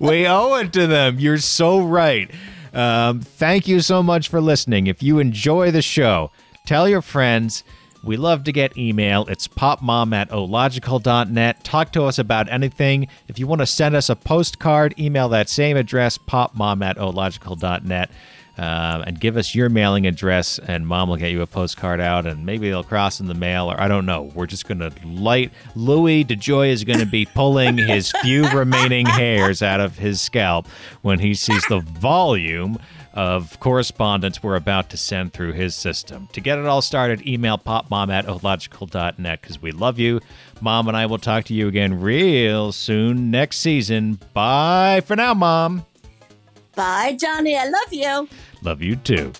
we 0.00 0.26
owe 0.26 0.54
it 0.54 0.72
to 0.72 0.86
them. 0.86 1.18
You're 1.18 1.36
so 1.36 1.82
right. 1.82 2.30
Um, 2.72 3.20
thank 3.20 3.66
you 3.68 3.80
so 3.80 4.02
much 4.02 4.28
for 4.28 4.40
listening. 4.40 4.86
If 4.86 5.02
you 5.02 5.18
enjoy 5.18 5.70
the 5.70 5.82
show, 5.82 6.30
tell 6.66 6.88
your 6.88 7.02
friends. 7.02 7.64
We 8.02 8.16
love 8.16 8.44
to 8.44 8.52
get 8.52 8.78
email. 8.78 9.26
It's 9.26 9.48
popmom 9.48 10.14
at 10.14 10.30
ological.net. 10.30 11.64
Talk 11.64 11.92
to 11.92 12.04
us 12.04 12.18
about 12.18 12.48
anything. 12.50 13.08
If 13.26 13.38
you 13.38 13.46
want 13.46 13.60
to 13.60 13.66
send 13.66 13.96
us 13.96 14.08
a 14.08 14.16
postcard, 14.16 14.94
email 14.98 15.28
that 15.30 15.48
same 15.48 15.76
address, 15.76 16.16
popmom 16.16 16.84
at 16.84 16.96
ological.net. 16.96 18.10
Uh, 18.58 19.04
and 19.06 19.20
give 19.20 19.36
us 19.36 19.54
your 19.54 19.68
mailing 19.68 20.04
address, 20.04 20.58
and 20.58 20.84
mom 20.84 21.08
will 21.08 21.16
get 21.16 21.30
you 21.30 21.42
a 21.42 21.46
postcard 21.46 22.00
out, 22.00 22.26
and 22.26 22.44
maybe 22.44 22.68
they'll 22.68 22.82
cross 22.82 23.20
in 23.20 23.26
the 23.26 23.34
mail, 23.34 23.70
or 23.70 23.80
I 23.80 23.86
don't 23.86 24.04
know. 24.04 24.32
We're 24.34 24.46
just 24.46 24.66
going 24.66 24.80
to 24.80 24.92
light. 25.06 25.52
Louis 25.76 26.24
DeJoy 26.24 26.70
is 26.70 26.82
going 26.82 26.98
to 26.98 27.06
be 27.06 27.24
pulling 27.24 27.78
his 27.78 28.12
few 28.22 28.48
remaining 28.50 29.06
hairs 29.06 29.62
out 29.62 29.80
of 29.80 29.98
his 29.98 30.20
scalp 30.20 30.66
when 31.02 31.20
he 31.20 31.34
sees 31.34 31.64
the 31.68 31.78
volume 31.78 32.78
of 33.14 33.58
correspondence 33.58 34.42
we're 34.42 34.54
about 34.54 34.90
to 34.90 34.96
send 34.96 35.32
through 35.32 35.52
his 35.52 35.74
system. 35.74 36.28
To 36.32 36.40
get 36.40 36.58
it 36.58 36.66
all 36.66 36.82
started, 36.82 37.26
email 37.26 37.58
popmom 37.58 38.12
at 38.12 38.28
ological.net 38.28 39.40
because 39.40 39.60
we 39.60 39.72
love 39.72 39.98
you. 39.98 40.20
Mom 40.60 40.88
and 40.88 40.96
I 40.96 41.06
will 41.06 41.18
talk 41.18 41.44
to 41.44 41.54
you 41.54 41.68
again 41.68 42.00
real 42.00 42.70
soon 42.72 43.30
next 43.30 43.58
season. 43.58 44.20
Bye 44.34 45.02
for 45.04 45.16
now, 45.16 45.34
Mom. 45.34 45.84
Bye, 46.78 47.14
Johnny. 47.14 47.56
I 47.56 47.64
love 47.64 47.92
you. 47.92 48.28
Love 48.62 48.80
you 48.82 48.94
too. 48.94 49.32